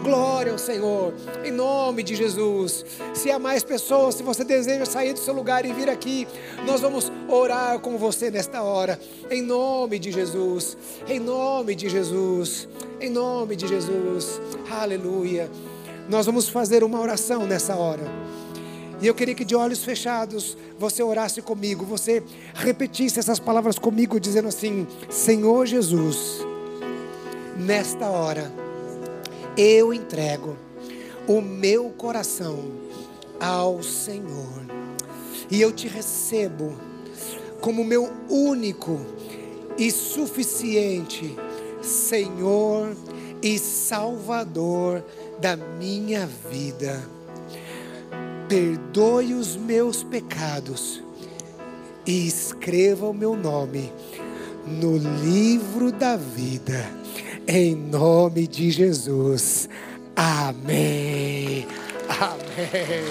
Glória 0.03 0.51
ao 0.51 0.57
Senhor, 0.57 1.13
em 1.45 1.51
nome 1.51 2.03
de 2.03 2.15
Jesus. 2.15 2.83
Se 3.13 3.31
há 3.31 3.39
mais 3.39 3.63
pessoas, 3.63 4.15
se 4.15 4.23
você 4.23 4.43
deseja 4.43 4.85
sair 4.85 5.13
do 5.13 5.19
seu 5.19 5.33
lugar 5.33 5.65
e 5.65 5.71
vir 5.71 5.89
aqui, 5.89 6.27
nós 6.65 6.81
vamos 6.81 7.09
orar 7.29 7.79
com 7.79 7.97
você 7.97 8.29
nesta 8.29 8.61
hora, 8.61 8.99
em 9.31 9.41
nome 9.41 9.97
de 9.99 10.11
Jesus, 10.11 10.75
em 11.07 11.19
nome 11.21 11.73
de 11.73 11.87
Jesus, 11.87 12.67
em 12.99 13.09
nome 13.09 13.55
de 13.55 13.65
Jesus, 13.65 14.41
aleluia. 14.69 15.49
Nós 16.09 16.25
vamos 16.25 16.49
fazer 16.49 16.83
uma 16.83 16.99
oração 16.99 17.45
nessa 17.45 17.75
hora. 17.75 18.03
E 19.01 19.07
eu 19.07 19.13
queria 19.13 19.35
que 19.35 19.45
de 19.45 19.55
olhos 19.55 19.83
fechados 19.83 20.57
você 20.77 21.03
orasse 21.03 21.41
comigo, 21.41 21.85
você 21.85 22.23
repetisse 22.53 23.19
essas 23.19 23.39
palavras 23.39 23.77
comigo, 23.77 24.19
dizendo 24.19 24.47
assim: 24.47 24.87
Senhor 25.09 25.65
Jesus, 25.65 26.39
nesta 27.57 28.07
hora 28.07 28.51
eu 29.57 29.93
entrego 29.93 30.57
o 31.27 31.41
meu 31.41 31.89
coração 31.91 32.59
ao 33.39 33.83
Senhor 33.83 34.63
e 35.49 35.61
eu 35.61 35.71
te 35.71 35.87
recebo 35.87 36.73
como 37.61 37.83
meu 37.83 38.11
único 38.29 38.99
e 39.77 39.91
suficiente 39.91 41.35
Senhor 41.81 42.95
e 43.41 43.59
Salvador 43.59 45.03
da 45.39 45.55
minha 45.55 46.27
vida. 46.49 47.01
Perdoe 48.47 49.33
os 49.33 49.55
meus 49.55 50.03
pecados 50.03 51.01
e 52.05 52.27
escreva 52.27 53.07
o 53.07 53.13
meu 53.13 53.35
nome 53.35 53.91
no 54.65 54.97
livro 54.97 55.91
da 55.91 56.15
vida 56.15 57.03
em 57.47 57.75
nome 57.75 58.47
de 58.47 58.71
Jesus. 58.71 59.69
Amém. 60.15 61.67
Amém. 62.07 63.03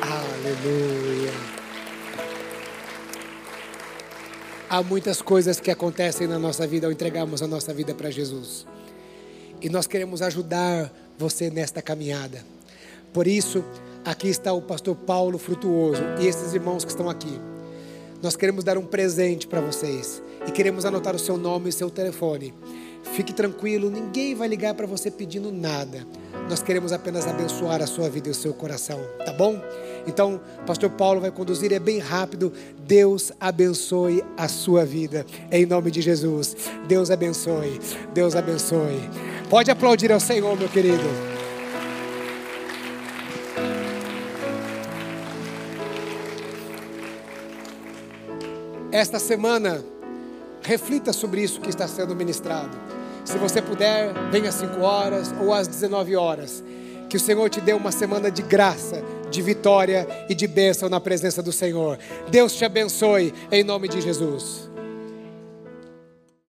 Aleluia. 0.00 1.32
Há 4.68 4.82
muitas 4.82 5.22
coisas 5.22 5.60
que 5.60 5.70
acontecem 5.70 6.26
na 6.26 6.38
nossa 6.38 6.66
vida 6.66 6.86
ao 6.86 6.92
entregarmos 6.92 7.42
a 7.42 7.46
nossa 7.46 7.72
vida 7.72 7.94
para 7.94 8.10
Jesus. 8.10 8.66
E 9.60 9.68
nós 9.68 9.86
queremos 9.86 10.20
ajudar 10.20 10.92
você 11.18 11.50
nesta 11.50 11.80
caminhada. 11.80 12.44
Por 13.12 13.26
isso, 13.26 13.64
aqui 14.04 14.28
está 14.28 14.52
o 14.52 14.62
pastor 14.62 14.96
Paulo 14.96 15.38
Frutuoso 15.38 16.02
e 16.20 16.26
esses 16.26 16.54
irmãos 16.54 16.84
que 16.84 16.90
estão 16.90 17.08
aqui. 17.08 17.40
Nós 18.22 18.36
queremos 18.36 18.64
dar 18.64 18.78
um 18.78 18.86
presente 18.86 19.46
para 19.46 19.60
vocês 19.60 20.22
e 20.46 20.50
queremos 20.50 20.84
anotar 20.84 21.14
o 21.14 21.18
seu 21.18 21.36
nome 21.36 21.68
e 21.68 21.72
seu 21.72 21.90
telefone. 21.90 22.54
Fique 23.12 23.32
tranquilo, 23.32 23.90
ninguém 23.90 24.34
vai 24.34 24.48
ligar 24.48 24.74
para 24.74 24.86
você 24.86 25.10
pedindo 25.10 25.52
nada. 25.52 26.06
Nós 26.48 26.62
queremos 26.62 26.90
apenas 26.92 27.26
abençoar 27.26 27.82
a 27.82 27.86
sua 27.86 28.08
vida 28.08 28.28
e 28.28 28.30
o 28.30 28.34
seu 28.34 28.54
coração, 28.54 28.98
tá 29.24 29.32
bom? 29.32 29.60
Então, 30.06 30.40
pastor 30.66 30.90
Paulo 30.90 31.20
vai 31.20 31.30
conduzir, 31.30 31.72
é 31.72 31.78
bem 31.78 31.98
rápido. 31.98 32.52
Deus 32.86 33.32
abençoe 33.40 34.24
a 34.36 34.48
sua 34.48 34.84
vida, 34.84 35.24
em 35.50 35.64
nome 35.66 35.90
de 35.90 36.02
Jesus. 36.02 36.56
Deus 36.86 37.10
abençoe, 37.10 37.80
Deus 38.12 38.36
abençoe. 38.36 39.00
Pode 39.48 39.70
aplaudir 39.70 40.12
ao 40.12 40.20
Senhor, 40.20 40.56
meu 40.58 40.68
querido. 40.68 41.04
Esta 48.90 49.18
semana, 49.18 49.84
reflita 50.62 51.12
sobre 51.12 51.42
isso 51.42 51.60
que 51.60 51.68
está 51.68 51.86
sendo 51.86 52.14
ministrado. 52.14 52.76
Se 53.24 53.36
você 53.38 53.60
puder, 53.60 54.12
venha 54.30 54.48
às 54.48 54.54
5 54.54 54.80
horas 54.80 55.34
ou 55.40 55.52
às 55.52 55.66
19 55.66 56.14
horas. 56.14 56.62
Que 57.14 57.18
o 57.18 57.20
Senhor 57.20 57.48
te 57.48 57.60
dê 57.60 57.72
uma 57.72 57.92
semana 57.92 58.28
de 58.28 58.42
graça, 58.42 59.00
de 59.30 59.40
vitória 59.40 60.04
e 60.28 60.34
de 60.34 60.48
bênção 60.48 60.88
na 60.88 60.98
presença 60.98 61.40
do 61.40 61.52
Senhor. 61.52 61.96
Deus 62.28 62.56
te 62.56 62.64
abençoe 62.64 63.32
em 63.52 63.62
nome 63.62 63.86
de 63.86 64.00
Jesus. 64.00 64.68